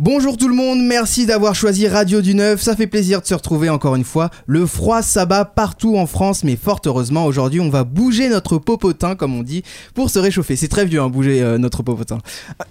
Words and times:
Bonjour 0.00 0.36
tout 0.36 0.48
le 0.48 0.56
monde, 0.56 0.82
merci 0.82 1.24
d'avoir 1.24 1.54
choisi 1.54 1.86
Radio 1.86 2.20
du 2.20 2.34
Neuf, 2.34 2.60
ça 2.60 2.74
fait 2.74 2.88
plaisir 2.88 3.20
de 3.20 3.26
se 3.26 3.34
retrouver 3.34 3.70
encore 3.70 3.94
une 3.94 4.02
fois. 4.02 4.28
Le 4.48 4.66
froid 4.66 5.02
s'abat 5.02 5.44
partout 5.44 5.96
en 5.96 6.06
France, 6.06 6.42
mais 6.42 6.56
fort 6.56 6.80
heureusement 6.84 7.26
aujourd'hui 7.26 7.60
on 7.60 7.70
va 7.70 7.84
bouger 7.84 8.28
notre 8.28 8.58
popotin 8.58 9.14
comme 9.14 9.38
on 9.38 9.44
dit 9.44 9.62
pour 9.94 10.10
se 10.10 10.18
réchauffer. 10.18 10.56
C'est 10.56 10.66
très 10.66 10.84
vieux 10.84 11.00
hein, 11.00 11.10
bouger 11.10 11.42
euh, 11.42 11.58
notre 11.58 11.84
popotin. 11.84 12.18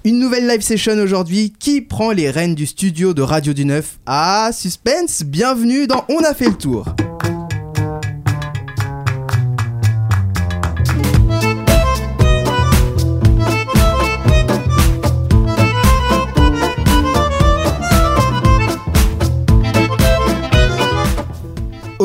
Une 0.03 0.19
nouvelle 0.19 0.49
live 0.49 0.59
session 0.59 0.97
aujourd'hui, 0.97 1.53
qui 1.57 1.79
prend 1.79 2.11
les 2.11 2.29
rênes 2.29 2.55
du 2.55 2.65
studio 2.65 3.13
de 3.13 3.21
Radio 3.21 3.53
du 3.53 3.63
Neuf? 3.63 3.99
Ah, 4.05 4.49
suspense, 4.51 5.23
bienvenue 5.23 5.87
dans 5.87 6.03
On 6.09 6.19
a 6.25 6.33
fait 6.33 6.49
le 6.49 6.57
tour. 6.57 6.93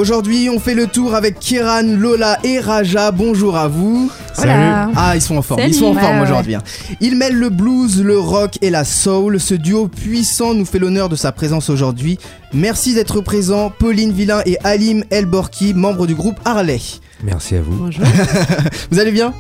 Aujourd'hui, 0.03 0.49
on 0.49 0.61
fait 0.61 0.75
le 0.75 0.87
tour 0.87 1.17
avec 1.17 1.41
Kiran, 1.41 1.83
Lola 1.83 2.39
et 2.45 2.61
Raja. 2.61 3.11
Bonjour 3.11 3.57
à 3.57 3.67
vous. 3.67 4.09
Salut. 4.33 4.53
Ah, 4.95 5.17
ils 5.17 5.21
sont 5.21 5.37
en 5.37 5.43
forme. 5.43 5.61
Salut. 5.61 5.73
Ils 5.73 5.77
sont 5.77 5.87
en 5.87 5.95
Ouais, 5.97 6.01
forme 6.01 6.19
ouais. 6.19 6.23
aujourd'hui. 6.23 6.55
hein. 6.55 6.63
Ils 7.01 7.17
mêlent 7.17 7.35
le 7.37 7.49
blues, 7.49 8.01
le 8.01 8.17
rock 8.17 8.59
et 8.63 8.71
la 8.71 8.85
soul. 8.85 9.41
Ce 9.41 9.55
duo 9.55 9.89
puissant 9.89 10.55
nous 10.55 10.65
fait 10.65 10.79
l'honneur 10.79 11.09
de 11.09 11.17
sa 11.17 11.33
présence 11.33 11.69
aujourd'hui. 11.69 12.17
Merci 12.55 12.95
d'être 12.95 13.21
présents, 13.23 13.73
Pauline 13.77 14.13
Villain 14.13 14.41
et 14.47 14.57
Alim 14.63 15.03
Elborki, 15.11 15.75
membres 15.75 16.07
du 16.07 16.15
groupe 16.15 16.39
Harley. 16.45 16.79
Merci 17.25 17.57
à 17.57 17.61
vous. 17.63 17.77
Bonjour. 17.77 18.05
Vous 18.93 19.01
allez 19.01 19.11
bien? 19.11 19.35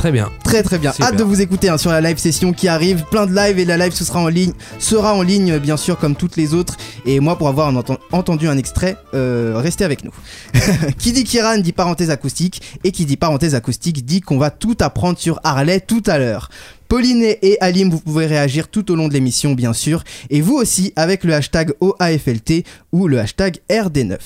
Très 0.00 0.12
bien. 0.12 0.30
Très 0.44 0.62
très 0.62 0.78
bien. 0.78 0.92
Super. 0.92 1.08
Hâte 1.08 1.18
de 1.18 1.22
vous 1.24 1.42
écouter 1.42 1.68
hein, 1.68 1.76
sur 1.76 1.90
la 1.90 2.00
live 2.00 2.16
session 2.16 2.54
qui 2.54 2.68
arrive. 2.68 3.04
Plein 3.10 3.26
de 3.26 3.36
live 3.36 3.58
et 3.58 3.66
la 3.66 3.76
live 3.76 3.92
ce 3.92 4.02
sera 4.02 4.18
en 4.20 4.28
ligne, 4.28 4.54
sera 4.78 5.14
en 5.14 5.20
ligne 5.20 5.58
bien 5.58 5.76
sûr 5.76 5.98
comme 5.98 6.16
toutes 6.16 6.38
les 6.38 6.54
autres. 6.54 6.78
Et 7.04 7.20
moi 7.20 7.36
pour 7.36 7.48
avoir 7.48 7.66
en 7.68 7.74
enten- 7.74 7.98
entendu 8.10 8.48
un 8.48 8.56
extrait, 8.56 8.96
euh, 9.12 9.52
restez 9.56 9.84
avec 9.84 10.02
nous. 10.02 10.12
qui 10.98 11.12
dit 11.12 11.24
Kiran 11.24 11.58
dit 11.58 11.72
parenthèse 11.72 12.08
acoustique 12.08 12.62
et 12.82 12.92
qui 12.92 13.04
dit 13.04 13.18
parenthèse 13.18 13.54
acoustique 13.54 14.06
dit 14.06 14.22
qu'on 14.22 14.38
va 14.38 14.50
tout 14.50 14.74
apprendre 14.80 15.18
sur 15.18 15.38
Harley 15.44 15.80
tout 15.80 16.02
à 16.06 16.16
l'heure. 16.16 16.48
Pauline 16.88 17.22
et 17.22 17.58
Alim, 17.60 17.90
vous 17.90 18.00
pouvez 18.00 18.24
réagir 18.24 18.68
tout 18.68 18.90
au 18.90 18.96
long 18.96 19.06
de 19.06 19.12
l'émission 19.12 19.52
bien 19.52 19.74
sûr. 19.74 20.02
Et 20.30 20.40
vous 20.40 20.54
aussi 20.54 20.94
avec 20.96 21.24
le 21.24 21.34
hashtag 21.34 21.74
OAFLT 21.80 22.64
ou 22.92 23.06
le 23.06 23.20
hashtag 23.20 23.58
RD9. 23.68 24.16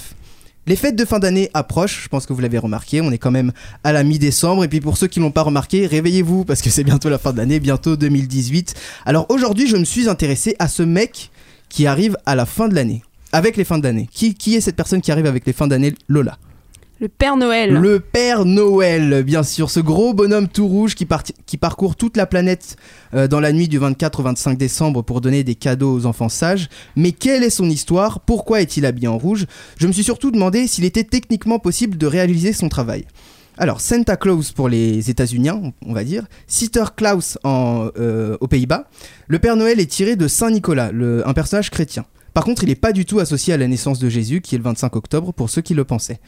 Les 0.66 0.76
fêtes 0.76 0.96
de 0.96 1.04
fin 1.04 1.18
d'année 1.18 1.50
approchent, 1.52 2.04
je 2.04 2.08
pense 2.08 2.24
que 2.24 2.32
vous 2.32 2.40
l'avez 2.40 2.56
remarqué, 2.56 3.02
on 3.02 3.12
est 3.12 3.18
quand 3.18 3.30
même 3.30 3.52
à 3.82 3.92
la 3.92 4.02
mi-décembre 4.02 4.64
et 4.64 4.68
puis 4.68 4.80
pour 4.80 4.96
ceux 4.96 5.08
qui 5.08 5.20
l'ont 5.20 5.30
pas 5.30 5.42
remarqué, 5.42 5.86
réveillez-vous 5.86 6.46
parce 6.46 6.62
que 6.62 6.70
c'est 6.70 6.84
bientôt 6.84 7.10
la 7.10 7.18
fin 7.18 7.32
de 7.32 7.36
l'année, 7.36 7.60
bientôt 7.60 7.96
2018. 7.96 8.74
Alors 9.04 9.26
aujourd'hui, 9.28 9.68
je 9.68 9.76
me 9.76 9.84
suis 9.84 10.08
intéressé 10.08 10.56
à 10.58 10.68
ce 10.68 10.82
mec 10.82 11.30
qui 11.68 11.86
arrive 11.86 12.16
à 12.24 12.34
la 12.34 12.46
fin 12.46 12.68
de 12.68 12.74
l'année. 12.74 13.02
Avec 13.32 13.58
les 13.58 13.64
fins 13.64 13.78
d'année. 13.78 14.08
Qui 14.10 14.54
est 14.54 14.60
cette 14.60 14.76
personne 14.76 15.02
qui 15.02 15.12
arrive 15.12 15.26
avec 15.26 15.44
les 15.44 15.52
fins 15.52 15.66
d'année 15.66 15.92
Lola? 16.08 16.38
Le 17.04 17.08
Père 17.08 17.36
Noël. 17.36 17.70
Le 17.70 18.00
Père 18.00 18.46
Noël, 18.46 19.24
bien 19.24 19.42
sûr, 19.42 19.70
ce 19.70 19.78
gros 19.78 20.14
bonhomme 20.14 20.48
tout 20.48 20.66
rouge 20.66 20.94
qui, 20.94 21.04
parcourt 21.04 21.96
toute 21.96 22.16
la 22.16 22.24
planète 22.24 22.76
euh, 23.12 23.28
dans 23.28 23.40
la 23.40 23.52
nuit 23.52 23.68
du 23.68 23.76
24 23.76 24.20
au 24.20 24.22
25 24.22 24.56
décembre 24.56 25.02
pour 25.02 25.20
donner 25.20 25.44
des 25.44 25.54
cadeaux 25.54 25.94
aux 25.94 26.06
enfants 26.06 26.30
sages. 26.30 26.70
Mais 26.96 27.12
quelle 27.12 27.42
est 27.42 27.50
son 27.50 27.68
histoire? 27.68 28.20
Pourquoi 28.20 28.62
est-il 28.62 28.86
habillé 28.86 29.06
en 29.06 29.18
rouge? 29.18 29.44
Je 29.76 29.86
me 29.86 29.92
suis 29.92 30.02
surtout 30.02 30.30
demandé 30.30 30.66
s'il 30.66 30.86
était 30.86 31.04
techniquement 31.04 31.58
possible 31.58 31.98
de 31.98 32.06
réaliser 32.06 32.54
son 32.54 32.70
travail. 32.70 33.04
Alors, 33.58 33.82
Santa 33.82 34.16
Claus 34.16 34.52
pour 34.52 34.70
les 34.70 35.10
États-Unis, 35.10 35.50
on 35.84 35.92
va 35.92 36.04
dire, 36.04 36.24
Sitter 36.46 36.84
Klaus 36.96 37.36
en, 37.44 37.88
euh, 37.98 38.38
aux 38.40 38.48
Pays-Bas. 38.48 38.88
Le 39.28 39.38
Père 39.38 39.56
Noël 39.56 39.78
est 39.78 39.90
tiré 39.90 40.16
de 40.16 40.26
Saint 40.26 40.50
Nicolas, 40.50 40.90
un 41.26 41.34
personnage 41.34 41.68
chrétien. 41.68 42.06
Par 42.34 42.42
contre, 42.42 42.64
il 42.64 42.68
n'est 42.68 42.74
pas 42.74 42.92
du 42.92 43.06
tout 43.06 43.20
associé 43.20 43.54
à 43.54 43.56
la 43.56 43.68
naissance 43.68 44.00
de 44.00 44.08
Jésus, 44.08 44.40
qui 44.40 44.56
est 44.56 44.58
le 44.58 44.64
25 44.64 44.96
octobre, 44.96 45.32
pour 45.32 45.48
ceux 45.48 45.62
qui 45.62 45.72
le 45.72 45.84
pensaient. 45.84 46.18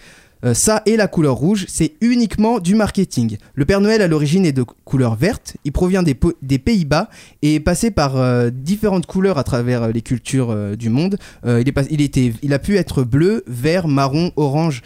Euh, 0.44 0.54
ça 0.54 0.82
et 0.86 0.96
la 0.96 1.08
couleur 1.08 1.34
rouge, 1.34 1.66
c'est 1.68 1.94
uniquement 2.00 2.58
du 2.60 2.74
marketing. 2.74 3.38
Le 3.54 3.64
Père 3.64 3.80
Noël 3.80 4.02
à 4.02 4.08
l'origine 4.08 4.44
est 4.44 4.52
de 4.52 4.62
couleur 4.62 5.16
verte, 5.16 5.56
il 5.64 5.72
provient 5.72 6.02
des, 6.02 6.14
Pays-Bas 6.14 7.08
et 7.42 7.56
est 7.56 7.60
passé 7.60 7.90
par 7.90 8.16
euh, 8.16 8.50
différentes 8.50 9.06
couleurs 9.06 9.38
à 9.38 9.44
travers 9.44 9.84
euh, 9.84 9.92
les 9.92 10.02
cultures 10.02 10.76
du 10.76 10.88
monde. 10.88 11.16
Il, 11.44 12.52
a 12.52 12.58
pu 12.58 12.76
être 12.76 13.02
bleu, 13.02 13.44
vert, 13.46 13.88
marron, 13.88 14.32
orange, 14.36 14.82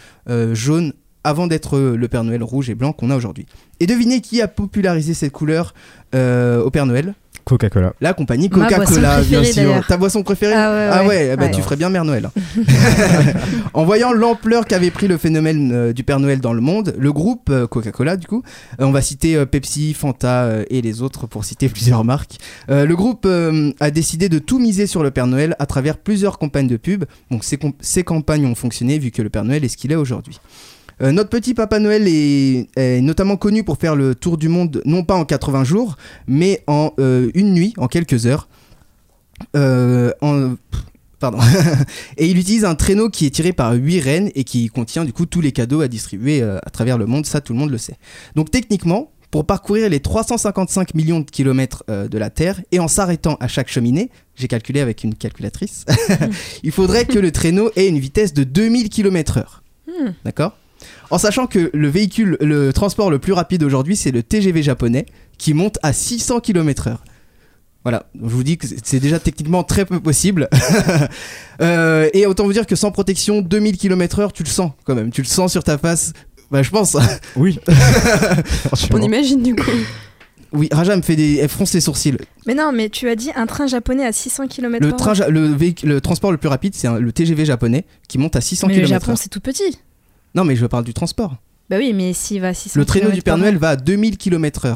jaune, 0.53 0.93
avant 1.23 1.47
d'être 1.47 1.79
le 1.79 2.07
Père 2.07 2.23
Noël 2.23 2.43
rouge 2.43 2.69
et 2.69 2.75
blanc 2.75 2.93
qu'on 2.93 3.09
a 3.09 3.15
aujourd'hui. 3.15 3.45
Et 3.79 3.87
devinez 3.87 4.21
qui 4.21 4.41
a 4.41 4.47
popularisé 4.47 5.13
cette 5.13 5.31
couleur 5.31 5.73
au 6.13 6.69
Père 6.71 6.85
Noël? 6.85 7.13
Coca-Cola. 7.51 7.93
La 8.01 8.13
compagnie 8.13 8.49
Coca-Cola, 8.49 9.21
bien 9.21 9.43
sûr. 9.43 9.85
Ta 9.87 9.97
boisson 9.97 10.23
préférée 10.23 10.53
Ah 10.55 11.03
ouais, 11.03 11.07
ouais. 11.07 11.35
ben, 11.37 11.45
Ouais. 11.45 11.51
tu 11.51 11.61
ferais 11.61 11.75
bien 11.75 11.89
Mère 11.89 12.05
Noël. 12.05 12.29
en 13.73 13.83
voyant 13.85 14.13
l'ampleur 14.13 14.65
qu'avait 14.65 14.91
pris 14.91 15.07
le 15.07 15.17
phénomène 15.17 15.71
euh, 15.73 15.93
du 15.93 16.03
Père 16.03 16.19
Noël 16.19 16.39
dans 16.39 16.53
le 16.53 16.61
monde, 16.61 16.93
le 16.97 17.11
groupe 17.13 17.49
euh, 17.49 17.67
Coca-Cola, 17.67 18.17
du 18.17 18.27
coup, 18.27 18.43
euh, 18.79 18.85
on 18.85 18.91
va 18.91 19.01
citer 19.01 19.35
euh, 19.35 19.45
Pepsi, 19.45 19.93
Fanta 19.93 20.43
euh, 20.43 20.63
et 20.69 20.81
les 20.81 21.01
autres 21.01 21.27
pour 21.27 21.45
citer 21.45 21.67
plusieurs 21.69 22.03
marques. 22.03 22.37
Euh, 22.69 22.85
le 22.85 22.95
groupe 22.95 23.25
euh, 23.25 23.71
a 23.79 23.91
décidé 23.91 24.29
de 24.29 24.39
tout 24.39 24.59
miser 24.59 24.87
sur 24.87 25.03
le 25.03 25.11
Père 25.11 25.27
Noël 25.27 25.55
à 25.59 25.65
travers 25.65 25.97
plusieurs 25.97 26.37
campagnes 26.39 26.67
de 26.67 26.77
pub. 26.77 27.05
Donc 27.29 27.43
ces, 27.43 27.59
ces 27.81 28.03
campagnes 28.03 28.45
ont 28.45 28.55
fonctionné 28.55 28.97
vu 28.99 29.11
que 29.11 29.21
le 29.21 29.29
Père 29.29 29.43
Noël 29.43 29.63
est 29.63 29.67
ce 29.69 29.77
qu'il 29.77 29.91
est 29.91 29.95
aujourd'hui. 29.95 30.39
Euh, 31.01 31.11
notre 31.11 31.29
petit 31.29 31.53
Papa 31.53 31.79
Noël 31.79 32.07
est, 32.07 32.67
est 32.75 33.01
notamment 33.01 33.37
connu 33.37 33.63
pour 33.63 33.77
faire 33.77 33.95
le 33.95 34.13
tour 34.15 34.37
du 34.37 34.49
monde, 34.49 34.81
non 34.85 35.03
pas 35.03 35.15
en 35.15 35.25
80 35.25 35.63
jours, 35.63 35.97
mais 36.27 36.63
en 36.67 36.91
euh, 36.99 37.31
une 37.33 37.53
nuit, 37.53 37.73
en 37.77 37.87
quelques 37.87 38.25
heures. 38.27 38.47
Euh, 39.55 40.11
en- 40.21 40.55
Pardon. 41.19 41.37
et 42.17 42.27
il 42.27 42.37
utilise 42.39 42.65
un 42.65 42.73
traîneau 42.73 43.09
qui 43.09 43.27
est 43.27 43.29
tiré 43.29 43.53
par 43.53 43.73
8 43.73 43.99
rennes 43.99 44.31
et 44.33 44.43
qui 44.43 44.67
contient 44.69 45.05
du 45.05 45.13
coup 45.13 45.27
tous 45.27 45.41
les 45.41 45.51
cadeaux 45.51 45.81
à 45.81 45.87
distribuer 45.87 46.41
à 46.41 46.69
travers 46.71 46.97
le 46.97 47.05
monde, 47.05 47.27
ça 47.27 47.41
tout 47.41 47.53
le 47.53 47.59
monde 47.59 47.69
le 47.69 47.77
sait. 47.77 47.97
Donc 48.35 48.49
techniquement, 48.49 49.11
pour 49.29 49.45
parcourir 49.45 49.87
les 49.87 49.99
355 49.99 50.95
millions 50.95 51.19
de 51.19 51.29
kilomètres 51.29 51.83
de 51.87 52.17
la 52.17 52.31
Terre 52.31 52.59
et 52.71 52.79
en 52.79 52.87
s'arrêtant 52.87 53.37
à 53.39 53.47
chaque 53.47 53.69
cheminée, 53.69 54.09
j'ai 54.35 54.47
calculé 54.47 54.79
avec 54.81 55.03
une 55.03 55.13
calculatrice, 55.13 55.85
il 56.63 56.71
faudrait 56.71 57.05
que 57.05 57.19
le 57.19 57.31
traîneau 57.31 57.69
ait 57.75 57.87
une 57.87 57.99
vitesse 57.99 58.33
de 58.33 58.43
2000 58.43 58.89
km/h. 58.89 59.43
Hmm. 59.87 60.13
D'accord? 60.25 60.57
En 61.09 61.17
sachant 61.17 61.47
que 61.47 61.69
le 61.73 61.87
véhicule, 61.89 62.37
le 62.41 62.71
transport 62.73 63.09
le 63.11 63.19
plus 63.19 63.33
rapide 63.33 63.63
aujourd'hui, 63.63 63.95
c'est 63.95 64.11
le 64.11 64.23
TGV 64.23 64.63
japonais 64.63 65.05
qui 65.37 65.53
monte 65.53 65.77
à 65.83 65.93
600 65.93 66.39
km/h. 66.39 66.97
Voilà, 67.83 68.05
je 68.15 68.29
vous 68.29 68.43
dis 68.43 68.57
que 68.59 68.67
c'est- 68.83 68.99
déjà 68.99 69.17
techniquement 69.19 69.63
très 69.63 69.85
peu 69.85 69.99
possible. 69.99 70.47
Euh, 71.61 72.09
et 72.13 72.25
autant 72.25 72.45
vous 72.45 72.53
dire 72.53 72.65
que 72.65 72.75
sans 72.75 72.91
protection, 72.91 73.41
2000 73.41 73.77
km/h, 73.77 74.31
tu 74.33 74.41
le 74.41 74.49
sens 74.49 74.71
quand 74.83 74.95
même. 74.95 75.11
Tu 75.11 75.21
le 75.21 75.27
sens 75.27 75.51
sur 75.51 75.63
ta 75.63 75.77
face. 75.77 76.13
Bah, 76.49 76.63
je 76.63 76.71
pense. 76.71 76.97
Oui. 77.35 77.59
On 78.93 79.01
imagine 79.01 79.43
du 79.43 79.55
coup. 79.55 79.69
oui, 80.53 80.69
Raja 80.71 80.95
me 80.95 81.01
fait 81.03 81.15
des. 81.15 81.35
Elle 81.37 81.49
fronce 81.49 81.73
les 81.73 81.81
sourcils. 81.81 82.17
Mais 82.47 82.55
non, 82.55 82.71
mais 82.73 82.89
tu 82.89 83.07
as 83.09 83.15
dit 83.15 83.29
un 83.35 83.45
train 83.45 83.67
japonais 83.67 84.05
à 84.05 84.11
600 84.11 84.47
km 84.47 84.83
Le, 84.85 84.91
train, 84.93 85.13
ja- 85.13 85.29
le, 85.29 85.47
véhic- 85.53 85.85
le 85.85 86.01
transport 86.01 86.31
le 86.31 86.37
plus 86.37 86.49
rapide, 86.49 86.73
c'est 86.75 86.87
un- 86.87 86.99
le 86.99 87.11
TGV 87.11 87.45
japonais 87.45 87.85
qui 88.07 88.17
monte 88.17 88.35
à 88.35 88.41
600 88.41 88.67
Mais 88.67 88.75
le 88.75 88.79
km/h. 88.81 88.99
Japon, 89.05 89.15
c'est 89.15 89.29
tout 89.29 89.39
petit. 89.39 89.77
Non, 90.35 90.43
mais 90.45 90.55
je 90.55 90.65
parle 90.65 90.83
du 90.83 90.93
transport. 90.93 91.35
Bah 91.69 91.77
oui, 91.79 91.93
mais 91.93 92.13
s'il 92.13 92.41
va 92.41 92.49
à 92.49 92.53
600 92.53 92.79
Le 92.79 92.85
traîneau 92.85 93.11
du 93.11 93.21
Père 93.21 93.37
Noël 93.37 93.57
va 93.57 93.69
à 93.69 93.75
2000 93.75 94.17
km/h. 94.17 94.75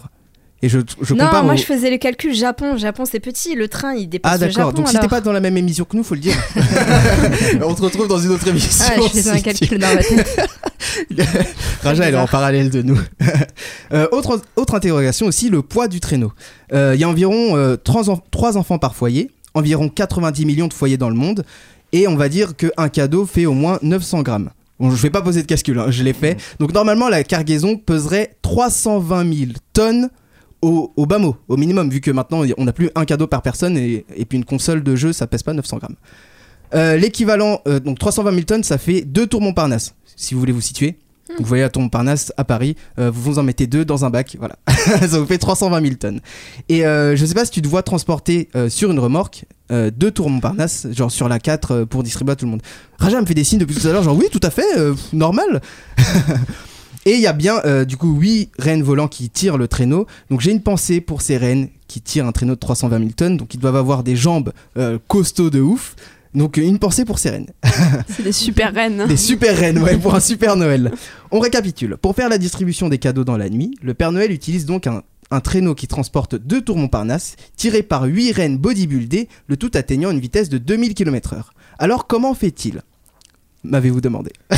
Et 0.62 0.70
je, 0.70 0.80
je 1.02 1.14
Non, 1.14 1.26
compare. 1.26 1.44
moi 1.44 1.54
au- 1.54 1.58
je 1.58 1.64
faisais 1.64 1.92
le 1.92 1.98
calcul 1.98 2.34
Japon. 2.34 2.78
Japon, 2.78 3.04
c'est 3.06 3.20
petit. 3.20 3.54
Le 3.56 3.68
train, 3.68 3.94
il 3.94 4.08
dépasse 4.08 4.32
Ah 4.34 4.38
d'accord, 4.38 4.72
donc 4.74 4.88
si 4.88 4.94
t'es 4.94 5.00
alors. 5.00 5.10
pas 5.10 5.22
dans 5.22 5.34
la 5.34 5.42
même 5.42 5.58
émission 5.58 5.84
que 5.86 5.96
nous, 5.98 6.04
faut 6.04 6.16
le 6.16 6.22
dire. 6.22 6.36
On 7.62 7.76
se 7.76 7.82
retrouve 7.82 8.08
dans 8.08 8.18
une 8.20 8.32
autre 8.32 8.48
émission. 8.48 8.86
Ah, 8.90 8.94
je 9.04 9.10
faisais 9.10 9.30
un 9.32 9.42
calcul 9.42 9.78
dans 9.78 9.94
ma 9.94 9.98
tête. 9.98 10.50
Raja, 11.84 12.06
elle 12.08 12.14
est 12.16 12.18
en 12.18 12.28
parallèle 12.28 12.70
de 12.70 12.82
nous. 12.82 13.00
Euh, 13.94 14.08
autre, 14.12 14.42
autre 14.56 14.74
interrogation 14.76 15.28
aussi, 15.28 15.50
le 15.50 15.62
poids 15.62 15.88
du 15.88 16.00
traîneau. 16.00 16.34
Euh, 16.74 16.94
Il 16.96 17.02
y 17.02 17.04
a 17.04 17.10
environ 17.10 17.78
3, 17.84 18.10
enfants 18.58 18.80
par 18.80 18.96
foyer, 18.96 19.30
environ 19.54 19.90
90 19.90 20.44
millions 20.46 20.68
de 20.68 20.74
foyers 20.74 20.98
dans 20.98 21.10
le 21.10 21.16
monde, 21.16 21.46
et 21.92 22.08
on 22.08 22.16
va 22.16 22.28
dire 22.28 22.56
qu'un 22.56 22.90
cadeau 22.90 23.26
fait 23.28 23.46
au 23.46 23.54
moins 23.54 23.78
900 23.84 24.24
grammes. 24.24 24.50
Bon, 24.80 24.92
je 24.92 25.02
vais 25.02 25.10
pas 25.10 25.22
poser 25.22 25.42
de 25.42 25.48
cascule, 25.48 25.80
hein, 25.80 25.90
je 25.90 26.04
l'ai 26.04 26.14
fait. 26.14 26.38
Donc 26.60 26.74
normalement, 26.74 27.08
la 27.08 27.24
cargaison 27.24 27.78
peserait 27.78 28.36
320 28.42 29.34
000 29.34 29.52
tonnes 29.74 30.10
au, 30.62 30.92
au 30.96 31.06
bas 31.06 31.18
mot, 31.20 31.38
au 31.48 31.58
minimum, 31.58 31.90
vu 31.90 32.02
que 32.02 32.12
maintenant 32.12 32.42
on 32.58 32.66
n'a 32.66 32.74
plus 32.74 32.90
un 32.96 33.06
cadeau 33.06 33.28
par 33.28 33.42
personne 33.42 33.78
et, 33.78 34.06
et 34.16 34.26
puis 34.26 34.38
une 34.38 34.46
console 34.46 34.84
de 34.84 34.96
jeu, 34.96 35.14
ça 35.14 35.28
pèse 35.28 35.44
pas 35.44 35.54
900 35.54 35.78
grammes. 35.78 35.96
Euh, 36.74 36.98
L'équivalent, 36.98 37.62
euh, 37.68 37.80
donc 37.80 38.00
320 38.00 38.32
000 38.32 38.44
tonnes, 38.44 38.64
ça 38.64 38.78
fait 38.78 39.02
deux 39.02 39.28
tours 39.28 39.42
Montparnasse, 39.42 39.96
si 40.16 40.34
vous 40.34 40.40
voulez 40.40 40.52
vous 40.52 40.62
situer. 40.62 40.98
Vous 41.40 41.46
voyez 41.46 41.68
tour 41.70 41.82
Montparnasse 41.82 42.32
à 42.38 42.44
Paris, 42.44 42.76
euh, 43.00 43.10
vous 43.10 43.22
vous 43.22 43.40
en 43.40 43.44
mettez 43.44 43.66
deux 43.66 43.84
dans 43.84 44.06
un 44.06 44.10
bac, 44.12 44.36
voilà. 44.38 44.58
ça 45.08 45.20
vous 45.20 45.26
fait 45.26 45.40
320 45.40 45.82
000 45.82 45.96
tonnes. 45.96 46.20
Et 46.70 46.86
euh, 46.86 47.16
je 47.16 47.26
sais 47.26 47.34
pas 47.34 47.46
si 47.46 47.52
tu 47.52 47.62
te 47.62 47.68
vois 47.68 47.82
transporter 47.82 48.50
euh, 48.56 48.70
sur 48.70 48.92
une 48.92 49.00
remorque 49.00 49.46
euh, 49.72 49.90
deux 49.90 50.12
tours 50.12 50.30
Montparnasse, 50.30 50.88
genre 50.92 51.12
sur 51.12 51.28
la 51.28 51.40
4 51.40 51.72
euh, 51.72 51.86
pour 51.86 52.04
distribuer 52.04 52.34
à 52.34 52.36
tout 52.36 52.46
le 52.46 52.52
monde. 52.52 52.62
Raja 53.00 53.20
me 53.20 53.26
fait 53.26 53.34
des 53.34 53.44
signes 53.44 53.60
depuis 53.60 53.76
tout 53.76 53.88
à 53.88 53.92
l'heure, 53.92 54.04
genre 54.04 54.16
oui, 54.16 54.28
tout 54.32 54.40
à 54.44 54.52
fait, 54.52 54.64
normal. 55.14 55.62
Et 57.08 57.14
il 57.14 57.22
y 57.22 57.28
a 57.28 57.34
bien, 57.34 57.62
du 57.86 57.98
coup, 57.98 58.16
8 58.16 58.50
rennes 58.58 58.82
volants 58.82 59.08
qui 59.08 59.30
tirent 59.30 59.60
le 59.60 59.68
traîneau. 59.68 60.08
Donc 60.32 60.42
j'ai 60.42 60.52
une 60.52 60.64
pensée 60.64 61.02
pour 61.02 61.22
ces 61.22 61.38
rennes 61.38 61.68
qui 61.88 62.02
tirent 62.02 62.26
un 62.26 62.32
traîneau 62.32 62.56
de 62.56 62.60
320 62.60 62.98
000 62.98 63.12
tonnes. 63.12 63.38
Donc 63.38 63.54
ils 63.54 63.60
doivent 63.60 63.76
avoir 63.76 64.02
des 64.02 64.16
jambes 64.16 64.52
costauds 65.08 65.52
de 65.52 65.62
ouf. 65.62 65.96
Donc 66.36 66.58
une 66.58 66.80
pensée 66.80 67.06
pour 67.06 67.18
ces 67.18 67.30
rennes. 67.32 67.50
C'est 68.08 68.24
des 68.24 68.32
super 68.32 68.74
reines. 68.74 69.06
Des 69.08 69.18
super 69.18 69.58
rennes, 69.58 69.80
ouais, 69.80 69.98
pour 69.98 70.14
un 70.14 70.20
super 70.20 70.56
Noël. 70.56 70.92
On 71.32 71.40
récapitule. 71.40 71.98
Pour 71.98 72.16
faire 72.16 72.30
la 72.30 72.38
distribution 72.38 72.90
des 72.90 72.98
cadeaux 72.98 73.24
dans 73.24 73.38
la 73.38 73.50
nuit, 73.50 73.76
le 73.82 73.94
Père 73.94 74.12
Noël 74.12 74.32
utilise 74.32 74.66
donc 74.66 74.86
un, 74.86 75.02
un 75.32 75.40
traîneau 75.40 75.76
qui 75.76 75.88
transporte 75.88 76.36
deux 76.36 76.62
tours 76.62 76.78
Montparnasse, 76.78 77.36
tiré 77.56 77.84
par 77.84 78.04
8 78.04 78.32
rennes 78.34 78.58
bodybuildées, 78.58 79.30
le 79.48 79.58
tout 79.58 79.72
atteignant 79.74 80.12
une 80.12 80.20
vitesse 80.20 80.50
de 80.50 80.58
2000 80.58 80.94
km/h. 80.94 81.44
Alors 81.80 82.08
comment 82.08 82.34
fait-il? 82.34 82.82
M'avez-vous 83.70 84.02
demandé. 84.02 84.32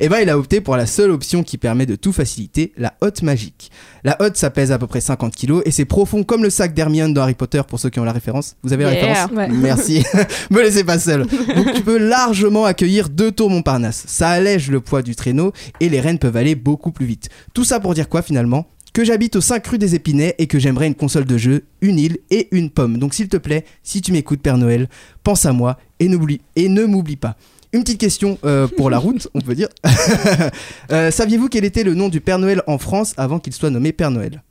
Eh 0.00 0.08
ben, 0.08 0.18
il 0.22 0.30
a 0.30 0.38
opté 0.38 0.60
pour 0.60 0.76
la 0.76 0.86
seule 0.86 1.10
option 1.10 1.42
qui 1.42 1.58
permet 1.58 1.86
de 1.86 1.94
tout 1.96 2.12
faciliter, 2.12 2.72
la 2.76 2.94
hotte 3.00 3.22
magique. 3.22 3.70
La 4.04 4.16
hotte, 4.20 4.36
ça 4.36 4.50
pèse 4.50 4.72
à 4.72 4.78
peu 4.78 4.86
près 4.86 5.00
50 5.00 5.34
kg 5.36 5.60
et 5.64 5.70
c'est 5.70 5.84
profond 5.84 6.22
comme 6.24 6.42
le 6.42 6.50
sac 6.50 6.72
d'Hermione 6.74 7.12
dans 7.12 7.22
Harry 7.22 7.34
Potter 7.34 7.60
pour 7.68 7.78
ceux 7.78 7.90
qui 7.90 8.00
ont 8.00 8.04
la 8.04 8.12
référence. 8.12 8.56
Vous 8.62 8.72
avez 8.72 8.84
la 8.84 8.92
Yeah. 8.94 9.06
référence 9.26 9.30
Ouais. 9.36 9.48
Merci. 9.48 10.04
Me 10.50 10.62
laissez 10.62 10.84
pas 10.84 10.98
seul. 10.98 11.26
Donc 11.26 11.72
tu 11.74 11.82
peux 11.82 11.98
largement 11.98 12.64
accueillir 12.64 13.08
deux 13.08 13.30
tours 13.32 13.50
Montparnasse. 13.50 14.04
Ça 14.06 14.30
allège 14.30 14.70
le 14.70 14.80
poids 14.80 15.02
du 15.02 15.14
traîneau 15.14 15.52
et 15.80 15.88
les 15.88 16.00
rennes 16.00 16.18
peuvent 16.18 16.36
aller 16.36 16.54
beaucoup 16.54 16.92
plus 16.92 17.06
vite. 17.06 17.28
Tout 17.54 17.64
ça 17.64 17.78
pour 17.80 17.94
dire 17.94 18.08
quoi 18.08 18.22
finalement? 18.22 18.66
Que 18.92 19.04
j'habite 19.04 19.36
au 19.36 19.40
5 19.40 19.64
rue 19.68 19.78
des 19.78 19.94
Épinets 19.94 20.34
et 20.38 20.46
que 20.48 20.58
j'aimerais 20.58 20.86
une 20.88 20.94
console 20.96 21.24
de 21.24 21.38
jeu, 21.38 21.64
une 21.80 21.98
île 21.98 22.18
et 22.30 22.48
une 22.50 22.70
pomme. 22.70 22.98
Donc 22.98 23.14
s'il 23.14 23.28
te 23.28 23.36
plaît, 23.36 23.64
si 23.84 24.00
tu 24.02 24.10
m'écoutes 24.12 24.40
Père 24.42 24.58
Noël, 24.58 24.88
pense 25.22 25.46
à 25.46 25.52
moi 25.52 25.78
et, 26.00 26.08
n'oublie- 26.08 26.40
et 26.56 26.68
ne 26.68 26.84
m'oublie 26.86 27.16
pas. 27.16 27.36
Une 27.72 27.82
petite 27.82 28.00
question 28.00 28.38
euh, 28.44 28.66
pour 28.66 28.90
la 28.90 28.98
route, 28.98 29.28
on 29.34 29.40
peut 29.40 29.54
dire. 29.54 29.68
Euh, 30.90 31.10
Saviez-vous 31.12 31.48
quel 31.48 31.64
était 31.64 31.84
le 31.84 31.94
nom 31.94 32.08
du 32.08 32.20
Père 32.20 32.38
Noël 32.38 32.62
en 32.66 32.78
France 32.78 33.14
avant 33.16 33.38
qu'il 33.38 33.52
soit 33.52 33.70
nommé 33.70 33.92
Père 33.92 34.10
Noël? 34.10 34.42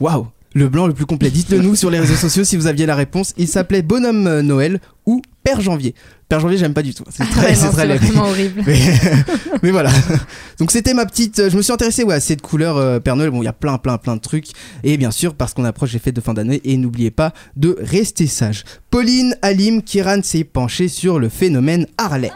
Waouh 0.00 0.28
Le 0.54 0.68
blanc 0.68 0.86
le 0.86 0.94
plus 0.94 1.04
complet. 1.06 1.30
Dites-le 1.30 1.58
nous 1.58 1.74
sur 1.74 1.90
les 1.90 1.98
réseaux 1.98 2.14
sociaux 2.14 2.44
si 2.44 2.56
vous 2.56 2.66
aviez 2.68 2.86
la 2.86 2.94
réponse. 2.94 3.34
Il 3.36 3.48
s'appelait 3.48 3.82
Bonhomme 3.82 4.40
Noël 4.40 4.80
ou 5.04 5.20
Père 5.42 5.60
Janvier. 5.60 5.94
Père 6.28 6.38
Janvier, 6.40 6.56
j'aime 6.58 6.74
pas 6.74 6.82
du 6.82 6.94
tout. 6.94 7.02
C'est 7.10 7.24
très, 7.28 7.46
Ouais, 7.48 7.54
c'est 7.54 7.64
non, 7.66 7.72
très 7.72 7.82
c'est 7.82 7.88
laid. 7.88 7.98
vraiment 7.98 8.28
horrible. 8.28 8.62
Mais, 8.66 8.78
mais 9.62 9.70
voilà. 9.72 9.90
Donc 10.58 10.70
c'était 10.70 10.94
ma 10.94 11.06
petite. 11.06 11.38
euh, 11.40 11.50
Je 11.50 11.56
me 11.56 11.62
suis 11.62 11.72
intéressé 11.72 12.02
ouais, 12.04 12.14
à 12.14 12.20
cette 12.20 12.40
couleur 12.40 12.76
euh, 12.76 13.00
Père 13.00 13.16
Noël. 13.16 13.30
Bon, 13.30 13.42
il 13.42 13.44
y 13.44 13.48
a 13.48 13.52
plein, 13.52 13.76
plein, 13.78 13.98
plein 13.98 14.14
de 14.16 14.20
trucs. 14.20 14.46
Et 14.84 14.96
bien 14.96 15.10
sûr, 15.10 15.34
parce 15.34 15.52
qu'on 15.54 15.64
approche 15.64 15.92
les 15.92 15.98
fêtes 15.98 16.16
de 16.16 16.20
fin 16.20 16.34
d'année. 16.34 16.60
Et 16.64 16.76
n'oubliez 16.76 17.10
pas 17.10 17.32
de 17.56 17.76
rester 17.80 18.26
sage. 18.26 18.64
Pauline 18.90 19.36
Alim 19.42 19.82
Kiran 19.82 20.20
s'est 20.22 20.44
penchée 20.44 20.88
sur 20.88 21.18
le 21.18 21.28
phénomène 21.28 21.86
Harley. 21.98 22.30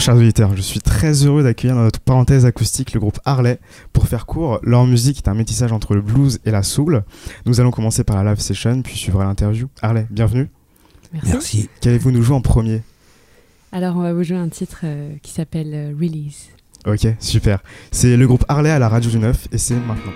Bonjour 0.00 0.14
chers 0.14 0.22
auditeurs, 0.22 0.56
je 0.56 0.62
suis 0.62 0.80
très 0.80 1.12
heureux 1.26 1.42
d'accueillir 1.42 1.76
dans 1.76 1.82
notre 1.82 2.00
parenthèse 2.00 2.46
acoustique 2.46 2.94
le 2.94 3.00
groupe 3.00 3.20
Harley. 3.26 3.58
Pour 3.92 4.08
faire 4.08 4.24
court, 4.24 4.58
leur 4.62 4.86
musique 4.86 5.18
est 5.18 5.28
un 5.28 5.34
métissage 5.34 5.72
entre 5.72 5.94
le 5.94 6.00
blues 6.00 6.40
et 6.46 6.50
la 6.50 6.62
soul. 6.62 7.04
Nous 7.44 7.60
allons 7.60 7.70
commencer 7.70 8.02
par 8.02 8.16
la 8.16 8.30
live 8.30 8.40
session, 8.40 8.80
puis 8.80 8.96
suivra 8.96 9.24
l'interview. 9.24 9.68
Harley, 9.82 10.06
bienvenue. 10.08 10.48
Merci. 11.12 11.30
Merci. 11.30 11.68
Qu'allez-vous 11.82 12.12
nous 12.12 12.22
jouer 12.22 12.34
en 12.34 12.40
premier? 12.40 12.80
Alors, 13.72 13.94
on 13.94 14.00
va 14.00 14.14
vous 14.14 14.22
jouer 14.22 14.38
un 14.38 14.48
titre 14.48 14.80
euh, 14.84 15.16
qui 15.20 15.32
s'appelle 15.32 15.74
euh, 15.74 15.92
Release. 15.94 16.48
Ok, 16.86 17.06
super. 17.18 17.62
C'est 17.90 18.16
le 18.16 18.26
groupe 18.26 18.46
Harley 18.48 18.70
à 18.70 18.78
la 18.78 18.88
radio 18.88 19.10
du 19.10 19.18
9 19.18 19.48
et 19.52 19.58
c'est 19.58 19.74
maintenant. 19.74 20.12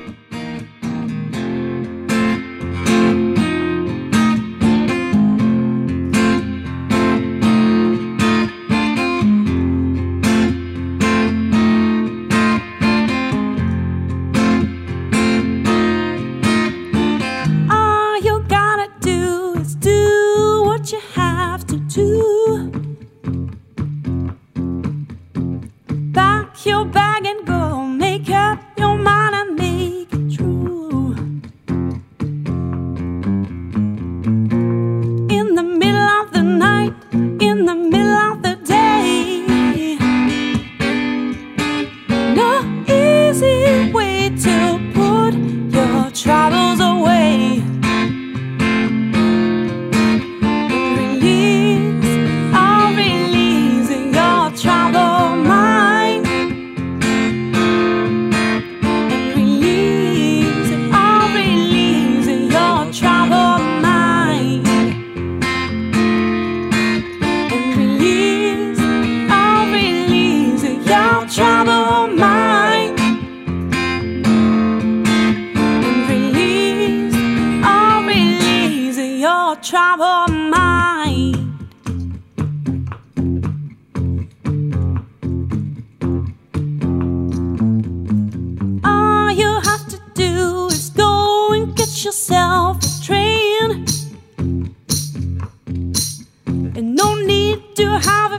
To 97.75 97.99
have 97.99 98.34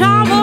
release 0.00 0.41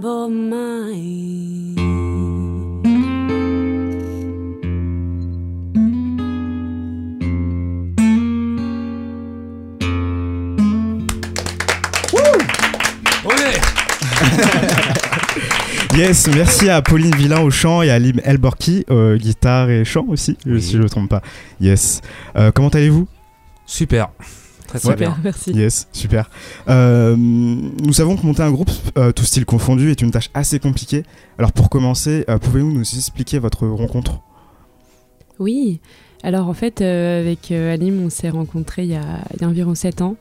troubled 0.00 0.30
mind. 0.50 1.78
Yes, 15.96 16.28
merci 16.28 16.68
à 16.68 16.80
Pauline 16.80 17.14
Villain 17.16 17.40
au 17.40 17.50
chant 17.50 17.82
et 17.82 17.90
à 17.90 17.98
Lim 17.98 18.20
Elborki, 18.22 18.84
euh, 18.88 19.16
guitare 19.16 19.68
et 19.70 19.84
chant 19.84 20.04
aussi, 20.08 20.36
Oui. 20.46 20.62
si 20.62 20.72
je 20.72 20.78
ne 20.78 20.84
me 20.84 20.88
trompe 20.88 21.08
pas. 21.08 21.22
Yes. 21.60 22.02
Euh, 22.36 22.52
comment 22.52 22.68
allez-vous? 22.68 23.08
Super. 23.66 24.08
Très 24.68 24.94
bien. 24.96 25.16
merci. 25.24 25.50
Yes, 25.52 25.88
super. 25.92 26.30
Euh, 26.68 27.16
nous 27.16 27.92
savons 27.92 28.16
que 28.16 28.24
monter 28.26 28.42
un 28.42 28.50
groupe, 28.52 28.70
euh, 28.96 29.12
tout 29.12 29.24
style 29.24 29.44
confondu, 29.46 29.90
est 29.90 30.00
une 30.02 30.10
tâche 30.10 30.30
assez 30.34 30.58
compliquée. 30.60 31.04
Alors 31.38 31.52
pour 31.52 31.70
commencer, 31.70 32.24
euh, 32.28 32.38
pouvez-vous 32.38 32.70
nous 32.70 32.82
expliquer 32.82 33.38
votre 33.38 33.66
rencontre? 33.66 34.20
Oui, 35.38 35.80
alors 36.22 36.48
en 36.48 36.54
fait, 36.54 36.80
euh, 36.80 37.20
avec 37.20 37.50
euh, 37.50 37.72
Alim, 37.72 38.02
on 38.04 38.10
s'est 38.10 38.28
rencontrés 38.30 38.82
il 38.84 38.90
y, 38.90 38.94
a, 38.96 39.20
il 39.34 39.40
y 39.40 39.44
a 39.44 39.48
environ 39.48 39.74
7 39.74 40.02
ans 40.02 40.16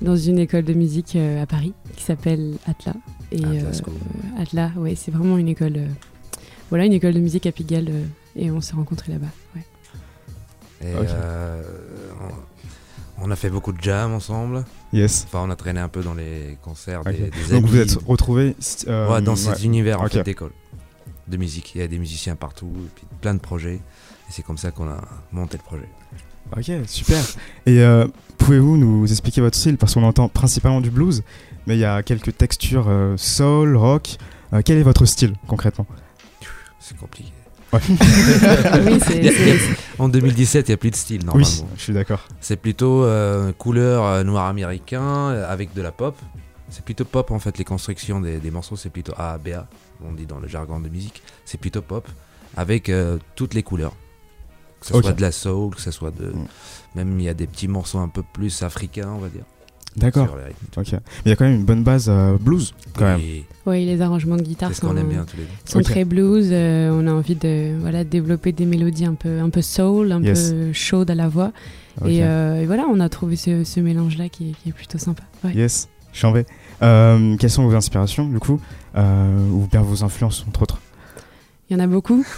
dans 0.00 0.16
une 0.16 0.38
école 0.38 0.64
de 0.64 0.72
musique 0.74 1.14
euh, 1.16 1.42
à 1.42 1.46
Paris 1.46 1.74
qui 1.96 2.02
s'appelle 2.04 2.54
Atla. 2.66 2.94
Et, 3.30 3.44
Atlas 3.44 3.82
euh, 3.86 4.42
Atla, 4.42 4.70
ouais, 4.76 4.94
c'est 4.94 5.10
vraiment 5.10 5.36
une 5.38 5.48
école, 5.48 5.76
euh, 5.76 5.86
voilà, 6.70 6.86
une 6.86 6.92
école 6.92 7.12
de 7.14 7.20
musique 7.20 7.46
à 7.46 7.52
Pigalle 7.52 7.88
euh, 7.90 8.04
et 8.36 8.50
on 8.50 8.60
s'est 8.60 8.74
rencontrés 8.74 9.12
là-bas. 9.12 9.26
ouais. 9.56 9.62
Et, 10.84 10.94
Ok. 10.94 11.06
euh, 11.10 11.62
on, 13.22 13.30
a 13.30 13.36
fait 13.36 13.50
beaucoup 13.50 13.72
de 13.72 13.80
jam 13.80 14.12
ensemble. 14.12 14.64
Yes. 14.92 15.24
Enfin, 15.26 15.40
on 15.46 15.50
a 15.50 15.56
traîné 15.56 15.80
un 15.80 15.88
peu 15.88 16.02
dans 16.02 16.14
les 16.14 16.58
concerts 16.62 17.00
Ok. 17.00 17.12
des, 17.12 17.30
des 17.30 17.52
Donc 17.52 17.64
vous 17.66 17.76
amis. 17.76 17.90
êtes 17.90 17.98
retrouvés 18.06 18.56
euh, 18.88 19.10
Ouais, 19.12 19.22
dans 19.22 19.36
cet 19.36 19.58
ouais. 19.58 19.64
univers 19.64 20.00
en 20.00 20.08
fait, 20.08 20.22
d'école 20.22 20.52
de 21.28 21.36
musique. 21.36 21.74
Il 21.74 21.80
y 21.80 21.84
a 21.84 21.88
des 21.88 21.98
musiciens 21.98 22.36
partout, 22.36 22.70
et 22.76 22.88
puis 22.94 23.04
plein 23.20 23.34
de 23.34 23.40
projets. 23.40 23.76
Et 23.76 24.30
c'est 24.30 24.42
comme 24.42 24.58
ça 24.58 24.70
qu'on 24.70 24.88
a 24.88 25.00
monté 25.32 25.56
le 25.58 25.62
projet. 25.62 25.88
Ok, 26.56 26.86
super. 26.86 27.22
Et 27.66 27.80
euh, 27.80 28.06
pouvez-vous 28.38 28.76
nous 28.76 29.10
expliquer 29.10 29.40
votre 29.40 29.56
style? 29.56 29.76
Parce 29.78 29.94
qu'on 29.94 30.02
entend 30.02 30.28
principalement 30.28 30.80
du 30.80 30.90
blues, 30.90 31.22
mais 31.66 31.76
il 31.76 31.80
y 31.80 31.84
a 31.84 32.02
quelques 32.02 32.36
textures 32.36 32.86
euh, 32.88 33.16
soul, 33.16 33.76
rock. 33.76 34.16
Euh, 34.52 34.60
quel 34.64 34.76
est 34.78 34.82
votre 34.82 35.06
style 35.06 35.34
concrètement? 35.46 35.86
C'est 36.80 36.96
compliqué. 36.96 37.32
oui, 38.86 39.00
En 39.98 40.08
2017, 40.08 40.68
il 40.68 40.70
n'y 40.70 40.74
a 40.74 40.76
plus 40.76 40.90
de 40.90 40.96
style 40.96 41.24
normalement. 41.24 41.48
Oui, 41.48 41.64
je 41.76 41.82
suis 41.82 41.92
d'accord. 41.92 42.20
C'est 42.40 42.56
plutôt 42.56 43.04
euh, 43.04 43.52
couleur 43.52 44.04
euh, 44.04 44.22
noir 44.24 44.46
américain 44.46 45.30
euh, 45.30 45.50
avec 45.50 45.72
de 45.74 45.80
la 45.82 45.92
pop. 45.92 46.16
C'est 46.68 46.84
plutôt 46.84 47.04
pop 47.04 47.30
en 47.30 47.38
fait, 47.38 47.58
les 47.58 47.64
constructions 47.64 48.20
des, 48.20 48.38
des 48.38 48.50
morceaux, 48.50 48.76
c'est 48.76 48.90
plutôt 48.90 49.12
A, 49.16 49.38
B, 49.38 49.48
A, 49.48 49.66
on 50.04 50.12
dit 50.12 50.26
dans 50.26 50.38
le 50.38 50.48
jargon 50.48 50.80
de 50.80 50.88
musique. 50.88 51.22
C'est 51.44 51.58
plutôt 51.58 51.82
pop 51.82 52.06
avec 52.56 52.88
euh, 52.88 53.18
toutes 53.34 53.54
les 53.54 53.62
couleurs. 53.62 53.94
Que 54.80 54.86
ce 54.86 55.00
soit 55.00 55.12
de 55.12 55.22
la 55.22 55.32
soul, 55.32 55.74
que 55.74 55.80
ce 55.80 55.90
soit 55.90 56.10
de. 56.10 56.26
Mm. 56.26 56.46
Même 56.96 57.20
il 57.20 57.24
y 57.24 57.28
a 57.28 57.34
des 57.34 57.46
petits 57.46 57.68
morceaux 57.68 57.98
un 57.98 58.08
peu 58.08 58.22
plus 58.22 58.62
africains, 58.62 59.10
on 59.10 59.18
va 59.18 59.28
dire. 59.28 59.44
D'accord. 59.96 60.26
sur 60.28 60.36
les 60.36 60.44
rythmes 60.44 60.64
et 60.64 60.70
tout. 60.74 60.80
Ok. 60.80 60.92
Mais 60.92 61.00
il 61.26 61.28
y 61.28 61.32
a 61.32 61.36
quand 61.36 61.44
même 61.44 61.54
une 61.56 61.64
bonne 61.64 61.82
base 61.82 62.06
euh, 62.08 62.36
blues, 62.40 62.74
quand 62.96 63.04
même. 63.04 63.20
Oui, 63.66 63.84
les 63.84 64.00
arrangements 64.00 64.36
de 64.36 64.42
guitare 64.42 64.74
sont, 64.74 64.88
qu'on 64.88 64.96
aime 64.96 65.08
bien 65.08 65.24
tous 65.24 65.36
les 65.36 65.44
deux. 65.44 65.48
sont 65.64 65.78
Ok. 65.78 65.84
très 65.84 66.04
blues. 66.04 66.48
euh, 66.50 66.90
on 66.92 67.06
a 67.06 67.12
envie 67.12 67.34
de, 67.36 67.74
voilà, 67.80 68.02
de 68.04 68.08
développer 68.08 68.52
des 68.52 68.64
mélodies 68.66 69.04
un 69.04 69.14
peu, 69.14 69.40
un 69.40 69.50
peu 69.50 69.62
soul, 69.62 70.12
un 70.12 70.22
Yes. 70.22 70.50
peu 70.52 70.72
chaudes 70.72 71.10
à 71.10 71.14
la 71.14 71.28
voix. 71.28 71.52
Et, 72.06 72.24
euh, 72.24 72.62
et 72.62 72.66
voilà, 72.66 72.84
on 72.90 73.00
a 73.00 73.08
trouvé 73.08 73.36
ce, 73.36 73.64
ce 73.64 73.78
mélange-là 73.80 74.28
qui, 74.30 74.50
est- 74.50 74.54
qui 74.62 74.70
est 74.70 74.72
plutôt 74.72 74.98
sympa. 74.98 75.22
Ouais. 75.44 75.52
Yes, 75.54 75.88
Chambé. 76.14 76.44
Euh, 76.82 77.36
quelles 77.36 77.50
sont 77.50 77.64
vos 77.66 77.74
inspirations, 77.74 78.26
du 78.26 78.38
coup 78.38 78.60
euh, 78.96 79.48
Ou 79.50 79.66
bien 79.70 79.82
vos 79.82 80.02
influences, 80.04 80.44
entre 80.48 80.62
autres? 80.62 80.80
Il 81.70 81.76
y 81.76 81.80
en 81.80 81.84
a 81.84 81.86
beaucoup. 81.86 82.24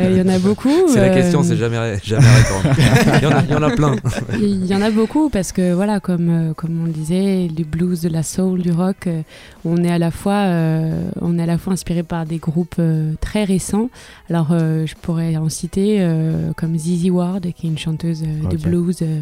Euh, 0.00 0.10
Il 0.10 0.16
y 0.16 0.20
en 0.20 0.28
a 0.28 0.38
beaucoup. 0.38 0.70
C'est 0.88 1.00
la 1.00 1.06
euh, 1.08 1.14
question, 1.14 1.42
c'est 1.42 1.56
jamais, 1.56 1.98
jamais 2.02 2.26
répondre. 2.26 2.74
il, 3.16 3.22
y 3.22 3.26
en 3.26 3.30
a, 3.30 3.42
il 3.42 3.50
y 3.50 3.54
en 3.54 3.62
a 3.62 3.70
plein. 3.70 3.96
Il 4.34 4.66
y 4.66 4.74
en 4.74 4.80
a 4.82 4.90
beaucoup 4.90 5.28
parce 5.28 5.52
que 5.52 5.72
voilà, 5.72 6.00
comme, 6.00 6.28
euh, 6.50 6.54
comme 6.54 6.82
on 6.82 6.86
le 6.86 6.92
disait, 6.92 7.48
les 7.54 7.64
blues, 7.64 8.00
de 8.02 8.08
la 8.08 8.22
soul, 8.22 8.60
du 8.62 8.70
rock, 8.72 9.06
euh, 9.06 9.22
on 9.64 9.82
est 9.84 9.90
à 9.90 9.98
la 9.98 10.10
fois, 10.10 10.44
euh, 10.46 11.10
on 11.20 11.38
est 11.38 11.42
à 11.42 11.46
la 11.46 11.58
fois 11.58 11.72
inspiré 11.74 12.02
par 12.02 12.26
des 12.26 12.38
groupes 12.38 12.76
euh, 12.78 13.12
très 13.20 13.44
récents. 13.44 13.90
Alors, 14.30 14.48
euh, 14.52 14.86
je 14.86 14.94
pourrais 14.94 15.36
en 15.36 15.48
citer 15.48 15.98
euh, 16.00 16.52
comme 16.56 16.76
Zizi 16.76 17.10
Ward, 17.10 17.46
qui 17.54 17.66
est 17.66 17.70
une 17.70 17.78
chanteuse 17.78 18.22
euh, 18.22 18.48
de 18.48 18.56
blues, 18.56 18.98
euh, 19.02 19.20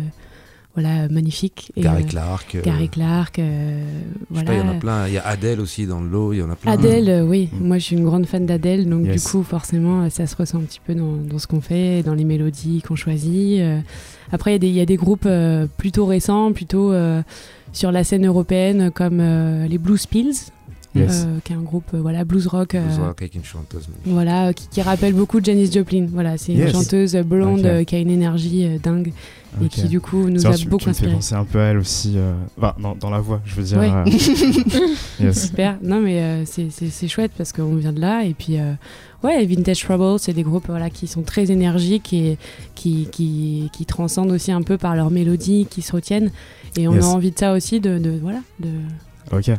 voilà, 0.75 1.09
magnifique. 1.09 1.73
Et, 1.77 1.81
Gary 1.83 2.05
euh, 2.05 2.07
Clark. 2.07 2.55
euh, 2.55 2.63
Gary 2.63 2.89
Clark, 2.89 3.39
euh, 3.39 3.83
je 4.31 4.39
sais 4.39 4.45
voilà. 4.45 4.47
pas, 4.47 4.55
il 4.55 4.59
y 4.59 4.63
en 4.63 4.69
a 4.77 4.79
plein. 4.79 5.07
Il 5.09 5.15
y 5.15 5.19
a 5.19 5.27
Adele 5.27 5.61
aussi 5.61 5.87
dans 5.87 6.01
le 6.01 6.09
lot, 6.09 6.33
il 6.33 6.39
y 6.39 6.43
en 6.43 6.51
a 6.51 6.57
plein. 6.57 6.73
Adèle, 6.73 7.09
euh, 7.09 7.23
oui, 7.27 7.49
Mm. 7.53 7.67
moi 7.67 7.79
je 7.79 7.85
suis 7.85 7.97
une 7.97 8.05
grande 8.05 8.27
fan 8.27 8.47
d'Adèle, 8.47 8.89
donc 8.89 9.05
Yes. 9.07 9.25
du 9.25 9.31
coup 9.31 9.43
forcément 9.43 10.09
ça 10.11 10.27
se 10.27 10.37
ressent 10.37 10.59
un 10.59 10.63
petit 10.63 10.81
peu 10.85 10.95
dans, 10.95 11.17
dans 11.17 11.39
ce 11.39 11.47
qu'on 11.47 11.61
fait, 11.61 12.03
dans 12.03 12.15
les 12.15 12.25
mélodies 12.25 12.83
qu'on 12.83 12.97
choisit. 12.97 13.61
Après 14.33 14.53
il 14.53 14.55
y 14.55 14.57
a 14.57 14.59
des- 14.59 14.69
il 14.69 14.75
y, 14.75 14.81
a 14.81 14.87
des 14.87 14.97
groupes 14.97 15.27
euh, 15.27 15.67
plutôt 15.77 16.07
récents, 16.07 16.53
plutôt 16.53 16.93
euh, 16.93 17.21
sur 17.73 17.91
la 17.91 18.05
scène 18.05 18.25
européenne 18.27 18.91
comme 18.93 19.19
euh, 19.21 19.67
les 19.67 19.79
Blues 19.79 20.07
Pills, 20.07 20.35
Yes. 20.95 21.25
euh, 21.25 21.39
qui 21.45 21.53
est 21.53 21.57
un 21.57 21.61
groupe 21.61 21.85
euh, 21.95 22.01
voilà 22.01 22.25
blues 22.25 22.47
rock. 22.49 22.75
euh, 22.75 22.85
Blues 22.85 22.99
rock 22.99 23.23
avec 23.23 23.35
une 23.37 23.45
chanteuse. 23.45 23.87
magnifique. 23.89 24.13
voilà, 24.13 24.49
euh, 24.49 24.53
qui, 24.53 24.67
qui 24.69 24.83
rappelle 24.83 25.15
beaucoup 25.15 25.39
Janis 25.43 25.71
Joplin. 25.71 26.07
Voilà, 26.13 26.37
c'est 26.37 26.53
Yes. 26.53 26.73
une 26.73 26.81
chanteuse 26.83 27.15
blonde 27.17 27.65
euh, 27.65 27.85
qui 27.85 27.95
a 27.95 27.99
une 28.01 28.11
énergie 28.11 28.67
euh, 28.67 28.79
dingue 28.83 29.13
et 29.63 29.69
qui 29.69 29.89
du 29.89 30.01
coup 30.01 30.29
nous 30.29 30.47
a 30.47 30.51
beaucoup 30.51 30.61
tu 30.61 30.67
me 30.69 30.79
fais 30.79 30.91
inspiré. 30.91 31.13
penser 31.13 31.35
un 31.35 31.45
peu 31.45 31.61
à 31.61 31.65
elle 31.67 31.79
aussi. 31.79 32.15
euh, 32.17 32.33
Enfin, 32.59 32.75
dans, 32.81 32.95
dans 32.97 33.11
la 33.11 33.21
voix, 33.21 33.41
je 33.45 33.55
veux 33.57 33.63
dire. 33.63 33.79
Ouais. 33.79 33.89
euh, 33.91 34.05
yes. 35.21 35.47
Super. 35.49 35.77
Non, 35.83 36.01
mais 36.01 36.21
euh, 36.23 36.45
c'est- 36.45 37.09
chouette 37.09 37.33
parce 37.37 37.53
qu'on 37.53 37.75
vient 37.77 37.93
de 37.93 38.01
là. 38.01 38.25
Et 38.25 38.35
puis, 38.35 38.59
euh, 38.59 38.73
ouais, 39.23 39.45
Vintage 39.47 39.83
Trouble, 39.85 40.19
c'est 40.19 40.33
des 40.33 40.43
groupes 40.45 40.67
voilà, 40.69 40.91
qui 40.91 41.07
sont 41.07 41.23
très 41.23 41.51
énergiques 41.51 42.13
et 42.13 42.37
qui, 42.75 43.09
qui, 43.13 43.71
qui 43.73 43.87
transcendent 43.87 44.31
aussi 44.31 44.53
un 44.53 44.63
peu 44.63 44.77
par 44.79 44.95
leur 44.97 45.11
mélodie, 45.11 45.67
qui 45.71 45.83
se 45.83 45.93
retiennent. 45.93 46.31
Et 46.77 46.87
on 46.89 46.95
Yes. 46.95 47.05
a 47.05 47.09
envie 47.09 47.31
de 47.33 47.39
ça 47.39 47.53
aussi, 47.53 47.81
de, 47.81 47.99
de 47.99 48.19
voilà, 48.23 48.41
de. 48.61 48.69
Ok. 49.33 49.51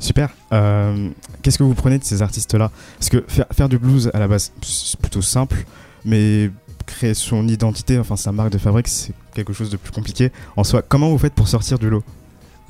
Super. 0.00 0.30
Euh, 0.52 1.10
Qu'est-ce 1.42 1.58
que 1.58 1.62
vous 1.64 1.74
prenez 1.74 1.98
de 1.98 2.04
ces 2.04 2.22
artistes-là? 2.22 2.70
Parce 2.98 3.08
que 3.08 3.24
faire, 3.28 3.46
faire 3.52 3.68
du 3.68 3.78
blues 3.78 4.10
à 4.14 4.18
la 4.18 4.28
base, 4.28 4.52
c'est 4.62 4.98
plutôt 5.00 5.22
simple, 5.22 5.64
mais 6.04 6.50
créer 6.86 7.14
son 7.14 7.46
identité, 7.48 7.98
enfin 7.98 8.16
sa 8.16 8.30
marque 8.32 8.50
de 8.50 8.58
fabrique, 8.58 8.88
c'est 8.88 9.12
quelque 9.34 9.52
chose 9.52 9.70
de 9.70 9.76
plus 9.76 9.92
compliqué. 9.92 10.30
En 10.56 10.64
soi, 10.64 10.82
comment 10.82 11.10
vous 11.10 11.18
faites 11.18 11.34
pour 11.34 11.48
sortir 11.48 11.78
du 11.78 11.90
lot? 11.90 12.04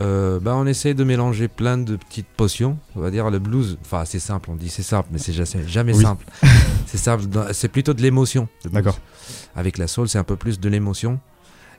Euh, 0.02 0.38
bah, 0.40 0.54
on 0.56 0.66
essaye 0.66 0.94
de 0.94 1.04
mélanger 1.04 1.48
plein 1.48 1.78
de 1.78 1.96
petites 1.96 2.26
potions. 2.36 2.76
On 2.96 3.00
va 3.00 3.10
dire 3.10 3.30
le 3.30 3.38
blues. 3.38 3.78
Enfin, 3.80 4.04
c'est 4.04 4.18
simple, 4.18 4.50
on 4.50 4.54
dit 4.56 4.68
c'est 4.68 4.82
simple, 4.82 5.08
mais 5.10 5.18
c'est 5.18 5.32
ja- 5.32 5.46
c'est 5.46 5.66
jamais 5.66 5.94
Oui. 5.94 6.02
simple. 6.02 6.26
c'est 6.86 6.98
simple, 6.98 7.24
c'est 7.52 7.68
plutôt 7.68 7.94
de 7.94 8.02
l'émotion. 8.02 8.46
D'accord. 8.70 8.98
Avec 9.54 9.78
la 9.78 9.86
soul, 9.86 10.08
c'est 10.08 10.18
un 10.18 10.24
peu 10.24 10.36
plus 10.36 10.60
de 10.60 10.68
l'émotion. 10.68 11.18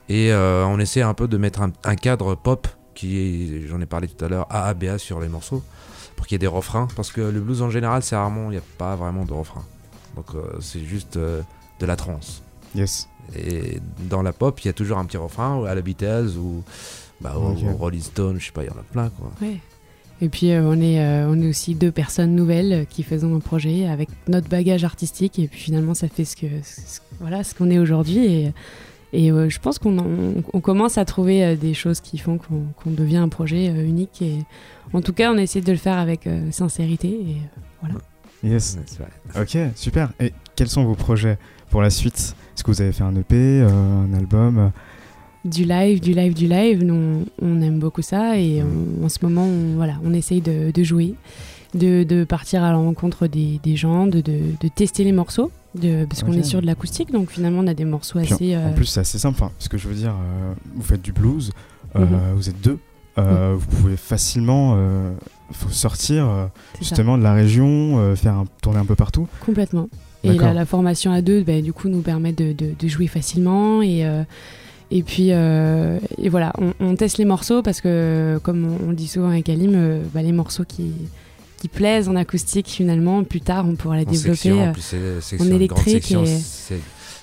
Et 0.08 0.32
euh, 0.32 0.64
on 0.66 0.78
essaie 0.80 1.02
un 1.02 1.14
peu 1.14 1.28
de 1.28 1.36
mettre 1.36 1.60
un, 1.62 1.70
un 1.84 1.94
cadre 1.94 2.34
pop 2.34 2.66
j'en 3.68 3.80
ai 3.80 3.86
parlé 3.86 4.08
tout 4.08 4.24
à 4.24 4.28
l'heure, 4.28 4.46
AABA 4.50 4.98
sur 4.98 5.20
les 5.20 5.28
morceaux, 5.28 5.62
pour 6.16 6.26
qu'il 6.26 6.34
y 6.34 6.36
ait 6.36 6.38
des 6.38 6.46
refrains. 6.46 6.88
Parce 6.96 7.12
que 7.12 7.20
le 7.20 7.40
blues 7.40 7.62
en 7.62 7.70
général, 7.70 8.02
c'est 8.02 8.16
rarement, 8.16 8.46
il 8.50 8.52
n'y 8.52 8.56
a 8.58 8.62
pas 8.78 8.96
vraiment 8.96 9.24
de 9.24 9.32
refrain. 9.32 9.64
Donc 10.16 10.26
euh, 10.34 10.56
c'est 10.60 10.84
juste 10.84 11.16
euh, 11.16 11.42
de 11.80 11.86
la 11.86 11.96
trance. 11.96 12.42
Yes. 12.74 13.08
Et 13.36 13.78
dans 14.08 14.22
la 14.22 14.32
pop, 14.32 14.58
il 14.62 14.66
y 14.66 14.70
a 14.70 14.72
toujours 14.72 14.98
un 14.98 15.04
petit 15.04 15.16
refrain, 15.18 15.56
ou 15.56 15.64
à 15.66 15.74
la 15.74 15.80
Beatles 15.82 16.30
ou 16.38 16.62
bah, 17.20 17.32
Rolling 17.34 18.00
Stone, 18.02 18.38
je 18.40 18.46
sais 18.46 18.52
pas, 18.52 18.62
il 18.64 18.68
y 18.68 18.70
en 18.70 18.78
a 18.78 18.84
plein 18.90 19.10
quoi. 19.10 19.30
Ouais. 19.42 19.58
Et 20.20 20.28
puis, 20.28 20.50
euh, 20.50 20.62
on, 20.64 20.80
est, 20.80 20.98
euh, 21.00 21.28
on 21.28 21.40
est 21.40 21.46
aussi 21.48 21.76
deux 21.76 21.92
personnes 21.92 22.34
nouvelles 22.34 22.86
qui 22.90 23.04
faisons 23.04 23.36
un 23.36 23.38
projet 23.38 23.86
avec 23.86 24.08
notre 24.26 24.48
bagage 24.48 24.82
artistique. 24.82 25.38
Et 25.38 25.46
puis, 25.46 25.60
finalement, 25.60 25.94
ça 25.94 26.08
fait 26.08 26.24
ce 26.24 26.34
que 26.34 26.46
ce- 26.64 26.98
voilà, 27.20 27.44
ce 27.44 27.54
qu'on 27.54 27.70
est 27.70 27.78
aujourd'hui. 27.78 28.26
Et, 28.26 28.52
et 29.12 29.30
euh, 29.32 29.48
je 29.48 29.58
pense 29.58 29.78
qu'on 29.78 29.98
on, 29.98 30.42
on 30.52 30.60
commence 30.60 30.98
à 30.98 31.04
trouver 31.04 31.44
euh, 31.44 31.56
des 31.56 31.74
choses 31.74 32.00
qui 32.00 32.18
font 32.18 32.38
qu'on 32.38 32.90
devient 32.90 33.16
un 33.16 33.28
projet 33.28 33.68
euh, 33.68 33.84
unique. 33.86 34.20
Et 34.22 34.36
en 34.92 35.00
tout 35.00 35.12
cas, 35.12 35.32
on 35.32 35.36
essaie 35.38 35.60
de 35.60 35.72
le 35.72 35.78
faire 35.78 35.98
avec 35.98 36.26
euh, 36.26 36.50
sincérité. 36.50 37.08
Et, 37.08 37.36
euh, 37.36 37.60
voilà. 37.80 37.94
Yes. 38.44 38.76
Ouais, 38.78 38.84
c'est 38.86 38.98
vrai. 38.98 39.42
Ok, 39.68 39.72
super. 39.76 40.12
Et 40.20 40.32
quels 40.56 40.68
sont 40.68 40.84
vos 40.84 40.94
projets 40.94 41.38
pour 41.70 41.80
la 41.82 41.90
suite? 41.90 42.34
Est-ce 42.54 42.62
que 42.64 42.70
vous 42.70 42.80
avez 42.82 42.92
fait 42.92 43.04
un 43.04 43.14
EP, 43.16 43.34
euh, 43.36 43.68
un 43.68 44.12
album? 44.14 44.70
Du 45.44 45.64
live, 45.64 46.00
du 46.00 46.12
live, 46.12 46.34
du 46.34 46.46
live. 46.46 46.84
Nous, 46.84 46.94
on, 46.94 47.24
on 47.42 47.60
aime 47.62 47.78
beaucoup 47.78 48.02
ça 48.02 48.38
et 48.38 48.62
on- 48.62 49.04
en 49.04 49.08
ce 49.08 49.18
moment, 49.22 49.44
on, 49.44 49.76
voilà, 49.76 49.94
on 50.04 50.12
essaye 50.12 50.40
de, 50.40 50.70
de 50.72 50.82
jouer, 50.84 51.14
de, 51.74 52.02
de 52.02 52.24
partir 52.24 52.62
à 52.64 52.72
la 52.72 52.76
rencontre 52.76 53.26
des, 53.26 53.58
des 53.62 53.76
gens, 53.76 54.06
de, 54.06 54.20
de, 54.20 54.38
de 54.60 54.68
tester 54.68 55.04
les 55.04 55.12
morceaux, 55.12 55.50
de, 55.80 56.04
parce 56.04 56.22
qu'on 56.22 56.32
est 56.32 56.42
sur 56.42 56.60
de 56.60 56.66
l'acoustique, 56.66 57.12
donc 57.12 57.30
finalement, 57.30 57.60
on 57.60 57.66
a 57.66 57.74
des 57.74 57.84
morceaux 57.84 58.18
Puis 58.20 58.32
assez. 58.32 58.56
en, 58.56 58.60
en 58.60 58.66
euh, 58.68 58.72
plus, 58.72 58.86
c'est 58.86 59.00
assez 59.00 59.18
simple. 59.18 59.36
Enfin, 59.40 59.52
ce 59.58 59.68
que 59.68 59.78
je 59.78 59.88
veux 59.88 59.94
dire, 59.94 60.10
euh, 60.12 60.52
vous 60.74 60.82
faites 60.82 61.02
du 61.02 61.12
blues, 61.12 61.52
euh, 61.96 62.00
Mhm. 62.00 62.18
vous 62.36 62.48
êtes 62.48 62.60
deux. 62.60 62.78
euh, 63.18 63.54
Vous 63.58 63.66
pouvez 63.76 63.96
facilement 63.96 64.76
faut 65.52 65.70
sortir 65.70 66.24
ça, 66.26 66.50
justement 66.80 67.16
de 67.16 67.22
la 67.22 67.32
région, 67.32 68.14
faire 68.16 68.34
un, 68.34 68.44
tourner 68.62 68.78
un 68.80 68.84
peu 68.84 68.94
partout. 68.94 69.26
complètement. 69.44 69.88
Et 70.24 70.32
la, 70.36 70.66
formation 70.66 71.12
à 71.12 71.22
deux, 71.22 71.42
bah, 71.42 71.60
du 71.62 71.72
coup, 71.72 71.88
nous 71.88 72.02
permet 72.02 72.32
de, 72.32 72.52
de, 72.52 72.74
de 72.78 72.88
jouer 72.88 73.06
facilement 73.06 73.82
et. 73.82 74.04
Et 74.90 75.02
puis, 75.02 75.32
euh, 75.32 75.98
et 76.16 76.30
voilà, 76.30 76.50
on, 76.58 76.72
on 76.80 76.94
teste 76.94 77.18
les 77.18 77.26
morceaux 77.26 77.60
parce 77.60 77.82
que, 77.82 78.40
comme 78.42 78.64
on, 78.64 78.86
on 78.86 78.88
le 78.88 78.96
dit 78.96 79.06
souvent 79.06 79.28
avec 79.28 79.50
Alim, 79.50 79.72
euh, 79.74 80.00
bah, 80.14 80.22
les 80.22 80.32
morceaux 80.32 80.64
qui, 80.66 80.92
qui 81.58 81.68
plaisent 81.68 82.08
en 82.08 82.16
acoustique, 82.16 82.68
finalement, 82.68 83.22
plus 83.24 83.40
tard, 83.40 83.66
on 83.68 83.74
pourra 83.74 83.96
les 83.96 84.06
En 84.06 84.10
développer. 84.10 84.36
section, 84.36 84.60
euh, 84.60 84.70
en 84.70 84.72
plus, 84.72 85.36
grande 85.36 85.48
électrique 85.52 85.94
section, 86.04 86.24
et- 86.24 86.38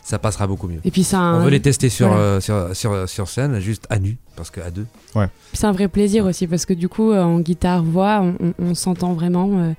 ça 0.03 0.19
passera 0.19 0.45
beaucoup 0.45 0.67
mieux. 0.67 0.81
Et 0.85 0.91
puis, 0.91 1.03
c'est 1.03 1.15
On 1.15 1.19
un, 1.19 1.43
veut 1.43 1.49
les 1.49 1.59
tester 1.61 1.89
sur, 1.89 2.09
voilà. 2.09 2.21
euh, 2.21 2.39
sur, 2.41 2.75
sur, 2.75 3.09
sur 3.09 3.27
scène, 3.27 3.59
juste 3.59 3.87
à 3.89 3.97
nu, 3.97 4.17
parce 4.35 4.51
qu'à 4.51 4.69
deux. 4.69 4.85
c'est 5.53 5.65
un 5.65 5.71
vrai 5.71 5.87
plaisir 5.87 6.25
aussi 6.25 6.45
parce 6.45 6.65
que 6.67 6.73
du 6.75 6.87
coup, 6.89 7.09
euh, 7.11 7.23
en 7.23 7.39
guitare-voix, 7.39 8.21
on, 8.21 8.35
on- 8.45 8.53
on 8.59 8.75
s'entend 8.75 9.13
vraiment. 9.13 9.49
euh, 9.59 9.71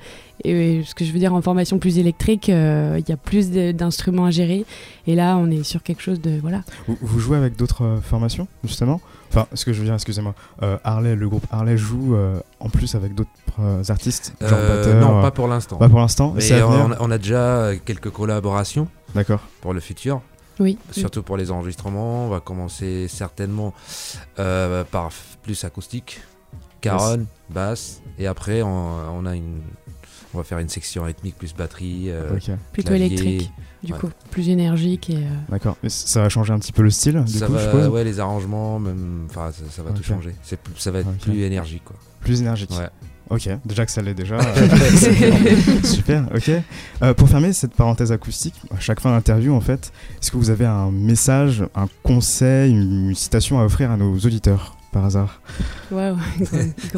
et, 0.45 0.79
et 0.79 0.83
ce 0.85 0.95
que 0.97 1.05
je 1.05 1.13
veux 1.13 1.19
dire, 1.21 1.33
en 1.33 1.41
formation 1.43 1.79
plus 1.79 1.99
électrique, 1.99 2.49
euh, 2.49 2.97
il 2.99 3.09
y 3.09 3.13
a 3.13 3.17
plus 3.17 3.51
d'instruments 3.53 4.25
à 4.27 4.31
gérer. 4.33 4.65
Et 5.07 5.15
là, 5.15 5.37
on 5.37 5.49
est 5.51 5.63
sur 5.63 5.83
quelque 5.85 6.03
chose 6.03 6.21
de. 6.21 6.39
Voilà. 6.43 6.63
Vous, 6.89 6.99
vous 7.01 7.21
jouez 7.21 7.37
avec 7.37 7.55
d'autres 7.57 7.85
euh, 7.85 8.01
formations, 8.01 8.49
justement? 8.65 9.01
Enfin, 9.37 9.49
ce 9.55 9.64
que 9.64 9.73
je 9.73 9.78
veux 9.81 9.85
dire, 9.85 9.95
excusez-moi, 9.95 10.35
euh, 10.62 10.78
Harley, 10.85 11.14
le 11.14 11.28
groupe 11.28 11.47
Harley 11.50 11.76
joue 11.76 12.14
euh, 12.14 12.38
en 12.61 12.69
plus 12.71 12.95
avec 12.95 13.14
d'autres 13.14 13.31
euh, 13.61 13.83
artistes 13.88 14.33
genre 14.40 14.50
Euh, 14.52 15.00
non, 15.00 15.21
pas 15.21 15.31
pour 15.31 15.47
l'instant. 15.49 15.76
pas 15.76 15.88
pour 15.88 15.99
l'instant, 16.00 16.33
Mais 16.37 16.62
on, 16.62 17.11
a 17.11 17.19
déjà 17.19 17.73
quelques 17.85 18.11
collaborations 18.11 18.88
D'accord. 19.14 19.40
pour 19.61 19.75
le 19.75 19.81
futur, 19.81 20.23
Oui. 20.59 20.78
surtout 20.90 21.23
pour 21.23 21.37
les 21.37 21.50
enregistrements. 21.50 22.26
On 22.26 22.28
va 22.31 22.40
commencer 22.40 23.09
certainement 23.09 23.75
euh, 24.38 24.85
par 24.85 25.11
plus 25.43 25.64
acoustique, 25.64 26.21
caronne, 26.81 27.26
basse, 27.50 28.00
et 28.19 28.26
après 28.26 28.62
on, 28.62 28.69
on 29.19 29.26
a 29.26 29.35
une, 29.37 29.61
on 30.35 30.38
va 30.38 30.45
faire 30.45 30.59
une 30.59 30.69
section 30.69 31.05
rythmique 31.05 31.37
plus 31.37 31.55
batterie. 31.55 32.07
euh, 32.11 32.35
Ok, 32.35 32.50
Plutôt 32.73 32.88
clavier. 32.88 33.07
électrique, 33.07 33.52
du 33.87 33.93
ouais. 33.95 33.99
coup. 33.99 34.09
Plus 34.31 34.49
énergique. 34.50 35.09
Et, 35.11 35.16
euh, 35.16 35.21
d'accord. 35.49 35.76
Ça 35.88 36.21
va 36.23 36.28
changer 36.28 36.52
un 36.52 36.59
petit 36.59 36.73
peu 36.73 36.83
le 36.83 36.90
style, 36.90 37.23
du 37.25 37.33
ça 37.38 37.47
coup, 37.47 37.52
je 37.55 37.59
va, 37.59 37.64
suppose? 37.64 37.88
ouais, 37.88 38.05
les 38.05 38.21
arrangements, 38.21 38.78
même, 38.78 39.26
enfin, 39.31 39.50
ça, 39.52 39.62
ça 39.71 39.83
va 39.83 39.93
tout 39.93 40.02
changer. 40.02 40.35
C'est 40.43 40.59
plus- 40.61 40.75
ça 40.78 40.90
va 40.90 40.99
être 41.00 41.11
plus 41.19 41.40
énergique, 41.43 41.85
quoi. 41.85 41.97
Plus 42.21 42.40
énergique. 42.43 42.71
Ouais. 42.73 42.88
Ok, 43.28 43.49
déjà 43.64 43.85
que 43.85 43.90
ça 43.90 44.02
l'est 44.02 44.14
déjà. 44.14 44.37
euh, 44.37 44.69
Super, 45.83 46.28
ok. 46.35 46.50
Euh, 47.02 47.12
pour 47.14 47.28
fermer 47.28 47.52
cette 47.52 47.75
parenthèse 47.75 48.12
acoustique, 48.12 48.55
à 48.75 48.78
chaque 48.78 49.00
fin 49.00 49.11
d'interview, 49.11 49.52
en 49.52 49.61
fait, 49.61 49.90
est-ce 50.23 50.31
que 50.31 50.37
vous 50.37 50.50
avez 50.50 50.64
un 50.66 50.90
message, 50.93 51.64
un 51.75 51.87
conseil, 52.05 52.71
une 52.73 53.14
citation 53.16 53.59
à 53.59 53.64
offrir 53.64 53.90
à 53.90 53.97
nos 53.97 54.14
auditeurs, 54.16 54.75
par 54.93 55.05
hasard 55.05 55.40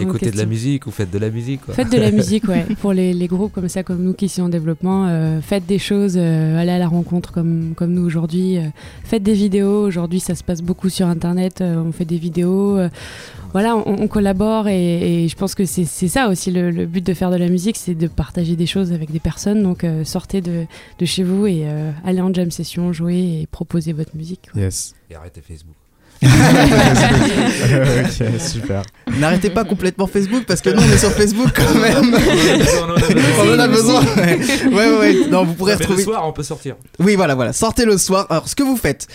Écoutez 0.01 0.31
de 0.31 0.37
la 0.37 0.47
musique 0.47 0.87
ou 0.87 0.91
faites 0.91 1.11
de 1.11 1.19
la 1.19 1.31
musique, 1.31 1.61
quoi. 1.65 1.75
Faites 1.75 1.91
de 1.93 1.99
la 1.99 2.11
musique, 2.11 2.49
ouais. 2.49 2.65
Pour 2.81 2.93
les, 2.93 3.13
les 3.13 3.27
groupes 3.27 3.53
comme 3.53 3.69
ça, 3.69 3.83
comme 3.83 4.03
nous 4.03 4.15
qui 4.15 4.29
sont 4.29 4.43
en 4.43 4.49
développement, 4.49 5.07
euh, 5.09 5.41
faites 5.41 5.67
des 5.67 5.79
choses, 5.79 6.15
euh, 6.17 6.59
allez 6.59 6.71
à 6.71 6.79
la 6.79 6.89
rencontre 6.89 7.33
comme, 7.33 7.73
comme 7.77 7.93
nous 7.93 8.05
aujourd'hui. 8.05 8.59
euh, 8.59 8.63
faites 9.05 9.23
des 9.23 9.35
vidéos. 9.35 9.87
Aujourd'hui, 9.87 10.21
ça 10.21 10.35
se 10.35 10.45
passe 10.45 10.63
beaucoup 10.63 10.89
sur 10.89 11.07
Internet. 11.07 11.61
euh, 11.61 11.77
on 11.83 11.93
fait 11.93 12.05
des 12.05 12.19
vidéos. 12.19 12.79
euh, 12.79 12.89
voilà, 13.53 13.77
on, 13.77 14.03
on 14.03 14.09
collabore 14.09 14.69
et, 14.69 15.25
et 15.25 15.29
je 15.29 15.35
pense 15.35 15.55
que 15.55 15.65
c'est 15.65 15.87
c'est 15.87 16.09
ça 16.09 16.29
aussi 16.29 16.51
le, 16.51 16.71
le 16.71 16.85
but 16.85 17.05
de 17.05 17.15
faire 17.15 17.31
de 17.31 17.37
la 17.37 17.49
musique, 17.49 17.77
c'est 17.79 17.95
de 17.95 18.07
partager 18.07 18.57
des 18.57 18.67
choses 18.67 18.93
avec 18.93 19.11
des 19.11 19.21
personnes. 19.21 19.63
Donc 19.63 19.85
euh, 19.85 20.05
sortez 20.05 20.41
de, 20.43 20.67
de 20.99 21.05
chez 21.07 21.25
vous 21.25 21.47
et 21.47 21.63
euh, 21.65 21.91
allez 22.05 22.21
en 22.21 22.33
jam 22.33 22.51
session, 22.51 22.93
jouez 22.93 23.41
et 23.43 23.47
proposez 23.51 23.93
votre 23.95 24.15
musique. 24.17 24.51
quoi. 24.53 24.61
Yes. 24.61 24.95
Et 25.11 25.15
arrêtez 25.15 25.41
Facebook. 25.41 25.75
ok, 27.01 28.41
super. 28.41 28.83
N'arrêtez 29.19 29.51
pas 29.51 29.65
complètement 29.65 30.07
Facebook 30.07 30.45
parce 30.47 30.61
que 30.61 30.71
nous 30.71 30.81
on 30.83 30.93
est 30.93 30.99
sur 30.99 31.11
Facebook 31.13 31.49
quand 31.55 31.75
même. 31.79 32.15
on 33.41 33.55
en 33.55 33.59
a 33.59 33.69
besoin. 33.69 34.03
Ouais, 34.17 34.39
ouais, 34.73 34.99
ouais. 34.99 35.17
Non, 35.31 35.45
vous 35.45 35.55
pourrez 35.55 35.73
Mais 35.75 35.79
le 35.79 35.85
retrouver. 35.85 36.03
soir, 36.05 36.27
on 36.27 36.33
peut 36.33 36.43
sortir. 36.43 36.77
Oui, 36.99 37.15
voilà, 37.17 37.35
voilà. 37.35 37.53
Sortez 37.53 37.85
le 37.85 37.97
soir. 37.99 38.27
Alors, 38.31 38.49
ce 38.49 38.55
que 38.55 38.63
vous 38.63 38.77
faites 38.77 39.07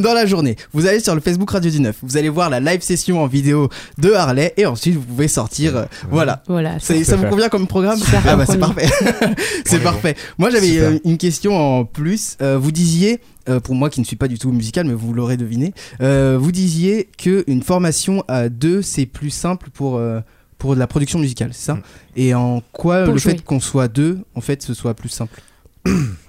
dans 0.00 0.12
la 0.14 0.26
journée, 0.26 0.56
vous 0.72 0.86
allez 0.86 1.00
sur 1.00 1.14
le 1.14 1.20
Facebook 1.20 1.50
Radio 1.50 1.70
du 1.70 1.80
9. 1.80 1.96
Vous 2.02 2.16
allez 2.16 2.28
voir 2.28 2.50
la 2.50 2.60
live 2.60 2.80
session 2.82 3.22
en 3.22 3.26
vidéo 3.26 3.68
de 3.98 4.12
Harley 4.12 4.52
et 4.56 4.66
ensuite 4.66 4.94
vous 4.94 5.02
pouvez 5.02 5.28
sortir. 5.28 5.76
euh, 5.76 5.84
Voilà. 6.10 6.42
Voilà. 6.48 6.78
Ça- 6.80 6.94
ça 7.04 7.16
vous 7.16 7.26
convient 7.26 7.48
comme 7.48 7.66
programme 7.66 7.98
Super 7.98 8.22
Ah 8.26 8.36
bah 8.36 8.44
c'est 8.48 8.58
parfait. 8.58 8.88
c'est 9.64 9.82
parfait. 9.82 10.14
Moi 10.38 10.50
j'avais 10.50 10.78
euh, 10.78 10.98
une 11.04 11.16
question 11.18 11.56
en 11.56 11.84
plus. 11.84 12.36
Euh, 12.42 12.58
vous 12.60 12.72
disiez, 12.72 13.20
euh, 13.48 13.60
pour 13.60 13.74
moi 13.74 13.90
qui 13.90 14.00
ne 14.00 14.04
suis 14.04 14.16
pas 14.16 14.28
du 14.28 14.38
tout 14.38 14.52
musical, 14.52 14.86
mais 14.86 14.94
vous 14.94 15.12
l'aurez 15.12 15.36
deviné, 15.36 15.72
euh, 16.00 16.38
vous 16.40 16.52
disiez 16.52 17.08
que 17.18 17.44
une 17.46 17.62
formation 17.62 18.24
à 18.28 18.48
deux 18.48 18.82
c'est 18.82 19.06
plus 19.06 19.30
simple 19.30 19.70
pour 19.70 19.96
euh, 19.96 20.20
pour 20.58 20.74
de 20.74 20.80
la 20.80 20.86
production 20.86 21.18
musicale, 21.18 21.50
c'est 21.52 21.66
ça? 21.66 21.74
Mm. 21.74 21.82
Et 22.16 22.34
en 22.34 22.62
quoi 22.72 23.04
Pour 23.04 23.14
le 23.14 23.20
jouer. 23.20 23.32
fait 23.32 23.44
qu'on 23.44 23.60
soit 23.60 23.88
deux, 23.88 24.18
en 24.34 24.40
fait, 24.40 24.62
ce 24.62 24.74
soit 24.74 24.94
plus 24.94 25.08
simple? 25.08 25.40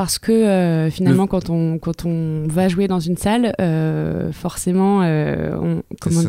Parce 0.00 0.18
que 0.18 0.32
euh, 0.32 0.88
finalement, 0.90 1.26
quand, 1.26 1.50
on, 1.50 1.78
quand 1.78 2.06
on 2.06 2.46
va 2.48 2.68
jouer 2.68 2.88
dans 2.88 3.00
une 3.00 3.18
salle, 3.18 3.52
euh, 3.60 4.32
forcément, 4.32 5.02
euh, 5.02 5.54
on, 5.60 5.82
comment- 6.00 6.22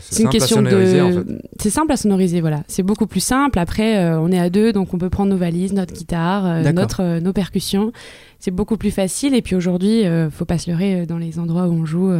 C'est 0.00 0.24
une 0.24 0.28
question 0.30 0.56
en 0.58 0.62
de. 0.62 0.68
fait. 0.70 1.24
C'est 1.60 1.70
simple 1.70 1.92
à 1.92 1.96
sonoriser, 1.96 2.40
voilà. 2.40 2.64
C'est 2.66 2.82
beaucoup 2.82 3.06
plus 3.06 3.20
simple. 3.20 3.60
Après, 3.60 4.04
on 4.16 4.32
est 4.32 4.38
à 4.40 4.50
deux, 4.50 4.72
donc 4.72 4.94
on 4.94 4.98
peut 4.98 5.10
prendre 5.10 5.30
nos 5.30 5.36
valises, 5.36 5.72
notre 5.74 5.94
guitare, 5.94 6.42
notre, 6.72 7.20
nos 7.20 7.32
percussions. 7.32 7.92
C'est 8.40 8.50
beaucoup 8.50 8.76
plus 8.76 8.90
facile. 8.90 9.32
Et 9.36 9.42
puis 9.42 9.54
aujourd'hui, 9.54 10.02
faut 10.32 10.44
pas 10.44 10.58
se 10.58 10.68
leurrer, 10.68 11.06
dans 11.06 11.18
les 11.18 11.38
endroits 11.38 11.68
où 11.68 11.72
on 11.72 11.84
joue, 11.84 12.10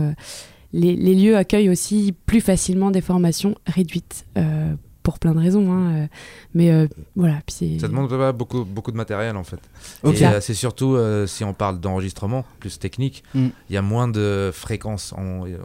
les, 0.73 0.95
les 0.95 1.15
lieux 1.17 1.37
accueillent 1.37 1.71
aussi 1.71 2.15
plus 2.25 2.41
facilement 2.41 2.93
des 2.93 3.01
formations 3.01 3.57
réduites. 3.67 4.27
Pour 5.05 5.21
plein 5.21 5.35
de 5.35 5.39
raisons, 5.39 5.71
hein, 5.71 5.95
euh, 5.95 6.07
mais 6.55 6.73
euh, 6.73 6.89
voilà. 7.15 7.41
puis 7.47 7.79
Ça 7.79 7.87
demande 7.87 8.09
pas 8.09 8.33
beaucoup, 8.33 8.65
beaucoup 8.65 8.91
de 8.91 8.97
matériel 8.97 9.37
en 9.37 9.45
fait. 9.45 9.61
Ok. 10.03 10.21
Et 10.21 10.27
euh, 10.27 10.41
c'est 10.41 10.55
surtout 10.55 10.97
euh, 10.97 11.27
si 11.29 11.45
on 11.45 11.55
parle 11.55 11.79
d'enregistrement 11.79 12.45
plus 12.59 12.79
technique, 12.81 13.23
il 13.35 13.43
Mm. 13.43 13.51
y 13.71 13.77
a 13.77 13.83
moins 13.83 14.09
de 14.09 14.51
fréquences. 14.53 15.15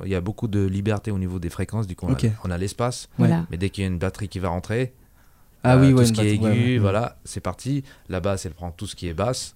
Il 0.06 0.12
y 0.12 0.16
a 0.16 0.22
beaucoup 0.22 0.48
de 0.48 0.64
liberté 0.64 1.10
au 1.10 1.18
niveau 1.18 1.40
des 1.40 1.50
fréquences. 1.50 1.88
Du 1.88 1.96
coup, 1.96 2.06
on 2.44 2.52
a- 2.52 2.58
l'espace. 2.60 3.08
Voilà. 3.18 3.46
Mais 3.50 3.58
dès 3.58 3.70
qu'il 3.72 3.84
y 3.84 3.88
a 3.88 3.90
une 3.90 3.98
batterie 3.98 4.28
qui 4.28 4.40
va 4.40 4.50
rentrer, 4.50 4.94
Ah 5.64 5.76
euh, 5.76 5.82
oui, 5.82 5.92
tout 5.92 5.98
ouais, 6.00 6.06
ce 6.06 6.12
qui 6.14 6.22
est 6.22 6.34
aigu, 6.36 6.44
ouais, 6.46 6.50
ouais. 6.52 6.78
voilà, 6.78 7.18
c'est 7.24 7.40
parti. 7.42 7.84
La 8.10 8.20
basse, 8.20 8.46
elle 8.46 8.54
prend 8.54 8.72
tout 8.72 8.88
ce 8.88 8.96
qui 8.96 9.08
est 9.08 9.14
basse. 9.14 9.56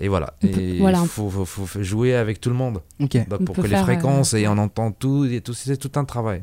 Et 0.00 0.06
voilà. 0.08 0.34
Il 0.42 0.80
faut, 1.08 1.28
faut- 1.30 1.44
faut 1.66 1.82
jouer 1.82 2.14
avec 2.14 2.40
tout 2.40 2.48
le 2.50 2.56
monde 2.56 2.80
Ok. 3.00 3.16
Donc, 3.28 3.40
On 3.40 3.44
pour 3.44 3.56
que 3.56 3.62
les 3.66 3.76
fréquences 3.76 4.34
euh, 4.34 4.38
et 4.38 4.48
on 4.48 4.58
entend 4.58 4.92
tout. 4.92 5.24
Et 5.24 5.40
tout 5.40 5.52
c'est 5.54 5.76
tout 5.76 5.90
un 5.98 6.04
travail. 6.04 6.42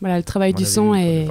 Voilà, 0.00 0.16
le 0.18 0.22
travail 0.24 0.54
du 0.54 0.64
son 0.64 0.94
est, 0.94 1.28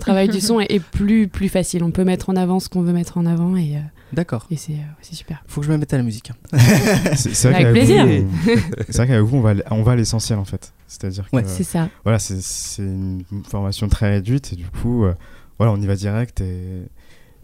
travail 0.00 0.28
du 0.28 0.40
son 0.40 0.60
est, 0.60 0.80
plus 0.80 1.28
plus 1.28 1.48
facile. 1.48 1.82
On 1.84 1.90
peut 1.90 2.04
mettre 2.04 2.30
en 2.30 2.36
avant 2.36 2.60
ce 2.60 2.68
qu'on 2.68 2.82
veut 2.82 2.92
mettre 2.92 3.18
en 3.18 3.26
avant 3.26 3.56
et, 3.56 3.76
euh, 3.76 3.80
D'accord. 4.12 4.46
et 4.50 4.56
c'est 4.56 4.72
euh, 4.72 4.76
c'est 5.00 5.14
super. 5.14 5.42
Faut 5.46 5.60
que 5.60 5.66
je 5.66 5.72
me 5.72 5.78
mette 5.78 5.92
à 5.94 5.96
la 5.96 6.02
musique. 6.02 6.30
hein. 6.30 6.58
C'est 7.14 7.34
c'est 7.34 7.48
vrai 7.50 7.64
Avec 7.64 7.72
plaisir. 7.74 8.04
vous, 8.06 8.28
c'est 8.88 8.96
vrai 8.96 9.06
qu'avec 9.08 9.22
vous, 9.24 9.36
on 9.36 9.40
va, 9.40 9.50
à- 9.50 9.74
on 9.74 9.82
va 9.82 9.92
à 9.92 9.96
l'essentiel 9.96 10.38
en 10.38 10.44
fait. 10.44 10.72
C'est-à-dire 10.88 11.30
que 11.30 11.36
Ouais, 11.36 11.44
C'est 11.46 11.62
ça. 11.64 11.88
voilà, 12.04 12.18
c'est 12.18 12.40
c'est 12.40 12.82
une 12.82 13.22
formation 13.48 13.88
très 13.88 14.10
réduite 14.10 14.52
et 14.52 14.56
du 14.56 14.66
coup, 14.66 15.04
euh, 15.04 15.14
voilà, 15.58 15.72
on 15.72 15.80
y 15.80 15.86
va 15.86 15.94
direct 15.94 16.40
et, 16.40 16.82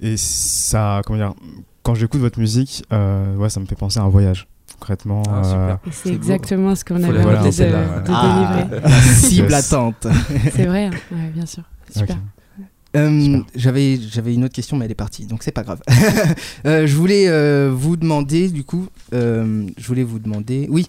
et 0.01 0.17
ça, 0.17 1.03
comment 1.07 1.19
dire, 1.19 1.35
quand 1.83 1.95
j'écoute 1.95 2.21
votre 2.21 2.39
musique, 2.41 2.85
euh, 2.93 3.37
ouais, 3.37 3.49
ça 3.51 3.61
me 3.61 3.67
fait 3.67 3.77
penser 3.77 4.01
à 4.01 4.03
un 4.03 4.09
voyage. 4.09 4.49
Concrètement, 4.79 5.23
Ah, 5.29 5.43
euh, 5.45 5.75
C'est 5.91 6.11
beau. 6.11 6.17
exactement 6.17 6.75
ce 6.75 6.85
qu'on 6.85 7.03
avait 7.03 7.23
envie 7.25 7.57
de. 7.57 7.65
Ah. 8.09 8.61
délivrer. 8.67 8.81
La 8.83 8.91
cible 9.15 9.55
attente. 9.55 10.07
C'est 10.55 10.67
vrai, 10.67 10.87
hein. 10.87 10.91
ouais, 11.13 11.31
bien 11.35 11.47
sûr. 11.47 11.63
Super. 11.95 12.17
Euh, 12.97 13.41
j'avais 13.55 13.99
j'avais 14.01 14.33
une 14.33 14.45
autre 14.45 14.55
question 14.55 14.79
mais 14.79 14.87
elle 14.87 14.91
est 14.91 14.95
partie 14.95 15.27
donc 15.27 15.43
c'est 15.43 15.51
pas 15.53 15.65
grave. 15.65 15.81
Euh, 16.67 16.87
je 16.87 16.97
voulais 16.97 17.29
euh, 17.29 17.71
vous 17.75 17.97
demander 17.97 18.49
du 18.49 18.65
coup 18.65 18.87
euh, 19.13 19.67
je 19.77 19.87
voulais 19.87 20.03
vous 20.03 20.19
demander 20.19 20.67
oui 20.71 20.87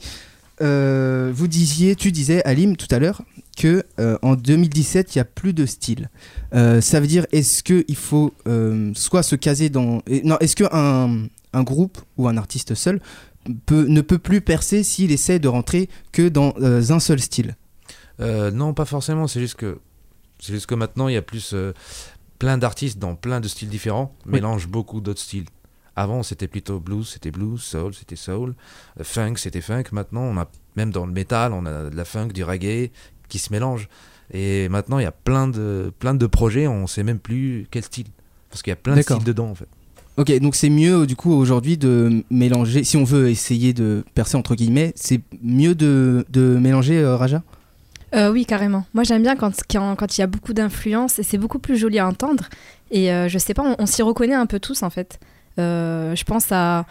euh, 0.61 1.31
vous 1.35 1.47
disiez 1.47 1.95
tu 1.95 2.11
disais 2.13 2.41
Alim 2.45 2.77
tout 2.77 2.87
à 2.91 2.99
l'heure 2.99 3.23
que 3.57 3.83
euh, 3.99 4.17
en 4.21 4.35
2017 4.35 5.15
il 5.15 5.17
y 5.17 5.21
a 5.21 5.25
plus 5.25 5.51
de 5.53 5.65
style. 5.65 6.09
Euh, 6.55 6.79
ça 6.79 6.99
veut 7.01 7.07
dire 7.07 7.25
est-ce 7.33 7.61
que 7.61 7.83
il 7.89 7.95
faut 7.97 8.33
euh, 8.47 8.91
soit 8.95 9.23
se 9.23 9.35
caser 9.35 9.69
dans 9.69 10.01
non 10.23 10.37
est-ce 10.39 10.55
que 10.55 10.63
un, 10.71 11.25
un 11.51 11.63
groupe 11.63 11.97
ou 12.17 12.27
un 12.29 12.37
artiste 12.37 12.73
seul 12.73 13.01
peut, 13.65 13.85
ne 13.87 14.01
peut 14.01 14.17
plus 14.17 14.41
percer 14.41 14.83
s'il 14.83 15.11
essaie 15.11 15.39
de 15.39 15.47
rentrer 15.47 15.89
que 16.11 16.27
dans 16.29 16.53
euh, 16.61 16.81
un 16.89 16.99
seul 16.99 17.19
style. 17.19 17.55
Euh, 18.19 18.51
non, 18.51 18.73
pas 18.73 18.85
forcément. 18.85 19.27
C'est 19.27 19.39
juste 19.39 19.55
que 19.55 19.79
c'est 20.39 20.53
juste 20.53 20.67
que 20.67 20.75
maintenant 20.75 21.07
il 21.07 21.13
y 21.13 21.17
a 21.17 21.21
plus 21.21 21.51
euh, 21.53 21.73
plein 22.39 22.57
d'artistes 22.57 22.99
dans 22.99 23.15
plein 23.15 23.39
de 23.39 23.47
styles 23.47 23.69
différents, 23.69 24.15
Oui. 24.25 24.33
mélangent 24.33 24.67
beaucoup 24.67 25.01
d'autres 25.01 25.21
styles. 25.21 25.45
Avant, 25.95 26.21
c'était 26.21 26.47
plutôt 26.47 26.79
blues, 26.79 27.09
c'était 27.09 27.31
blues, 27.31 27.59
soul, 27.59 27.93
c'était 27.95 28.15
soul, 28.15 28.53
funk, 29.01 29.37
c'était 29.37 29.61
funk. 29.61 29.85
Maintenant, 29.91 30.21
on 30.21 30.37
a 30.37 30.47
même 30.75 30.91
dans 30.91 31.07
le 31.07 31.11
métal, 31.11 31.53
on 31.53 31.65
a 31.65 31.89
de 31.89 31.95
la 31.95 32.05
funk, 32.05 32.27
du 32.27 32.43
reggae 32.43 32.91
qui 33.29 33.39
se 33.39 33.51
mélangent. 33.51 33.89
Et 34.31 34.69
maintenant, 34.69 34.99
il 34.99 35.03
y 35.03 35.07
a 35.07 35.11
plein 35.11 35.47
de 35.47 35.91
plein 35.97 36.13
de 36.13 36.27
projets, 36.27 36.67
on 36.67 36.85
sait 36.85 37.03
même 37.03 37.19
plus 37.19 37.67
quel 37.71 37.83
style 37.83 38.07
parce 38.49 38.61
qu'il 38.61 38.71
y 38.71 38.73
a 38.73 38.77
plein 38.77 38.95
de 38.95 39.01
styles 39.01 39.23
dedans 39.23 39.49
en 39.49 39.55
fait. 39.55 39.67
Ok, 40.17 40.31
donc 40.39 40.55
c'est 40.55 40.69
mieux 40.69 41.05
du 41.05 41.15
coup 41.15 41.31
aujourd'hui 41.31 41.77
de 41.77 42.23
mélanger, 42.31 42.83
si 42.83 42.97
on 42.97 43.03
veut 43.03 43.29
essayer 43.29 43.73
de 43.73 44.03
percer 44.15 44.35
entre 44.35 44.55
guillemets, 44.55 44.91
c'est 44.95 45.21
mieux 45.43 45.75
de, 45.75 46.25
de 46.29 46.41
mélanger 46.57 46.97
euh, 46.97 47.15
Raja? 47.15 47.43
Euh, 48.15 48.31
oui, 48.31 48.45
carrément. 48.45 48.85
Moi, 48.93 49.03
j'aime 49.03 49.21
bien 49.21 49.35
quand 49.35 49.51
quand 49.69 49.95
quand 49.95 50.17
il 50.17 50.21
y 50.21 50.23
a 50.23 50.27
beaucoup 50.27 50.53
d'influence 50.53 51.19
et 51.19 51.23
c'est 51.23 51.37
beaucoup 51.37 51.59
plus 51.59 51.77
joli 51.77 51.99
à 51.99 52.07
entendre. 52.07 52.45
Et 52.89 53.11
euh, 53.11 53.27
je 53.27 53.37
sais 53.37 53.53
pas, 53.53 53.63
on, 53.63 53.75
on 53.79 53.85
s'y 53.85 54.01
reconnaît 54.01 54.33
un 54.33 54.45
peu 54.45 54.59
tous 54.59 54.81
en 54.81 54.89
fait. 54.89 55.19
Euh, 55.59 56.15
je 56.15 56.23
pense 56.23 56.51
à 56.51 56.85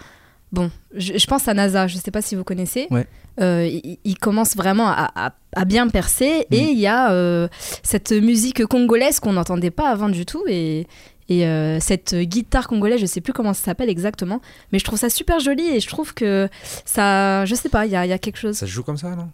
bon, 0.52 0.70
je, 0.94 1.16
je 1.18 1.26
pense 1.26 1.48
à 1.48 1.54
NASA, 1.54 1.86
je 1.88 1.96
sais 1.96 2.10
pas 2.10 2.20
si 2.22 2.36
vous 2.36 2.44
connaissez. 2.44 2.86
Ouais. 2.90 3.06
Euh, 3.40 3.66
il, 3.66 3.98
il 4.04 4.18
commence 4.18 4.56
vraiment 4.56 4.88
à, 4.88 5.10
à- 5.16 5.34
à 5.54 5.64
bien 5.64 5.88
percer 5.88 6.46
et 6.50 6.62
Mhm. 6.62 6.68
il 6.68 6.78
y 6.78 6.86
a 6.86 7.10
euh, 7.12 7.48
cette 7.82 8.12
musique 8.12 8.64
congolaise 8.66 9.18
qu'on 9.18 9.32
n'entendait 9.32 9.70
pas 9.70 9.88
avant 9.88 10.10
du 10.10 10.26
tout 10.26 10.44
et, 10.46 10.86
et 11.28 11.46
euh, 11.46 11.80
cette 11.80 12.14
guitare 12.14 12.68
congolaise, 12.68 13.00
je 13.00 13.06
sais 13.06 13.20
plus 13.20 13.32
comment 13.32 13.52
ça 13.52 13.64
s'appelle 13.64 13.90
exactement, 13.90 14.40
mais 14.72 14.78
je 14.78 14.84
trouve 14.84 14.98
ça 14.98 15.10
super 15.10 15.40
joli 15.40 15.66
et 15.68 15.80
je 15.80 15.88
trouve 15.88 16.14
que 16.14 16.48
ça, 16.84 17.44
je 17.44 17.54
sais 17.54 17.68
pas, 17.68 17.86
il 17.86 17.92
y 17.92 17.96
a, 17.96 18.06
y 18.06 18.12
a 18.12 18.18
quelque 18.18 18.38
chose. 18.38 18.56
Ça 18.56 18.66
se 18.66 18.70
joue 18.70 18.82
comme 18.82 18.96
ça, 18.96 19.14
non? 19.16 19.28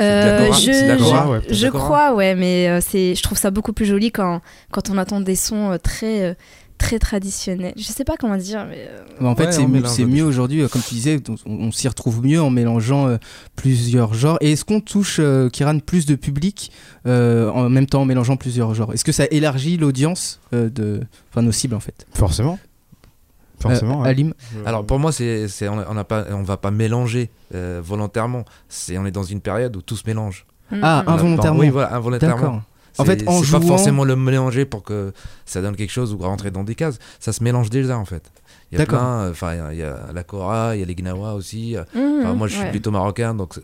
Euh, 0.00 0.52
je, 0.52 1.30
ouais, 1.30 1.40
je 1.50 1.68
crois, 1.68 2.14
ouais, 2.14 2.34
mais 2.34 2.68
euh, 2.68 2.80
c'est, 2.80 3.14
je 3.14 3.22
trouve 3.22 3.38
ça 3.38 3.50
beaucoup 3.50 3.72
plus 3.72 3.86
joli 3.86 4.12
quand, 4.12 4.40
quand 4.70 4.90
on 4.90 4.98
entend 4.98 5.20
des 5.20 5.36
sons 5.36 5.78
très, 5.82 6.36
très 6.78 6.98
traditionnels. 6.98 7.72
Je 7.76 7.82
sais 7.82 8.04
pas 8.04 8.16
comment 8.18 8.36
dire, 8.36 8.66
mais 8.68 8.86
euh, 8.88 8.98
Bah, 9.20 9.28
en 9.28 9.34
fait, 9.36 9.46
Ouais, 9.46 9.52
c'est 9.86 10.04
mieux, 10.04 10.24
aujourd'hui, 10.24 10.62
euh, 10.62 10.68
comme 10.68 10.82
tu 10.82 10.94
disais, 10.94 11.20
on, 11.46 11.50
on 11.66 11.72
s'y 11.72 11.88
retrouve 11.88 12.24
mieux 12.24 12.40
en 12.42 12.50
mélangeant 12.50 13.08
euh, 13.08 13.16
plusieurs 13.56 14.14
genres. 14.14 14.38
Et 14.40 14.52
est-ce 14.52 14.64
qu'on 14.64 14.80
touche, 14.80 15.16
euh, 15.20 15.48
Kiran, 15.48 15.78
plus 15.80 16.06
de 16.06 16.14
public 16.14 16.70
euh, 17.06 17.50
en 17.50 17.68
même 17.70 17.86
temps 17.86 18.02
en 18.02 18.04
mélangeant 18.04 18.36
plusieurs 18.36 18.74
genres? 18.74 18.92
Est-ce 18.92 19.04
que 19.04 19.12
ça 19.12 19.24
élargit 19.30 19.76
l'audience 19.76 20.40
euh, 20.52 20.68
de, 20.70 21.00
enfin 21.30 21.42
nos 21.42 21.52
cibles 21.52 21.74
en 21.74 21.80
fait? 21.80 22.06
Forcément. 22.14 22.58
Forcément. 23.58 24.00
Euh, 24.00 24.02
ouais. 24.04 24.08
Alim? 24.10 24.34
Alors 24.66 24.84
pour 24.84 24.98
moi, 24.98 25.12
c'est, 25.12 25.46
on, 25.68 25.78
on 25.88 25.96
a 25.96 26.04
pas, 26.04 26.26
on 26.30 26.42
va 26.42 26.56
pas 26.58 26.70
mélanger 26.70 27.30
euh, 27.54 27.80
volontairement. 27.82 28.44
C'est, 28.68 28.98
on 28.98 29.06
est 29.06 29.10
dans 29.10 29.22
une 29.22 29.40
période 29.40 29.74
où 29.76 29.82
tout 29.82 29.96
se 29.96 30.02
mélange. 30.06 30.44
Ah, 30.70 30.74
mm, 30.76 30.78
On 30.82 30.84
a- 30.84 31.12
Involontairement. 31.14 31.60
Oui, 31.60 31.70
voilà, 31.70 31.94
involontairement. 31.94 32.62
En 32.98 33.04
fait, 33.04 33.22
en 33.26 33.42
c'est 33.42 33.50
pas 33.52 33.58
jouant- 33.58 33.66
forcément 33.68 34.04
le 34.04 34.16
mélanger 34.16 34.64
pour 34.64 34.82
que 34.82 35.12
ça 35.44 35.60
donne 35.62 35.76
quelque 35.76 35.92
chose 35.92 36.12
ou 36.14 36.18
rentrer 36.18 36.50
dans 36.50 36.64
des 36.64 36.74
cases. 36.74 36.98
Ça 37.20 37.32
se 37.32 37.42
mélange 37.44 37.70
déjà 37.70 37.98
en 37.98 38.04
fait. 38.04 38.30
Il 38.72 38.78
y 38.78 38.82
a 38.82 38.86
euh, 38.92 39.30
enfin 39.30 39.54
il 39.54 39.58
y 39.58 39.60
a- 39.60 39.72
il 39.72 39.78
y, 39.78 39.82
a 39.82 40.08
la 40.12 40.22
Cora, 40.24 40.74
il 40.76 40.80
y 40.80 40.82
a 40.82 40.86
les 40.86 40.94
Gnawa 40.94 41.34
aussi. 41.34 41.76
euh, 41.76 41.84
mm, 41.94 42.20
Enfin, 42.20 42.34
moi, 42.34 42.48
je 42.48 42.54
suis 42.54 42.62
ouais. 42.64 42.70
plutôt 42.70 42.90
marocain, 42.90 43.34
donc 43.34 43.60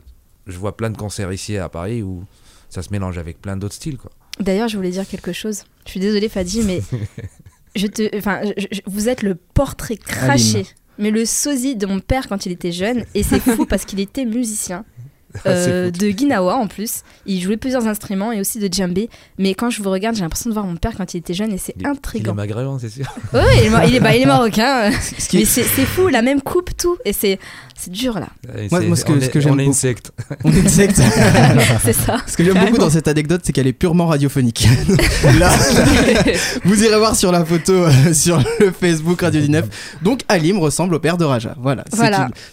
je 0.47 0.57
vois 0.59 0.77
plein 0.77 0.91
de 0.91 0.97
concerts 0.97 1.33
ici 1.33 1.57
à 1.57 1.69
Paris 1.69 2.03
où 2.03 2.25
ça 2.71 2.83
se 2.83 2.91
mélange 2.91 3.19
avec 3.19 3.41
plein 3.41 3.57
d'autres 3.57 3.75
styles. 3.75 3.99
Quoi. 3.99 4.11
D'ailleurs, 4.41 4.69
je 4.69 4.77
voulais 4.77 4.91
dire 4.91 5.07
quelque 5.07 5.33
chose. 5.33 5.65
Je 5.87 5.91
suis 5.91 6.01
désolée, 6.01 6.29
Fadi, 6.29 6.63
mais 6.63 6.81
je 7.77 7.87
te, 7.87 8.17
enfin, 8.17 8.41
vous 8.87 9.09
êtes 9.09 9.23
le 9.23 9.35
portrait 9.35 9.97
craché, 9.97 10.67
mais 10.99 11.11
le 11.11 11.25
sosie 11.25 11.75
de 11.77 11.87
mon 11.87 12.01
père 12.01 12.29
quand 12.29 12.47
il 12.47 12.53
était 12.53 12.73
jeune, 12.73 13.05
et 13.15 13.23
c'est 13.23 13.41
fou 13.41 13.67
parce 13.67 13.85
qu'il 13.85 13.99
était 14.01 14.25
musicien. 14.25 14.85
euh, 15.47 15.91
C'est 15.93 15.99
fou. 15.99 16.05
de 16.13 16.19
Ginawa 16.19 16.57
en 16.57 16.67
plus. 16.67 17.03
Il 17.27 17.41
jouait 17.41 17.57
plusieurs 17.57 17.87
instruments 17.87 18.33
et 18.33 18.41
aussi 18.41 18.59
de 18.59 18.73
djembé. 18.73 19.09
Mais 19.39 19.55
quand 19.55 19.71
je 19.71 19.83
vous 19.83 19.91
regarde, 19.91 20.15
j'ai 20.17 20.23
l'impression 20.23 20.51
de 20.51 20.55
voir 20.55 20.67
mon 20.67 20.77
père 20.77 20.93
quand 20.97 21.15
il 21.15 21.19
était 21.19 21.35
jeune 21.35 21.53
et 21.53 21.59
c'est 21.59 21.73
est- 21.73 21.77
Il 21.81 21.87
est 21.87 21.89
intriguant. 21.91 22.35
maghrébin, 22.35 22.79
c'est 22.81 22.91
sûr. 22.91 23.07
Ouais, 23.33 23.41
il 23.65 23.73
il 23.89 23.95
est, 23.97 24.01
bah, 24.01 24.15
il 24.15 24.23
est 24.23 24.27
marocain. 24.27 24.91
euh. 24.91 24.91
Ce 25.19 25.29
qui 25.29 25.37
est- 25.39 25.41
Mais 25.41 25.45
c'est 25.47 25.63
c'est 25.65 25.85
fou, 25.87 26.09
la 26.09 26.23
même 26.23 26.41
coupe, 26.43 26.71
tout. 26.77 26.97
Et 27.05 27.13
c'est 27.13 27.39
c'est 27.77 27.91
dur 27.91 28.15
là. 28.21 28.29
Moi- 28.71 28.81
c'est- 28.81 28.87
moi, 28.87 28.97
ce 28.97 29.05
que- 29.05 29.13
on 29.13 29.21
ce 29.21 29.25
est- 29.27 29.29
que 29.31 29.41
j'aime 29.41 29.53
on 29.55 29.59
est 29.59 29.65
une 29.65 29.73
secte. 29.73 30.13
On 30.45 30.53
est 30.53 30.59
une 30.61 30.69
secte. 30.69 31.01
c'est 31.83 31.93
ça. 31.93 32.19
Ce 32.27 32.37
que 32.37 32.45
j'aime 32.45 32.59
beaucoup 32.65 32.79
dans 32.79 32.91
cette 32.91 33.09
anecdote, 33.09 33.41
c'est 33.45 33.53
qu'elle 33.53 33.67
est 33.67 33.73
purement 33.73 34.07
radiophonique. 34.07 34.69
Là, 35.39 35.51
vous 36.65 36.85
irez 36.85 36.99
voir 36.99 37.17
sur 37.17 37.33
la 37.33 37.45
photo 37.45 37.73
euh, 37.73 38.13
sur 38.13 38.39
le 38.61 38.71
Facebook 38.71 39.21
Radio 39.23 39.41
19. 39.41 39.99
Donc 40.03 40.21
Alim 40.29 40.59
ressemble 40.59 40.95
au 40.95 41.01
père 41.01 41.17
de 41.17 41.25
Raja. 41.25 41.55
Voilà, 41.61 41.85
c'est 41.93 42.07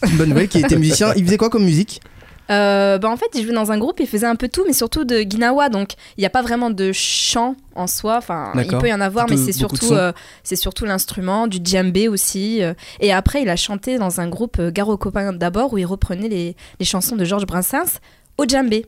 une 0.09 0.17
bonne 0.17 0.29
nouvelle 0.29 0.47
qui 0.47 0.59
était 0.59 0.77
musicien. 0.77 1.13
Il 1.15 1.25
faisait 1.25 1.37
quoi 1.37 1.49
comme 1.49 1.63
musique? 1.65 2.01
Euh, 2.49 2.97
bah 2.97 3.09
en 3.09 3.17
fait, 3.17 3.27
il 3.35 3.43
jouait 3.43 3.53
dans 3.53 3.71
un 3.71 3.77
groupe, 3.77 3.99
il 3.99 4.07
faisait 4.07 4.25
un 4.25 4.35
peu 4.35 4.47
tout, 4.49 4.63
mais 4.65 4.73
surtout 4.73 5.03
de 5.05 5.19
Ginawa, 5.19 5.69
donc 5.69 5.93
il 6.17 6.21
n'y 6.21 6.25
a 6.25 6.29
pas 6.31 6.41
vraiment 6.41 6.69
de 6.71 6.91
chant 6.91 7.55
en 7.75 7.85
soi. 7.87 8.17
Enfin, 8.17 8.51
il 8.65 8.71
peut 8.79 8.87
y 8.89 8.93
en 8.93 9.01
avoir, 9.01 9.27
mais 9.29 9.35
c'est 9.45 9.51
surtout, 9.53 9.93
euh, 9.93 10.11
c'est 10.43 10.55
surtout 10.55 10.85
l'instrument, 10.85 11.47
du 11.47 11.59
djembé 11.63 12.07
aussi. 12.07 12.63
euh. 12.63 12.73
et 12.99 13.13
après, 13.13 13.41
il 13.43 13.49
a 13.49 13.55
chanté 13.55 13.97
dans 13.97 14.19
un 14.19 14.27
groupe 14.27 14.57
euh, 14.59 14.71
Garo 14.71 14.97
Copain 14.97 15.31
d'abord, 15.33 15.73
où 15.73 15.77
il 15.77 15.85
reprenait 15.85 16.27
les, 16.29 16.55
les 16.79 16.85
chansons 16.85 17.15
de 17.15 17.23
Georges 17.25 17.45
Brassens 17.45 17.99
au 18.37 18.45
djembé. 18.45 18.85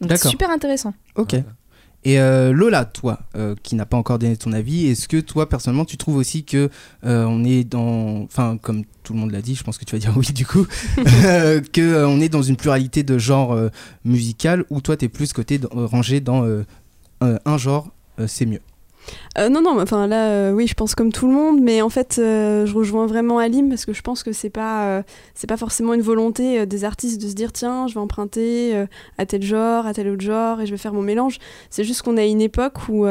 Donc 0.00 0.10
super 0.30 0.50
intéressant. 0.50 0.94
Ok. 1.16 1.34
Et 2.04 2.18
euh, 2.18 2.52
Lola, 2.52 2.84
toi, 2.84 3.20
euh, 3.36 3.54
qui 3.62 3.76
n'a 3.76 3.86
pas 3.86 3.96
encore 3.96 4.18
donné 4.18 4.36
ton 4.36 4.52
avis, 4.52 4.88
est-ce 4.88 5.06
que 5.06 5.18
toi 5.18 5.48
personnellement 5.48 5.84
tu 5.84 5.96
trouves 5.96 6.16
aussi 6.16 6.44
que 6.44 6.68
euh, 7.04 7.24
on 7.26 7.44
est 7.44 7.62
dans, 7.62 8.22
enfin 8.22 8.58
comme 8.60 8.84
tout 9.04 9.12
le 9.12 9.20
monde 9.20 9.30
l'a 9.30 9.40
dit, 9.40 9.54
je 9.54 9.62
pense 9.62 9.78
que 9.78 9.84
tu 9.84 9.94
vas 9.94 10.00
dire 10.00 10.12
oui 10.16 10.32
du 10.32 10.44
coup, 10.44 10.66
que 10.96 12.04
on 12.04 12.20
est 12.20 12.28
dans 12.28 12.42
une 12.42 12.56
pluralité 12.56 13.04
de 13.04 13.18
genres 13.18 13.56
musical 14.04 14.64
ou 14.70 14.80
toi 14.80 14.96
t'es 14.96 15.08
plus 15.08 15.32
côté 15.32 15.60
rangé 15.72 16.20
dans 16.20 16.44
un, 17.20 17.58
genre, 17.58 17.88
c'est 18.26 18.46
mieux? 18.46 18.60
Euh, 19.38 19.48
non, 19.48 19.62
non, 19.62 19.80
enfin 19.80 20.06
là, 20.06 20.28
euh, 20.28 20.52
oui, 20.52 20.66
je 20.66 20.74
pense 20.74 20.94
comme 20.94 21.12
tout 21.12 21.26
le 21.26 21.32
monde, 21.32 21.60
mais 21.60 21.82
en 21.82 21.88
fait, 21.88 22.16
euh, 22.18 22.66
je 22.66 22.74
rejoins 22.74 23.06
vraiment 23.06 23.38
Alim 23.38 23.68
parce 23.68 23.84
que 23.84 23.92
je 23.92 24.02
pense 24.02 24.22
que 24.22 24.32
c'est 24.32 24.50
pas, 24.50 25.02
c'est 25.34 25.46
pas 25.46 25.56
forcément 25.56 25.94
une 25.94 26.02
volonté 26.02 26.66
des 26.66 26.84
artistes 26.84 27.20
de 27.20 27.28
se 27.28 27.34
dire 27.34 27.52
tiens, 27.52 27.86
je 27.86 27.94
vais 27.94 28.00
emprunter 28.00 28.74
à 29.18 29.26
tel 29.26 29.42
genre, 29.42 29.86
à 29.86 29.94
tel 29.94 30.08
autre 30.08 30.22
genre 30.22 30.60
et 30.60 30.66
je 30.66 30.70
vais 30.72 30.78
faire 30.78 30.92
mon 30.92 31.02
mélange. 31.02 31.38
C'est 31.70 31.84
juste 31.84 32.02
qu'on 32.02 32.16
a 32.16 32.24
une 32.24 32.40
époque 32.40 32.88
où 32.88 33.06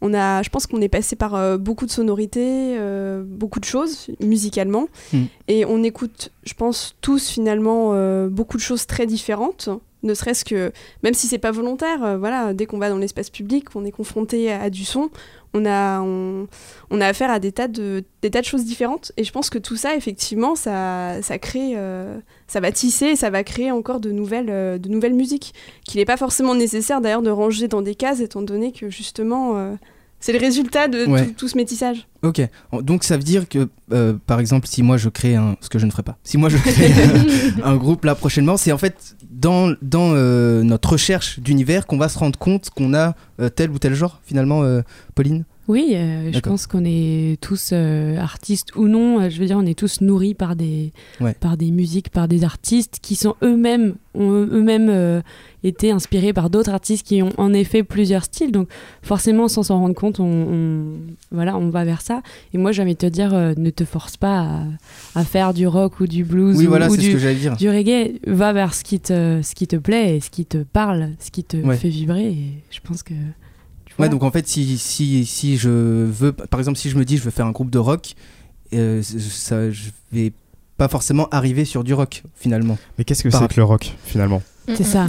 on 0.00 0.14
a, 0.14 0.42
je 0.42 0.50
pense 0.50 0.66
qu'on 0.66 0.80
est 0.80 0.88
passé 0.88 1.16
par 1.16 1.34
euh, 1.34 1.58
beaucoup 1.58 1.86
de 1.86 1.90
sonorités, 1.90 2.76
euh, 2.78 3.22
beaucoup 3.26 3.60
de 3.60 3.64
choses 3.64 4.08
musicalement, 4.20 4.88
Mm. 5.12 5.24
et 5.48 5.64
on 5.64 5.82
écoute, 5.82 6.30
je 6.44 6.54
pense 6.54 6.94
tous 7.00 7.28
finalement 7.28 7.90
euh, 7.92 8.28
beaucoup 8.28 8.56
de 8.56 8.62
choses 8.62 8.86
très 8.86 9.06
différentes. 9.06 9.68
Ne 10.02 10.14
serait-ce 10.14 10.44
que, 10.44 10.72
même 11.02 11.14
si 11.14 11.26
c'est 11.26 11.38
pas 11.38 11.50
volontaire, 11.50 12.04
euh, 12.04 12.18
voilà, 12.18 12.54
dès 12.54 12.66
qu'on 12.66 12.78
va 12.78 12.88
dans 12.88 12.98
l'espace 12.98 13.30
public, 13.30 13.74
on 13.74 13.84
est 13.84 13.90
confronté 13.90 14.52
à, 14.52 14.70
du 14.70 14.84
son, 14.84 15.10
on 15.54 15.66
a, 15.66 16.00
on, 16.00 16.46
a 17.00 17.06
affaire 17.06 17.30
à 17.30 17.40
des 17.40 17.50
tas, 17.50 17.66
de, 17.66 18.04
des 18.22 18.30
tas 18.30 18.40
de 18.40 18.46
choses 18.46 18.64
différentes. 18.64 19.10
Et 19.16 19.24
je 19.24 19.32
pense 19.32 19.50
que 19.50 19.58
tout 19.58 19.76
ça, 19.76 19.96
effectivement, 19.96 20.54
ça, 20.54 21.20
ça 21.22 21.38
crée, 21.38 21.72
euh, 21.76 22.18
ça 22.46 22.60
va 22.60 22.70
tisser, 22.70 23.06
et 23.06 23.16
ça 23.16 23.30
va 23.30 23.42
créer 23.42 23.72
encore 23.72 23.98
de 23.98 24.12
nouvelles, 24.12 24.50
euh, 24.50 24.78
de 24.78 24.88
nouvelles 24.88 25.14
musiques, 25.14 25.52
qu'il 25.84 25.98
n'est 25.98 26.04
pas 26.04 26.16
forcément 26.16 26.54
nécessaire 26.54 27.00
d'ailleurs 27.00 27.22
de 27.22 27.30
ranger 27.30 27.66
dans 27.66 27.82
des 27.82 27.96
cases, 27.96 28.20
étant 28.20 28.42
donné 28.42 28.70
que 28.70 28.90
justement, 28.90 29.76
c'est 30.20 30.32
le 30.32 30.38
résultat 30.38 30.88
de 30.88 31.06
Ouais. 31.06 31.26
tout, 31.26 31.32
tout 31.38 31.48
ce 31.48 31.56
métissage. 31.56 32.06
Ok, 32.22 32.40
donc 32.82 33.04
ça 33.04 33.16
veut 33.16 33.22
dire 33.22 33.48
que, 33.48 33.68
euh, 33.92 34.14
par 34.26 34.40
exemple, 34.40 34.66
si 34.66 34.82
moi 34.82 34.96
je 34.96 35.08
crée 35.08 35.36
un, 35.36 35.56
ce 35.60 35.68
que 35.68 35.78
je 35.78 35.86
ne 35.86 35.90
ferai 35.90 36.02
pas, 36.02 36.18
si 36.24 36.36
moi 36.36 36.48
je 36.48 36.56
crée 36.56 36.90
un 37.64 37.76
groupe 37.76 38.04
là 38.04 38.14
prochainement, 38.16 38.56
c'est 38.56 38.72
en 38.72 38.78
fait 38.78 39.16
dans, 39.30 39.72
dans 39.82 40.12
euh, 40.14 40.62
notre 40.64 40.90
recherche 40.92 41.38
d'univers 41.38 41.86
qu'on 41.86 41.98
va 41.98 42.08
se 42.08 42.18
rendre 42.18 42.38
compte 42.38 42.70
qu'on 42.70 42.92
a 42.94 43.14
euh, 43.40 43.48
tel 43.48 43.70
ou 43.70 43.78
tel 43.78 43.94
genre 43.94 44.20
finalement, 44.24 44.64
Pauline? 45.14 45.44
Oui, 45.68 45.90
euh, 45.92 46.32
je 46.32 46.40
pense 46.40 46.66
qu'on 46.66 46.82
est 46.86 47.38
tous 47.42 47.70
euh, 47.74 48.16
artistes 48.16 48.74
ou 48.74 48.88
non. 48.88 49.20
euh, 49.20 49.28
je 49.28 49.38
veux 49.38 49.44
dire, 49.44 49.58
on 49.58 49.66
est 49.66 49.78
tous 49.78 50.00
nourris 50.00 50.32
par 50.34 50.56
des, 50.56 50.92
Ouais. 51.20 51.34
par 51.38 51.58
des 51.58 51.70
musiques, 51.70 52.08
par 52.08 52.26
des 52.26 52.42
artistes 52.42 52.98
qui 53.02 53.14
sont 53.16 53.34
eux-mêmes, 53.42 53.94
ont 54.14 54.30
eux-mêmes 54.32 55.22
été 55.62 55.90
inspirés 55.90 56.32
par 56.32 56.48
d'autres 56.48 56.70
artistes 56.70 57.06
qui 57.06 57.22
ont 57.22 57.32
en 57.36 57.52
effet 57.52 57.82
plusieurs 57.82 58.24
styles. 58.24 58.50
Donc, 58.50 58.68
forcément, 59.02 59.46
sans 59.48 59.62
s'en 59.62 59.78
rendre 59.80 59.94
compte, 59.94 60.20
on, 60.20 60.24
on- 60.24 60.94
voilà, 61.32 61.56
on 61.58 61.68
va 61.68 61.84
vers 61.84 62.00
ça. 62.00 62.22
Et 62.54 62.58
moi, 62.58 62.72
j'ai 62.72 62.80
envie 62.82 62.94
de 62.94 62.98
te 62.98 63.06
dire, 63.06 63.32
ne 63.34 63.70
te 63.70 63.84
force 63.84 64.16
pas 64.16 64.40
à, 65.14 65.20
à 65.20 65.24
faire 65.24 65.52
du 65.52 65.66
rock 65.66 66.00
ou 66.00 66.06
du 66.06 66.24
blues 66.24 66.56
Oui, 66.56 66.64
ou, 66.66 66.68
voilà, 66.70 66.88
ou 66.88 66.94
c'est 66.94 67.02
ce 67.02 67.06
du, 67.08 67.16
que 67.18 67.34
dire. 67.34 67.56
du 67.58 67.68
reggae. 67.68 68.18
Va 68.26 68.54
vers 68.54 68.72
ce 68.72 68.84
qui 68.84 69.00
te, 69.00 69.40
ce 69.42 69.54
qui 69.54 69.66
te 69.66 69.76
plaît 69.76 70.16
et 70.16 70.20
ce 70.20 70.30
qui 70.30 70.46
te 70.46 70.58
parle, 70.58 71.10
ce 71.18 71.30
qui 71.30 71.44
te 71.44 71.58
Ouais. 71.58 71.76
fait 71.76 71.90
vibrer. 71.90 72.28
Et 72.30 72.52
je 72.70 72.80
pense 72.82 73.02
que. 73.02 73.12
Ouais, 73.98 74.08
donc 74.08 74.22
en 74.22 74.30
fait, 74.30 74.46
si, 74.46 74.78
si, 74.78 75.26
si 75.26 75.56
je 75.58 75.68
veux, 75.68 76.32
par 76.32 76.60
exemple, 76.60 76.78
si 76.78 76.88
je 76.90 76.96
me 76.96 77.04
dis 77.04 77.16
je 77.16 77.22
veux 77.22 77.30
faire 77.30 77.46
un 77.46 77.50
groupe 77.52 77.70
de 77.70 77.78
rock, 77.78 78.14
euh, 78.74 79.02
ça, 79.02 79.70
je 79.70 79.90
vais 80.12 80.32
pas 80.76 80.88
forcément 80.88 81.28
arriver 81.30 81.64
sur 81.64 81.82
du 81.84 81.94
rock 81.94 82.22
finalement. 82.36 82.78
Mais 82.98 83.04
qu'est-ce 83.04 83.22
que 83.24 83.28
Par- 83.28 83.40
c'est 83.42 83.48
que 83.48 83.56
le 83.56 83.64
rock 83.64 83.92
finalement? 84.04 84.42
C'est 84.76 84.84
ça. 84.84 85.08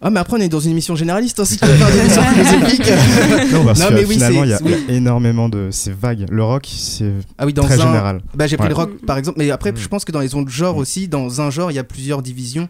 Ah, 0.00 0.10
mais 0.10 0.20
après, 0.20 0.36
on 0.36 0.40
est 0.40 0.48
dans 0.48 0.60
une 0.60 0.70
émission 0.70 0.94
généraliste, 0.94 1.40
hein, 1.40 1.44
si 1.46 1.56
tu 1.58 1.64
veux 1.66 1.74
faire 1.74 1.90
des 1.90 1.98
émissions 1.98 2.22
philosophiques. 2.22 2.82
Non, 3.52 3.64
parce 3.64 3.80
Non, 3.80 3.88
que 3.88 3.94
mais 3.94 4.04
oui, 4.04 4.14
finalement, 4.14 4.42
c'est- 4.42 4.46
il 4.46 4.50
y 4.50 4.54
a 4.54 4.60
oui. 4.62 4.84
énormément 4.94 5.48
de. 5.48 5.70
C'est 5.72 5.92
vague. 5.92 6.26
Le 6.30 6.44
rock, 6.44 6.68
c'est 6.72 7.10
Ah 7.36 7.46
oui, 7.46 7.52
dans 7.52 7.64
très 7.64 7.80
un. 7.80 7.86
général. 7.88 8.20
Bah, 8.34 8.46
j'ai 8.46 8.56
pris 8.56 8.66
Ouais. 8.66 8.68
le 8.68 8.76
rock 8.76 9.04
par 9.04 9.18
exemple, 9.18 9.38
mais 9.40 9.50
après, 9.50 9.72
Mm. 9.72 9.76
je 9.76 9.88
pense 9.88 10.04
que 10.04 10.12
dans 10.12 10.20
les 10.20 10.36
autres 10.36 10.50
genres 10.50 10.76
Mm. 10.76 10.78
aussi, 10.78 11.08
dans 11.08 11.40
un 11.40 11.50
genre, 11.50 11.72
il 11.72 11.74
y 11.74 11.78
a 11.80 11.84
plusieurs 11.84 12.22
divisions. 12.22 12.68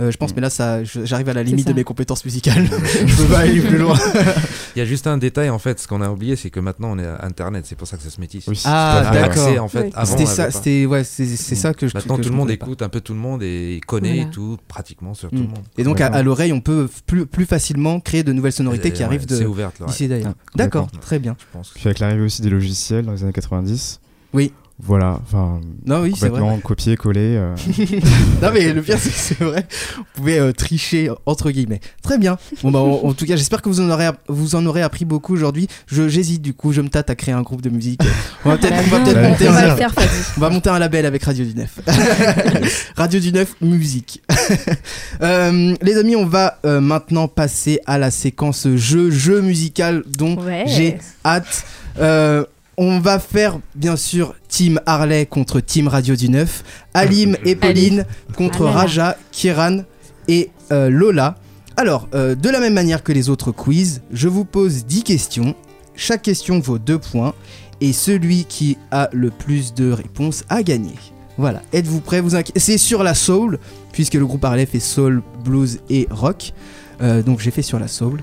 Euh, 0.00 0.12
je 0.12 0.16
pense, 0.16 0.30
Mm. 0.30 0.34
mais 0.36 0.42
là, 0.42 0.50
ça, 0.50 0.84
j'arrive 0.84 1.28
à 1.28 1.32
la 1.34 1.42
limite 1.42 1.66
de 1.66 1.72
mes 1.72 1.82
compétences 1.82 2.24
musicales. 2.24 2.66
je 3.06 3.16
peux 3.16 3.24
pas 3.32 3.40
aller 3.40 3.60
plus 3.60 3.78
loin. 3.78 3.98
Il 4.76 4.78
y 4.78 4.82
a 4.82 4.84
juste 4.84 5.08
un 5.08 5.18
détail 5.18 5.50
en 5.50 5.58
fait, 5.58 5.80
ce 5.80 5.88
qu'on 5.88 6.00
a 6.02 6.08
oublié, 6.10 6.36
c'est 6.36 6.50
que 6.50 6.60
maintenant 6.60 6.92
on 6.92 6.98
est 7.00 7.04
à 7.06 7.24
Internet, 7.24 7.64
c'est 7.66 7.74
pour 7.74 7.88
ça 7.88 7.96
que 7.96 8.04
ça 8.04 8.10
se 8.10 8.20
métisse. 8.20 8.46
Oui, 8.46 8.60
Ah, 8.64 9.10
d'accord. 9.12 9.46
accès, 9.46 9.58
en 9.58 9.66
fait. 9.68 9.84
Oui. 9.86 9.90
Avant, 9.94 10.12
C'était 10.12 10.26
ça, 10.26 10.50
c'était 10.52 10.86
ouais, 10.86 11.02
c'est 11.02 11.26
c'est 11.26 11.56
ça 11.56 11.74
que 11.74 11.88
je 11.88 11.94
Maintenant 11.96 12.16
que 12.16 12.20
tout 12.22 12.28
je 12.28 12.30
le 12.32 12.36
monde 12.36 12.48
pas. 12.48 12.54
écoute 12.54 12.82
un 12.82 12.88
peu 12.88 13.00
tout 13.00 13.12
le 13.14 13.18
monde 13.18 13.42
et 13.42 13.80
connaît 13.88 14.14
Voilà. 14.16 14.30
tout 14.30 14.56
pratiquement 14.68 15.14
sur 15.14 15.28
Mm. 15.28 15.30
tout 15.36 15.42
le 15.42 15.48
monde. 15.48 15.64
Et 15.78 15.82
donc 15.82 16.00
à, 16.00 16.22
l'oreille, 16.22 16.52
on 16.52 16.60
peut 16.60 16.88
plus, 17.06 17.26
plus 17.26 17.44
facilement 17.46 17.98
créer 17.98 18.22
de 18.22 18.32
nouvelles 18.32 18.52
sonorités 18.52 18.88
Et, 18.88 18.92
qui 18.92 19.00
ouais, 19.00 19.06
arrivent 19.06 19.26
C'est 19.28 19.40
de 19.40 19.46
ouverte 19.46 19.80
l'oreille, 19.80 19.92
d'ici 19.92 20.06
d'ailleurs. 20.08 20.34
D'accord, 20.54 20.88
très 21.00 21.18
bien. 21.18 21.36
je 21.40 21.44
pense. 21.52 21.70
Puis 21.74 21.86
avec 21.86 21.98
l'arrivée 21.98 22.22
aussi 22.22 22.42
des 22.42 22.50
logiciels 22.50 23.04
dans 23.04 23.12
les 23.12 23.24
années 23.24 23.32
90, 23.32 23.98
Oui. 24.32 24.52
Voilà, 24.80 25.18
enfin, 25.24 25.60
Non, 25.86 26.02
oui, 26.02 26.12
c'est 26.14 26.28
vrai. 26.28 26.38
complètement 26.40 26.58
copier-coller. 26.60 27.34
euh. 27.36 27.54
Non, 28.42 28.50
mais 28.54 28.72
le 28.72 28.80
pire, 28.80 28.96
c'est 29.00 29.10
que 29.10 29.16
c'est 29.16 29.40
vrai. 29.44 29.66
Vous 29.96 30.04
pouvez 30.14 30.38
euh, 30.38 30.52
tricher, 30.52 31.10
entre 31.26 31.50
guillemets. 31.50 31.80
Très 32.00 32.16
bien. 32.16 32.38
Bon, 32.62 32.70
bah, 32.70 32.78
en, 32.78 33.08
en 33.08 33.12
tout 33.12 33.26
cas, 33.26 33.34
j'espère 33.34 33.60
que 33.60 33.68
vous 33.68 33.80
en 33.80 33.90
aurez, 33.90 34.08
vous 34.28 34.54
en 34.54 34.64
aurez 34.66 34.82
appris 34.82 35.04
beaucoup 35.04 35.34
aujourd'hui. 35.34 35.66
Je- 35.88 36.08
J'hésite, 36.08 36.42
du 36.42 36.54
coup, 36.54 36.72
je 36.72 36.80
me 36.80 36.88
tâte 36.88 37.10
à 37.10 37.16
créer 37.16 37.34
un 37.34 37.42
groupe 37.42 37.60
de 37.60 37.70
musique. 37.70 38.00
On 38.44 38.50
va 38.50 38.56
peut-être 38.56 38.88
monter 38.88 39.16
un, 39.48 39.70
le 39.70 39.76
faire, 39.76 39.92
Fadi. 39.92 40.08
on 40.36 40.40
va 40.40 40.50
monter 40.50 40.70
un 40.70 40.78
label 40.78 41.06
avec 41.06 41.24
Radio 41.24 41.44
du 41.44 41.54
Neuf. 41.56 41.80
Radio 42.96 43.18
du 43.20 43.32
Neuf 43.32 43.54
Musique. 43.60 44.22
Euh, 45.20 45.74
les 45.82 45.96
amis, 45.96 46.14
on 46.14 46.26
va 46.26 46.58
euh, 46.64 46.80
maintenant 46.80 47.26
passer 47.26 47.80
à 47.86 47.98
la 47.98 48.10
séquence 48.12 48.68
jeu, 48.76 49.10
jeu 49.10 49.40
musical 49.40 50.04
dont 50.06 50.36
Ouais. 50.38 50.64
j'ai 50.68 50.98
hâte. 51.24 51.64
On 52.80 53.00
va 53.00 53.18
faire 53.18 53.58
bien 53.74 53.96
sûr 53.96 54.36
Team 54.46 54.80
Harley 54.86 55.26
contre 55.26 55.58
Team 55.58 55.88
Radio 55.88 56.14
du 56.14 56.28
Neuf, 56.28 56.62
Alim 56.94 57.36
et 57.44 57.56
Pauline 57.56 58.06
contre 58.36 58.66
Ah. 58.66 58.70
Raja, 58.70 59.16
Kieran 59.32 59.78
et 60.28 60.50
euh, 60.70 60.88
Lola. 60.88 61.34
Alors, 61.76 62.08
euh, 62.14 62.36
de 62.36 62.48
la 62.48 62.60
même 62.60 62.74
manière 62.74 63.02
que 63.02 63.10
les 63.10 63.30
autres 63.30 63.50
quiz, 63.50 64.02
je 64.12 64.28
vous 64.28 64.44
pose 64.44 64.84
10 64.86 65.02
questions. 65.02 65.56
Chaque 65.96 66.22
question 66.22 66.60
vaut 66.60 66.78
2 66.78 66.98
points 66.98 67.34
et 67.80 67.92
celui 67.92 68.44
qui 68.44 68.78
a 68.92 69.08
le 69.12 69.30
plus 69.30 69.74
de 69.74 69.90
réponses 69.90 70.44
a 70.48 70.62
gagné. 70.62 70.92
Voilà, 71.36 71.62
êtes-vous 71.72 72.00
prêts? 72.00 72.20
Vous 72.20 72.30
C'est 72.54 72.78
sur 72.78 73.02
la 73.02 73.14
soul, 73.14 73.58
puisque 73.92 74.14
le 74.14 74.26
groupe 74.26 74.44
Harley 74.44 74.66
fait 74.66 74.78
soul, 74.80 75.22
blues 75.44 75.80
et 75.90 76.06
rock. 76.10 76.52
Euh, 77.00 77.22
donc 77.24 77.40
j'ai 77.40 77.50
fait 77.50 77.62
sur 77.62 77.80
la 77.80 77.88
soul. 77.88 78.20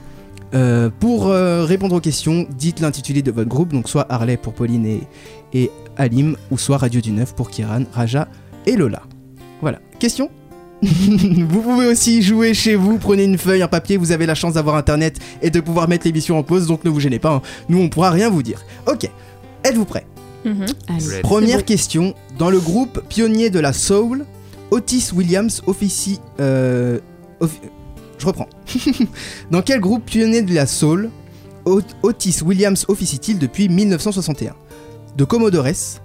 Euh, 0.55 0.89
pour 0.99 1.27
euh, 1.27 1.65
répondre 1.65 1.95
aux 1.95 1.99
questions, 1.99 2.47
dites 2.57 2.79
l'intitulé 2.79 3.21
de 3.21 3.31
votre 3.31 3.49
groupe, 3.49 3.73
donc 3.73 3.89
soit 3.89 4.05
Harley 4.09 4.37
pour 4.37 4.53
Pauline 4.53 4.85
et, 4.85 5.01
et 5.53 5.69
Alim, 5.97 6.37
ou 6.51 6.57
soit 6.57 6.77
Radio 6.77 7.01
du 7.01 7.11
Neuf 7.11 7.33
pour 7.35 7.49
Kiran, 7.49 7.83
Raja 7.91 8.27
et 8.65 8.75
Lola. 8.77 9.01
Voilà. 9.61 9.79
Question 9.99 10.29
Vous 10.81 11.61
pouvez 11.61 11.87
aussi 11.87 12.21
jouer 12.21 12.53
chez 12.53 12.75
vous, 12.75 12.97
prenez 12.97 13.23
une 13.23 13.37
feuille, 13.37 13.61
un 13.63 13.67
papier, 13.67 13.97
vous 13.97 14.11
avez 14.11 14.25
la 14.25 14.35
chance 14.35 14.53
d'avoir 14.53 14.75
internet 14.75 15.17
et 15.41 15.49
de 15.49 15.59
pouvoir 15.59 15.87
mettre 15.89 16.05
l'émission 16.05 16.37
en 16.37 16.43
pause, 16.43 16.67
donc 16.67 16.83
ne 16.85 16.89
vous 16.89 16.99
gênez 16.99 17.19
pas, 17.19 17.33
hein. 17.35 17.41
nous 17.69 17.79
on 17.79 17.89
pourra 17.89 18.11
rien 18.11 18.29
vous 18.29 18.43
dire. 18.43 18.61
Ok, 18.87 19.09
êtes-vous 19.63 19.85
prêts? 19.85 20.05
Mhm. 20.45 20.65
Première 21.23 21.59
bon. 21.59 21.63
question, 21.65 22.13
dans 22.37 22.49
le 22.49 22.59
groupe 22.59 23.01
pionnier 23.09 23.49
de 23.49 23.59
la 23.59 23.73
soul, 23.73 24.25
Otis 24.71 25.09
Williams 25.13 25.61
officie... 25.65 26.19
euh, 26.39 26.99
offi- 27.41 27.59
je 28.17 28.25
reprends. 28.25 28.49
dans 29.51 29.61
quel 29.61 29.79
groupe 29.79 30.05
pionnier 30.05 30.41
de 30.41 30.53
la 30.53 30.65
soul 30.65 31.09
Ot- 31.65 31.81
Otis 32.03 32.39
Williams 32.45 32.85
officie-t-il 32.87 33.39
depuis 33.39 33.69
1961 33.69 34.53
De 35.17 35.23
Commodores, 35.23 35.99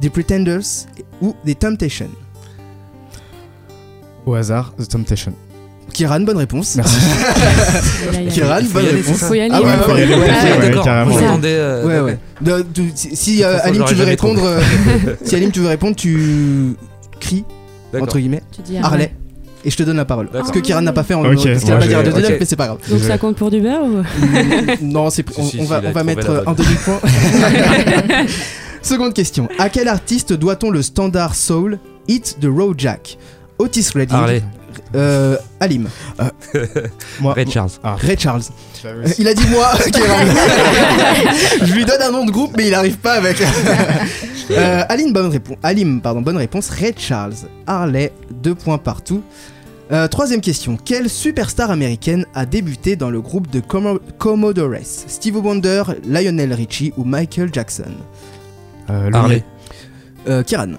des 0.00 0.10
Pretenders 0.10 0.86
ou 1.22 1.34
des 1.44 1.54
Temptations? 1.54 2.10
Au 4.26 4.34
hasard, 4.34 4.74
The 4.78 4.88
Temptation. 4.88 5.32
Kiran, 5.92 6.20
bonne 6.20 6.36
réponse. 6.36 6.76
Merci. 6.76 6.96
Kiran, 8.30 8.58
Il 8.60 8.66
faut 8.66 8.74
bonne 8.74 8.84
y 8.84 8.88
aller, 8.88 9.00
réponse. 9.00 9.18
Faut 9.18 9.34
y 9.34 9.40
aller. 9.40 9.50
Ah 9.54 9.60
ouais, 9.62 9.66
ouais. 9.66 9.76
faut 9.84 9.96
y 9.96 10.02
aller, 10.02 10.14
ouais. 10.14 10.20
Ouais, 10.20 10.58
d'accord. 10.68 10.84
carrément. 10.84 11.10
Moi, 11.12 11.20
Ça. 11.20 11.26
j'attendais, 11.26 11.54
euh, 11.54 11.86
Ouais, 11.86 11.98
ok. 12.00 12.06
ouais. 12.06 12.18
De- 12.42 12.62
de- 12.82 12.90
si 12.94 13.42
euh, 13.44 13.58
Alim, 13.62 13.84
tu 13.84 13.94
veux 13.94 13.98
jamais 14.00 14.10
répondre, 14.10 14.42
euh, 14.44 14.60
si 15.24 15.36
Alim, 15.36 15.50
tu 15.52 15.60
veux 15.60 15.68
répondre, 15.68 15.96
tu 15.96 16.74
cries, 17.20 17.44
entre 17.98 18.18
guillemets, 18.18 18.42
Tu 18.52 18.62
dis 18.62 18.76
Harley. 18.78 19.14
Et 19.66 19.70
je 19.70 19.76
te 19.76 19.82
donne 19.82 19.96
la 19.96 20.04
parole. 20.04 20.28
Ce 20.46 20.52
que 20.52 20.60
Kiran 20.60 20.80
n'a 20.80 20.92
pas 20.92 21.02
fait 21.02 21.14
en 21.14 21.24
Ok, 21.24 21.44
parce 21.44 21.64
qu'il 21.64 21.72
a 21.72 21.74
moi, 21.74 21.80
pas 21.80 21.86
dit 21.88 21.94
Radio 21.94 22.12
mais 22.38 22.44
c'est 22.44 22.54
pas 22.54 22.66
grave. 22.66 22.78
Donc 22.88 23.00
ça 23.00 23.18
compte 23.18 23.36
pour 23.36 23.50
du 23.50 23.60
beurre 23.60 23.82
ou 23.82 24.02
non, 24.80 25.10
c'est 25.10 25.26
on, 25.38 25.42
Si, 25.42 25.50
si, 25.50 25.60
on 25.60 25.64
va, 25.64 25.82
on 25.92 26.04
mettre 26.04 26.30
euh, 26.30 26.44
un 26.46 26.52
demi-point. 26.52 27.00
Seconde 28.82 29.12
question. 29.12 29.48
À 29.58 29.68
quel 29.68 29.88
artiste 29.88 30.32
doit-on 30.32 30.70
le 30.70 30.82
standard 30.82 31.34
soul 31.34 31.80
Hit 32.06 32.36
the 32.40 32.46
Road 32.46 32.76
Jack 32.78 33.18
Otis 33.58 33.88
Redding. 33.92 34.16
Harley. 34.16 34.42
Euh, 34.94 35.36
Alim. 35.60 35.88
Moi, 37.20 37.32
Red 37.34 37.50
Charles. 37.50 37.70
Ah, 37.82 37.96
Ray 37.98 38.16
Charles. 38.18 38.40
aussi. 38.40 39.14
Il 39.18 39.28
a 39.28 39.34
dit 39.34 39.46
moi, 39.50 39.72
Kiran. 39.92 40.24
Je 41.62 41.72
lui 41.74 41.84
donne 41.84 42.02
un 42.02 42.10
nom 42.12 42.24
de 42.24 42.30
groupe, 42.30 42.52
mais 42.56 42.68
il 42.68 42.74
arrive 42.74 42.98
pas 42.98 43.14
avec. 43.14 43.36
Euh, 44.48 44.84
Aline, 44.88 45.12
bonne 45.12 45.26
réponse. 45.32 45.56
Alim, 45.64 46.00
pardon, 46.00 46.20
bonne 46.22 46.36
réponse. 46.36 46.70
Ray 46.70 46.94
Charles. 46.96 47.34
Harley, 47.66 48.12
deux 48.30 48.54
points 48.54 48.78
partout. 48.78 49.24
Euh, 49.90 50.06
troisième 50.06 50.40
question. 50.40 50.76
Quelle 50.76 51.10
superstar 51.10 51.68
américaine 51.72 52.24
a 52.32 52.46
débuté 52.46 52.94
dans 52.94 53.10
le 53.10 53.20
groupe 53.20 53.50
de 53.50 53.58
Commo- 53.58 53.98
Commodores? 54.18 54.76
Steve 55.08 55.38
Wonder, 55.44 55.82
Lionel 56.08 56.52
Richie 56.52 56.92
ou 56.96 57.02
Michael 57.02 57.50
Jackson? 57.52 57.90
Euh, 58.88 59.10
Harley. 59.12 59.42
euh, 60.28 60.44
Kiran. 60.44 60.74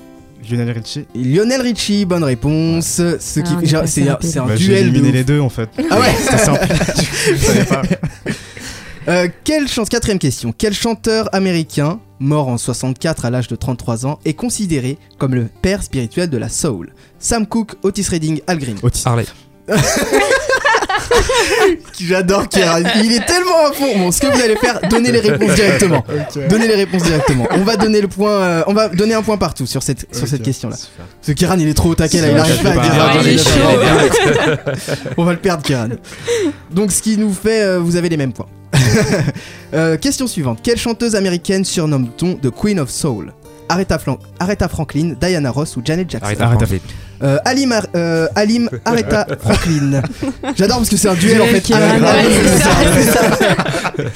Lionel 0.49 0.71
Richie. 0.71 1.05
Lionel 1.15 1.61
Richie, 1.61 2.05
bonne 2.05 2.23
réponse. 2.23 2.85
Ce 3.19 3.39
qui 3.39 3.75
Ah, 3.75 3.85
c'est 3.87 4.07
un, 4.07 4.11
rapide. 4.13 4.29
c'est 4.29 4.39
un 4.39 4.45
Bah, 4.45 4.55
J'ai 4.55 4.65
duel. 4.67 4.83
de 4.85 4.89
éliminé 4.89 5.11
les 5.11 5.23
deux 5.23 5.39
en 5.39 5.49
fait. 5.49 5.69
Ah 5.89 5.99
ouais 5.99 6.13
C'était 6.19 6.37
simple. 6.37 6.67
Je 7.31 7.35
savais 7.37 7.65
pas. 7.65 7.81
Euh, 9.07 9.27
quelle 9.43 9.67
chance 9.69 9.87
Quatrième 9.89 10.19
question. 10.19 10.53
Quel 10.57 10.73
chanteur 10.73 11.29
américain, 11.33 11.99
mort 12.19 12.49
en 12.49 12.57
64 12.57 13.23
à 13.25 13.29
l'âge 13.29 13.47
de 13.47 13.55
33 13.55 14.05
ans, 14.05 14.19
est 14.25 14.33
considéré 14.33 14.97
comme 15.17 15.33
le 15.33 15.47
père 15.61 15.81
spirituel 15.81 16.29
de 16.29 16.37
la 16.37 16.49
soul? 16.49 16.91
Sam 17.19 17.47
Cooke, 17.47 17.75
Otis 17.83 18.07
Redding, 18.09 18.41
Al 18.47 18.57
Green. 18.59 18.75
Otis. 18.83 19.03
Harley. 19.05 19.25
J'adore 21.99 22.47
Kieran. 22.47 22.79
Il 23.03 23.11
est 23.13 23.25
tellement 23.25 23.67
à 23.67 23.71
fond. 23.73 23.97
Bon, 23.97 24.11
ce 24.11 24.19
que 24.21 24.27
vous 24.27 24.41
allez 24.41 24.55
faire, 24.55 24.79
donnez 24.89 25.11
les 25.11 25.19
réponses 25.19 25.55
directement. 25.55 26.03
Donnez 26.49 26.67
les 26.67 26.75
réponses 26.75 27.03
directement. 27.03 27.47
On 27.51 27.63
va 27.63 27.75
donner 27.75 28.01
le 28.01 28.07
point. 28.07 28.31
euh, 28.31 28.63
on 28.67 28.73
va 28.73 28.87
donner 28.89 29.13
un 29.13 29.21
point 29.21 29.37
partout 29.37 29.65
sur 29.65 29.81
cette 29.83 30.13
sur 30.15 30.27
cette 30.27 30.39
Ok. 30.41 30.45
question-là. 30.45 30.75
Parce 30.75 31.27
que 31.27 31.31
Kieran, 31.33 31.55
il 31.59 31.67
est 31.67 31.73
trop 31.73 31.89
au 31.89 31.95
taquet 31.95 32.21
là. 32.21 32.29
Il 32.31 32.37
arrive 32.37 32.61
pas 32.63 32.69
à 32.69 32.73
dire. 32.73 32.93
Ah, 32.93 33.13
il 33.21 33.27
est. 33.29 34.77
On 35.17 35.23
va 35.23 35.31
le 35.33 35.39
perdre, 35.39 35.63
Kieran. 35.63 35.89
Donc, 36.71 36.91
ce 36.91 37.01
qui 37.01 37.17
nous 37.17 37.33
fait, 37.33 37.61
euh, 37.63 37.79
vous 37.79 37.95
avez 37.95 38.09
les 38.09 38.17
mêmes 38.17 38.33
points. 38.33 38.47
Euh, 39.73 39.97
question 39.97 40.27
suivante. 40.27 40.59
Quelle 40.63 40.77
chanteuse 40.77 41.13
américaine 41.13 41.65
surnomme-t-on 41.65 42.35
The 42.35 42.49
Queen 42.51 42.79
of 42.79 42.89
Soul? 42.89 43.33
Aretha, 43.67 43.97
Flan- 43.99 44.17
Aretha 44.39 44.69
Franklin, 44.69 45.13
Diana 45.19 45.51
Ross 45.51 45.75
ou 45.75 45.81
Janet 45.83 46.09
Jackson? 46.09 46.25
Arrête 46.25 46.41
Arrête 46.41 46.65
faire. 46.65 46.79
Euh, 47.23 47.37
Alim, 47.45 47.71
Ar- 47.73 47.87
euh, 47.95 48.27
Alim 48.35 48.69
Aretha 48.85 49.25
Franklin. 49.39 50.01
J'adore 50.55 50.77
parce 50.77 50.89
que 50.89 50.97
c'est 50.97 51.09
un 51.09 51.15
duel 51.15 51.41
en 51.41 51.45
fait. 51.45 51.61
Ça. 51.65 53.31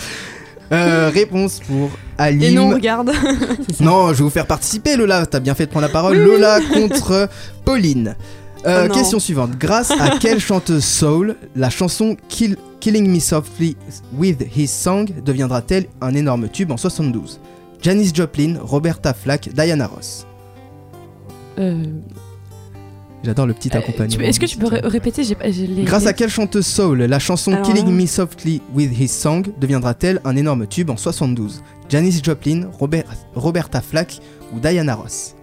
Euh, 0.74 1.12
réponse 1.14 1.60
pour 1.68 1.90
Alim. 2.18 2.42
Et 2.44 2.52
non, 2.52 2.70
regarde. 2.70 3.12
Non, 3.82 4.14
je 4.14 4.20
vais 4.20 4.24
vous 4.24 4.30
faire 4.30 4.48
participer, 4.48 4.96
Lola. 4.96 5.26
T'as 5.26 5.42
bien 5.42 5.54
fait 5.54 5.66
de 5.66 5.70
prendre 5.72 5.86
la 5.86 5.92
parole. 5.92 6.16
Lola 6.18 6.60
contre 6.74 7.28
Pauline. 7.66 8.16
Euh, 8.66 8.88
Oh 8.90 8.94
question 8.94 9.20
suivante. 9.20 9.58
Grâce 9.60 9.92
à 9.92 10.12
quelle 10.18 10.40
chanteuse 10.40 10.86
soul 10.86 11.36
la 11.58 11.70
chanson 11.70 12.16
Kill- 12.30 12.56
Killing 12.80 13.10
Me 13.14 13.20
Softly 13.20 13.76
with 14.16 14.38
His 14.56 14.68
Song 14.70 15.10
deviendra-t-elle 15.26 15.88
un 16.00 16.14
énorme 16.16 16.48
tube 16.48 16.72
en 16.72 16.78
72 16.78 17.42
Janis 17.82 18.12
Joplin, 18.14 18.56
Roberta 18.62 19.14
Flack, 19.14 19.50
Diana 19.54 19.88
Ross. 19.88 20.26
Euh, 21.60 21.84
J'adore 23.24 23.46
le 23.46 23.54
petit 23.54 23.70
euh, 23.74 23.78
accompagnement. 23.80 24.24
Est-ce 24.24 24.40
que 24.40 24.46
tu 24.46 24.58
peux 24.58 24.68
ré- 24.68 24.82
répéter 24.84 25.22
les- 25.24 25.84
Grâce 25.84 26.06
à 26.08 26.14
quelle 26.14 26.30
chanteuse 26.30 26.66
soul 26.66 27.00
la 27.04 27.20
chanson 27.20 27.54
Alors 27.54 27.66
Killing 27.66 27.86
là- 27.86 27.92
Me 27.92 28.06
Softly 28.08 28.62
with 28.74 28.98
His 29.00 29.08
Song 29.10 29.46
deviendra-t-elle 29.60 30.20
un 30.26 30.36
énorme 30.36 30.66
tube 30.68 30.90
en 30.90 30.98
72 30.98 31.62
Janis 31.90 32.22
Joplin, 32.24 32.70
Robert- 32.80 33.04
Roberta 33.36 33.82
Flack 33.82 34.20
ou 34.54 34.60
Diana 34.60 34.96
Ross? 34.96 35.36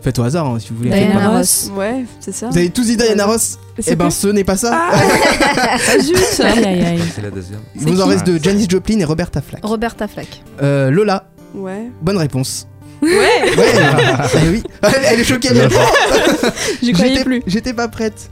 Faites 0.00 0.18
au 0.18 0.22
hasard 0.24 0.46
hein, 0.46 0.58
si 0.58 0.70
vous 0.70 0.78
voulez. 0.78 0.90
Diana 0.90 1.28
Ross. 1.36 1.70
Ouais, 1.76 2.04
c'est 2.18 2.32
ça. 2.32 2.48
Vous 2.50 2.56
avez 2.58 2.70
tous 2.70 2.84
dit 2.86 2.96
Diana 2.96 3.26
Ross? 3.26 3.58
C'est 3.78 3.92
Eh 3.92 3.96
ben 3.96 4.10
ce 4.10 4.26
n'est 4.28 4.42
pas 4.44 4.56
ça. 4.56 4.90
Ah, 4.94 5.98
zut 6.00 6.16
Aïe, 6.40 6.64
aïe, 6.64 6.82
aïe. 6.84 7.00
C'est 7.14 7.22
la 7.22 7.30
deuxième. 7.30 7.60
Il 7.76 7.82
vous 7.82 8.00
en 8.00 8.06
reste 8.06 8.26
de 8.26 8.42
Janis 8.42 8.66
Joplin 8.68 8.98
et 8.98 9.04
Roberta 9.04 9.40
Flack. 9.40 9.64
Roberta 9.64 10.08
Flack. 10.08 10.42
Euh, 10.62 10.90
Lola, 10.90 11.28
Ouais. 11.54 11.90
bonne 12.00 12.16
réponse. 12.16 12.66
Ouais, 13.02 13.08
Ouais, 13.58 13.72
eh 14.44 14.48
oui. 14.48 14.62
Elle, 15.10 15.20
est 15.20 15.24
choquée. 15.24 15.48
j'y 16.82 16.92
croyais 16.92 17.12
J'étais- 17.14 17.24
plus. 17.24 17.42
J'étais 17.46 17.72
pas 17.74 17.88
prête. 17.88 18.30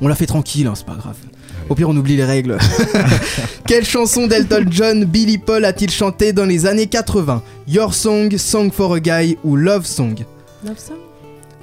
On 0.00 0.08
l'a 0.08 0.14
fait 0.14 0.26
tranquille, 0.26 0.66
hein, 0.66 0.74
c'est 0.76 0.84
pas 0.86 0.94
grave. 0.94 1.16
Au 1.68 1.74
pire, 1.74 1.88
on 1.88 1.96
oublie 1.96 2.16
les 2.16 2.24
règles. 2.24 2.58
Quelle 3.66 3.84
chanson 3.84 4.26
d'Elton 4.26 4.66
John 4.70 5.04
Billy 5.04 5.38
Paul 5.38 5.64
a-t-il 5.64 5.90
chanté 5.90 6.32
dans 6.32 6.44
les 6.44 6.66
années 6.66 6.86
80 6.86 7.42
Your 7.66 7.92
Song, 7.94 8.36
Song 8.36 8.70
for 8.70 8.94
a 8.94 9.00
Guy 9.00 9.36
ou 9.42 9.56
Love 9.56 9.84
Song? 9.86 10.14
Love 10.64 10.78
Song? 10.78 10.96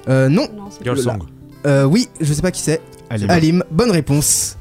Euh, 0.08 0.28
non. 0.28 0.48
Non, 0.54 0.64
c'est 0.70 0.84
Girl. 0.84 0.98
Song. 0.98 1.20
Euh, 1.66 1.84
oui, 1.84 2.08
je 2.20 2.34
sais 2.34 2.42
pas 2.42 2.50
qui 2.50 2.60
c'est. 2.60 2.80
Allez, 3.08 3.26
Alim, 3.28 3.64
bonne 3.70 3.90
réponse. 3.92 4.56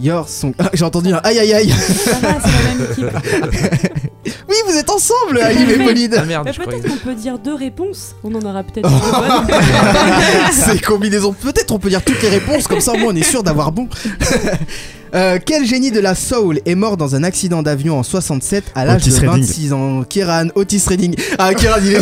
Your 0.00 0.28
Song. 0.28 0.52
Ah, 0.58 0.70
J'ai 0.72 0.84
entendu 0.84 1.12
un 1.12 1.20
aïe 1.24 1.38
aïe 1.38 1.52
aïe. 1.54 1.70
Ça 1.70 2.12
va, 2.20 2.36
c'est 2.40 2.48
la 2.48 2.74
même 2.74 2.86
équipe. 2.90 4.02
Oui, 4.46 4.56
vous 4.66 4.76
êtes 4.76 4.90
ensemble, 4.90 5.40
Alim 5.40 5.68
et 5.70 5.84
Pauline. 5.84 6.14
Ah 6.18 6.24
merde, 6.24 6.48
je 6.52 6.58
croyais. 6.60 6.80
peut-être 6.80 6.92
qu'on 6.98 7.04
peut 7.04 7.14
dire 7.14 7.38
deux 7.38 7.54
réponses. 7.54 8.14
On 8.24 8.34
en 8.34 8.40
aura 8.42 8.62
peut-être 8.62 8.88
une 8.88 8.98
bonne. 9.10 9.56
C'est 10.52 10.82
combinaison. 10.84 11.32
Peut-être 11.32 11.70
on 11.72 11.78
peut 11.78 11.88
dire 11.90 12.02
toutes 12.02 12.20
les 12.22 12.28
réponses, 12.30 12.66
comme 12.66 12.80
ça 12.80 12.92
au 12.92 12.96
moins 12.96 13.12
on 13.12 13.16
est 13.16 13.22
sûr 13.22 13.42
d'avoir 13.42 13.72
bon. 13.72 13.88
Euh, 15.14 15.38
quel 15.44 15.64
génie 15.66 15.90
de 15.90 16.00
la 16.00 16.14
soul 16.14 16.60
est 16.66 16.74
mort 16.74 16.96
dans 16.96 17.14
un 17.14 17.22
accident 17.22 17.62
d'avion 17.62 17.98
en 17.98 18.02
67 18.02 18.64
à 18.74 18.84
l'âge 18.84 19.02
Otis 19.02 19.10
de 19.10 19.14
Redding. 19.28 19.42
26 19.46 19.72
ans? 19.72 20.02
Kieran, 20.08 20.46
Otis 20.54 20.82
Redding. 20.86 21.14
Ah, 21.38 21.54
Kieran, 21.54 21.76
il 21.82 21.94
est 21.94 22.00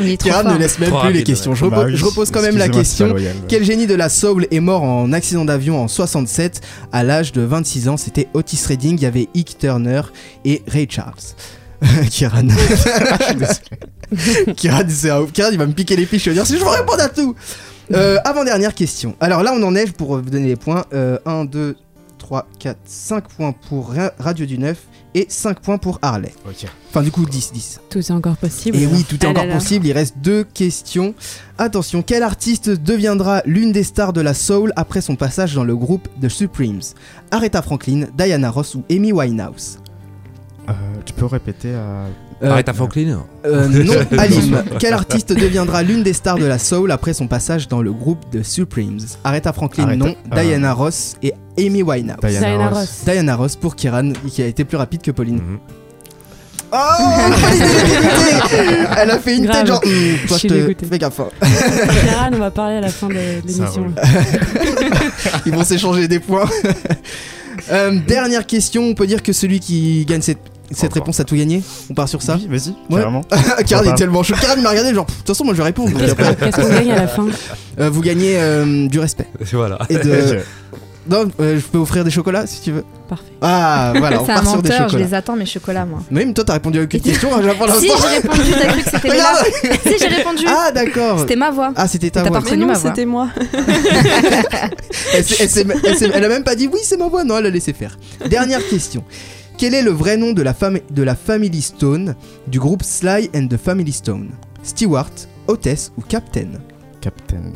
Il 0.00 0.08
est 0.10 0.16
trop 0.18 0.28
Kieran 0.28 0.42
fort. 0.42 0.52
ne 0.52 0.58
laisse 0.58 0.78
même 0.78 0.90
Trop 0.90 1.00
plus 1.00 1.12
les 1.12 1.24
questions. 1.24 1.54
Je, 1.54 1.66
Bah 1.66 1.84
oui, 1.86 1.96
je 1.96 2.04
repose 2.04 2.30
quand 2.30 2.42
même 2.42 2.58
la 2.58 2.68
question. 2.68 3.12
ouais. 3.12 3.34
Quel 3.48 3.64
génie 3.64 3.86
de 3.86 3.94
la 3.94 4.08
soul 4.08 4.46
est 4.50 4.60
mort 4.60 4.82
en 4.82 5.12
accident 5.12 5.44
d'avion 5.44 5.82
en 5.82 5.88
67 5.88 6.60
à 6.92 7.02
l'âge 7.02 7.32
de 7.32 7.42
26 7.42 7.88
ans? 7.88 7.96
C'était 7.96 8.28
Otis 8.34 8.60
Redding, 8.68 8.96
il 8.98 9.02
y 9.02 9.06
avait 9.06 9.28
Ike 9.34 9.56
Turner 9.58 10.02
et 10.44 10.62
Ray 10.68 10.86
Charles. 10.90 11.14
Kieran. 12.10 12.48
Kieran, 14.56 14.82
c'est 14.88 15.10
un- 15.10 15.26
Kieran, 15.32 15.50
il 15.52 15.58
va 15.58 15.66
me 15.66 15.72
piquer 15.72 15.96
les 15.96 16.06
piches, 16.06 16.24
je 16.24 16.30
vais 16.30 16.34
dire 16.34 16.46
si 16.46 16.54
je 16.58 16.62
veux 16.62 16.68
répondre 16.68 17.00
à 17.02 17.08
tout. 17.08 17.34
Euh, 17.92 18.18
Avant-dernière 18.24 18.74
question. 18.74 19.16
Alors 19.20 19.42
là, 19.42 19.52
on 19.54 19.62
en 19.62 19.74
est, 19.74 19.90
pour 19.96 20.16
vous 20.16 20.30
donner 20.30 20.48
les 20.48 20.56
points, 20.56 20.84
euh, 20.92 21.18
1, 21.26 21.44
2, 21.44 21.76
3, 22.18 22.46
4, 22.58 22.78
5 22.84 23.28
points 23.28 23.52
pour 23.68 23.92
Ra- 23.94 24.12
Radio 24.18 24.46
du 24.46 24.58
Neuf 24.58 24.86
et 25.14 25.26
5 25.28 25.58
points 25.58 25.78
pour 25.78 25.98
Harley. 26.02 26.32
Ok. 26.46 26.66
Enfin, 26.90 27.02
du 27.02 27.10
coup, 27.10 27.24
10, 27.24 27.52
10. 27.52 27.80
Tout 27.90 27.98
est 27.98 28.10
encore 28.12 28.36
possible. 28.36 28.76
Et 28.76 28.86
oui, 28.86 29.04
tout 29.08 29.16
est 29.16 29.24
Ah 29.26 29.30
encore 29.30 29.42
là 29.44 29.48
là. 29.50 29.54
possible. 29.56 29.86
Il 29.86 29.92
reste 29.92 30.18
deux 30.18 30.44
questions. 30.44 31.14
Attention, 31.58 32.02
quel 32.02 32.22
artiste 32.22 32.70
deviendra 32.70 33.42
l'une 33.44 33.72
des 33.72 33.82
stars 33.82 34.12
de 34.12 34.20
la 34.20 34.34
soul 34.34 34.72
après 34.76 35.00
son 35.00 35.16
passage 35.16 35.54
dans 35.54 35.64
le 35.64 35.74
groupe 35.74 36.08
The 36.22 36.28
Supremes? 36.28 36.80
Aretha 37.32 37.60
Franklin, 37.62 38.06
Diana 38.16 38.50
Ross 38.50 38.76
ou 38.76 38.84
Amy 38.90 39.10
Winehouse? 39.12 39.78
Euh, 40.68 40.72
tu 41.04 41.12
peux 41.12 41.26
répéter 41.26 41.70
Euh, 41.72 42.06
Arrête 42.42 42.68
à 42.68 42.72
Franklin. 42.72 43.22
euh, 43.44 43.68
non, 43.84 43.94
Alim. 44.18 44.62
Quel 44.78 44.94
artiste 44.94 45.32
deviendra 45.32 45.82
l'une 45.82 46.02
des 46.02 46.12
stars 46.14 46.38
de 46.38 46.46
la 46.46 46.58
soul 46.58 46.90
après 46.90 47.12
son 47.12 47.26
passage 47.26 47.68
dans 47.68 47.82
le 47.82 47.92
groupe 47.92 48.24
The 48.32 48.42
Supremes? 48.42 49.00
Aretha 49.24 49.52
Franklin, 49.52 49.86
Aretha- 49.88 49.96
non. 49.96 50.14
euh, 50.34 50.40
Diana 50.42 50.72
Ross 50.72 51.16
et 51.22 51.34
Amy 51.58 51.82
Winehouse. 51.82 52.16
Diana, 52.22 52.38
Diana 52.46 52.68
Ross. 52.68 52.78
Ross. 52.78 53.00
Diana 53.04 53.36
Ross 53.36 53.56
pour 53.56 53.76
Kiran, 53.76 54.12
qui 54.28 54.42
a 54.42 54.46
été 54.46 54.64
plus 54.64 54.76
rapide 54.78 55.02
que 55.02 55.10
Pauline. 55.10 55.36
Mhm. 55.36 55.58
Oh 56.72 56.76
elle 58.96 59.10
a 59.10 59.18
fait 59.18 59.36
une 59.36 59.44
Grave. 59.46 59.56
tête 59.58 59.66
genre. 59.66 59.80
Hum, 59.84 60.16
toi, 60.28 60.38
Je 60.40 60.46
te. 60.46 60.86
Fais 60.86 60.98
gaffe. 60.98 61.20
hein. 61.20 61.28
Kieran, 62.02 62.30
on 62.32 62.38
va 62.38 62.50
parler 62.52 62.76
à 62.76 62.80
la 62.80 62.88
fin 62.90 63.08
de 63.08 63.14
l'émission. 63.14 63.92
Ils 65.46 65.52
vont 65.52 65.64
s'échanger 65.64 66.08
des 66.08 66.20
points. 66.20 66.48
Euh, 67.70 67.98
dernière 68.08 68.46
question, 68.46 68.82
on 68.84 68.94
peut 68.94 69.06
dire 69.06 69.22
que 69.22 69.32
celui 69.34 69.60
qui 69.60 70.04
gagne 70.06 70.22
cette, 70.22 70.38
cette 70.70 70.84
Encore. 70.84 70.94
réponse 71.02 71.20
a 71.20 71.24
tout 71.24 71.36
gagné 71.36 71.62
On 71.90 71.94
part 71.94 72.08
sur 72.08 72.22
ça 72.22 72.36
Oui, 72.36 72.46
vas-y, 72.48 72.70
Ouais. 72.94 73.00
carrément. 73.00 73.22
Karen 73.66 73.88
est 73.92 73.94
tellement 73.96 74.22
chaud. 74.22 74.34
Karen 74.40 74.60
m'a 74.62 74.70
regardé 74.70 74.94
genre, 74.94 75.06
de 75.06 75.12
toute 75.12 75.26
façon 75.26 75.44
moi 75.44 75.54
je 75.54 75.58
vais 75.58 75.64
répondre. 75.64 75.90
Donc 75.90 76.00
Qu'est-ce 76.00 76.56
qu'on 76.60 76.68
gagne 76.68 76.92
à 76.92 76.96
la 76.96 77.08
fin 77.08 77.26
euh, 77.78 77.88
vous 77.90 78.00
gagnez 78.02 78.34
euh, 78.36 78.88
du 78.88 78.98
respect. 78.98 79.26
Voilà. 79.52 79.78
Et 79.88 79.96
de... 79.96 80.40
Non, 81.08 81.28
euh, 81.40 81.58
je 81.58 81.62
peux 81.66 81.78
offrir 81.78 82.04
des 82.04 82.10
chocolats 82.10 82.46
si 82.46 82.60
tu 82.60 82.72
veux. 82.72 82.84
Parfait. 83.08 83.24
Ah 83.40 83.94
voilà, 83.96 84.20
on 84.20 84.26
C'est 84.26 84.32
un 84.32 84.34
part 84.34 84.46
sur 84.48 84.62
des 84.62 84.68
menteur, 84.68 84.88
je 84.90 84.98
les 84.98 85.14
attends 85.14 85.34
mes 85.34 85.46
chocolats 85.46 85.86
moi. 85.86 86.00
Mais 86.10 86.24
même 86.24 86.34
toi 86.34 86.44
t'as 86.44 86.52
répondu 86.52 86.78
à 86.78 86.82
aucune 86.82 87.00
question, 87.00 87.30
hein, 87.34 87.40
pour 87.58 87.68
Si 87.74 87.88
j'ai 87.88 88.16
répondu, 88.20 88.50
t'as 88.52 88.66
cru 88.68 88.82
que 88.82 88.90
c'était 88.90 89.16
là 89.16 89.42
Si 89.86 89.98
j'ai 89.98 90.06
répondu. 90.08 90.44
Ah 90.46 90.70
d'accord. 90.72 91.20
C'était 91.20 91.36
ma 91.36 91.50
voix. 91.50 91.72
Ah 91.74 91.88
c'était 91.88 92.10
ta 92.10 92.22
T'as 92.22 92.28
voix. 92.28 92.38
pas 92.38 92.44
Mais 92.44 92.50
reconnu 92.50 92.60
non, 92.62 92.72
ma 92.72 92.78
voix. 92.78 92.90
c'était 92.90 93.06
moi. 93.06 93.28
Elle, 95.14 95.24
elle 96.02 96.12
elle 96.14 96.24
a 96.24 96.28
même 96.28 96.44
pas 96.44 96.54
dit 96.54 96.68
oui 96.72 96.80
c'est 96.84 96.96
ma 96.98 97.08
voix, 97.08 97.24
non 97.24 97.38
elle 97.38 97.46
a 97.46 97.50
laissé 97.50 97.72
faire. 97.72 97.98
Dernière 98.28 98.60
question. 98.68 99.02
Quel 99.60 99.74
est 99.74 99.82
le 99.82 99.90
vrai 99.90 100.16
nom 100.16 100.32
de 100.32 100.40
la, 100.40 100.54
fam- 100.54 100.80
de 100.90 101.02
la 101.02 101.14
Family 101.14 101.60
Stone 101.60 102.14
du 102.46 102.58
groupe 102.58 102.82
Sly 102.82 103.28
and 103.34 103.46
the 103.48 103.58
Family 103.58 103.92
Stone? 103.92 104.30
Stewart, 104.62 105.10
Hôtesse 105.48 105.92
ou 105.98 106.00
Captain? 106.00 106.48
Captain. 107.02 107.52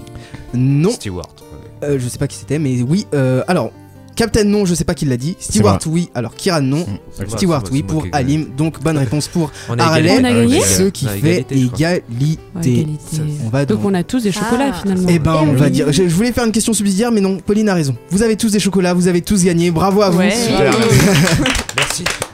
Non, 0.52 0.90
Stewart. 0.90 1.34
euh, 1.82 1.98
je 1.98 2.06
sais 2.06 2.18
pas 2.18 2.28
qui 2.28 2.36
c'était, 2.36 2.58
mais 2.58 2.82
oui. 2.82 3.06
euh, 3.14 3.42
alors, 3.48 3.72
Captain 4.16 4.44
non, 4.44 4.64
je 4.64 4.74
sais 4.74 4.84
pas 4.84 4.94
qui 4.94 5.04
l'a 5.06 5.16
dit. 5.16 5.36
Stewart 5.40 5.78
oui, 5.86 6.10
alors 6.14 6.34
Kiran 6.34 6.60
non. 6.62 6.86
Stewart 7.28 7.64
oui 7.72 7.82
moi 7.82 7.88
pour. 7.92 8.06
Alim. 8.12 8.46
Donc 8.56 8.80
bonne 8.82 8.96
réponse 8.98 9.28
pour 9.28 9.50
Harley, 9.78 10.16
On 10.20 10.24
a 10.24 10.32
gagné 10.32 10.60
ce 10.60 10.84
qui 10.84 11.06
fait 11.06 11.46
égalité. 11.50 12.86
On 13.44 13.48
va 13.50 13.64
Donc 13.64 13.78
donc. 13.82 13.90
on 13.90 13.94
a 13.94 14.02
tous 14.02 14.22
des 14.22 14.32
chocolats 14.32 14.70
Ah. 14.72 14.80
finalement. 14.82 15.08
Eh 15.08 15.18
ben, 15.18 15.40
Eh 15.42 15.48
on 15.48 15.52
va 15.54 15.64
oui. 15.66 15.70
dire. 15.70 15.92
Je, 15.92 16.04
je 16.08 16.14
voulais 16.14 16.32
faire 16.32 16.44
une 16.44 16.52
question 16.52 16.72
subsidiaire, 16.72 17.10
mais 17.12 17.20
non. 17.20 17.38
Pauline 17.38 17.68
a 17.68 17.74
raison. 17.74 17.96
Vous 18.10 18.22
avez 18.22 18.36
tous 18.36 18.52
des 18.52 18.60
chocolats, 18.60 18.94
vous 18.94 19.08
avez 19.08 19.20
tous 19.22 19.44
gagné. 19.44 19.70
Bravo 19.70 20.02
à 20.02 20.10
vous. 20.10 20.18
Ouais. 20.18 20.32
Merci. 21.76 22.04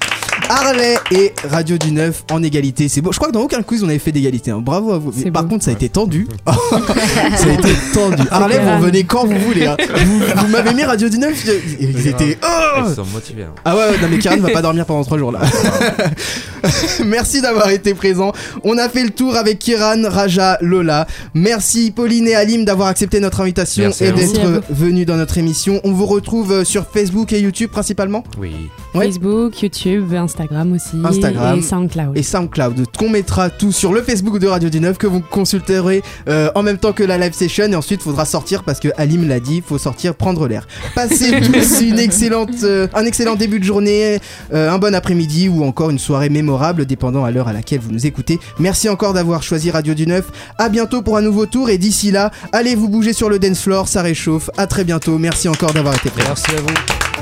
Harley 0.50 0.96
et 1.12 1.32
Radio 1.48 1.78
du 1.78 1.92
Neuf 1.92 2.24
en 2.32 2.42
égalité. 2.42 2.88
C'est 2.88 3.00
beau. 3.00 3.12
Je 3.12 3.18
crois 3.18 3.28
que 3.28 3.32
dans 3.34 3.42
aucun 3.42 3.62
quiz 3.62 3.84
on 3.84 3.88
avait 3.88 4.00
fait 4.00 4.10
d'égalité. 4.10 4.50
hein. 4.50 4.58
Bravo 4.60 4.92
à 4.92 4.98
vous. 4.98 5.12
Mais 5.24 5.30
par 5.30 5.44
beau. 5.44 5.50
contre, 5.50 5.64
ça 5.64 5.70
a 5.70 5.74
été 5.74 5.88
tendu. 5.88 6.26
ça 6.46 7.46
a 7.48 7.52
été 7.52 7.68
tendu. 7.94 8.22
Harley, 8.32 8.58
vous 8.58 8.70
revenez 8.78 9.04
quand 9.04 9.26
vous 9.26 9.38
voulez. 9.38 9.66
hein. 9.66 9.76
Vous, 10.04 10.18
vous 10.18 10.48
m'avez 10.48 10.74
mis 10.74 10.82
Radio 10.82 11.08
du 11.08 11.18
Neuf. 11.18 11.40
je- 11.46 11.52
Ils 11.84 12.08
étaient. 12.08 12.36
Oh 12.42 12.82
Ils 12.88 12.94
sont 12.96 13.04
motivés. 13.06 13.44
hein. 13.44 13.52
ah 13.64 13.76
ouais, 13.76 13.92
non 14.02 14.08
mais 14.10 14.18
Karen 14.18 14.40
va 14.40 14.50
pas 14.50 14.62
dormir 14.62 14.84
pendant 14.86 15.04
trois 15.04 15.18
jours 15.18 15.30
là. 15.30 15.40
Merci 17.06 17.40
d'avoir 17.40 17.70
été 17.70 17.94
présent. 17.94 18.32
On 18.64 18.76
a 18.76 18.88
fait 18.88 19.04
le 19.04 19.10
tour 19.10 19.36
avec 19.36 19.60
Kiran, 19.60 20.02
Raja, 20.04 20.58
Lola. 20.60 21.06
Merci 21.32 21.92
Pauline 21.92 22.26
et 22.26 22.34
Alim 22.34 22.64
d'avoir 22.64 22.88
accepté 22.88 23.20
notre 23.20 23.40
invitation 23.40 23.84
Merci 23.84 24.04
et 24.04 24.12
d'être 24.12 24.62
venus 24.68 25.06
dans 25.06 25.16
notre 25.16 25.38
émission. 25.38 25.80
On 25.84 25.92
vous 25.92 26.06
retrouve 26.06 26.52
euh, 26.52 26.64
sur 26.64 26.86
Facebook 26.88 27.32
et 27.32 27.40
YouTube 27.40 27.70
principalement? 27.70 28.24
Oui. 28.38 28.50
Ouais. 28.94 29.06
Facebook, 29.06 29.62
YouTube, 29.62 30.12
Instagram 30.12 30.39
aussi. 30.72 30.96
Instagram. 31.04 31.58
Et 31.58 31.62
SoundCloud. 31.62 32.16
et 32.16 32.22
SoundCloud. 32.22 32.86
On 33.02 33.08
mettra 33.08 33.50
tout 33.50 33.72
sur 33.72 33.92
le 33.92 34.02
Facebook 34.02 34.38
de 34.38 34.46
Radio 34.46 34.68
du 34.68 34.80
Neuf 34.80 34.98
que 34.98 35.06
vous 35.06 35.20
consulterez 35.20 36.02
euh, 36.28 36.50
en 36.54 36.62
même 36.62 36.78
temps 36.78 36.92
que 36.92 37.02
la 37.02 37.18
live 37.18 37.32
session 37.32 37.64
et 37.64 37.74
ensuite 37.74 38.02
faudra 38.02 38.24
sortir 38.24 38.62
parce 38.62 38.78
que 38.78 38.88
Alim 38.96 39.26
l'a 39.26 39.40
dit, 39.40 39.62
faut 39.66 39.78
sortir 39.78 40.14
prendre 40.14 40.46
l'air. 40.46 40.68
Passez 40.94 41.40
tous 41.52 41.80
une 41.80 41.98
excellente, 41.98 42.62
euh, 42.62 42.86
un 42.94 43.04
excellent 43.04 43.36
début 43.36 43.58
de 43.58 43.64
journée, 43.64 44.18
euh, 44.52 44.70
un 44.70 44.78
bon 44.78 44.94
après-midi 44.94 45.48
ou 45.48 45.64
encore 45.64 45.90
une 45.90 45.98
soirée 45.98 46.28
mémorable 46.28 46.86
dépendant 46.86 47.24
à 47.24 47.30
l'heure 47.30 47.48
à 47.48 47.52
laquelle 47.52 47.80
vous 47.80 47.92
nous 47.92 48.06
écoutez. 48.06 48.38
Merci 48.58 48.88
encore 48.88 49.12
d'avoir 49.14 49.42
choisi 49.42 49.70
Radio 49.70 49.94
du 49.94 50.06
Neuf. 50.06 50.30
À 50.58 50.68
bientôt 50.68 51.02
pour 51.02 51.16
un 51.16 51.22
nouveau 51.22 51.46
tour 51.46 51.70
et 51.70 51.78
d'ici 51.78 52.10
là, 52.10 52.30
allez 52.52 52.74
vous 52.74 52.88
bouger 52.88 53.12
sur 53.12 53.28
le 53.28 53.38
dance 53.38 53.62
floor, 53.62 53.88
ça 53.88 54.02
réchauffe. 54.02 54.50
À 54.56 54.66
très 54.66 54.84
bientôt. 54.84 55.18
Merci 55.18 55.48
encore 55.48 55.72
d'avoir 55.72 55.94
été 55.94 56.10
présent. 56.10 56.28
Merci 56.28 56.50
à 56.52 56.60
vous. 56.60 57.19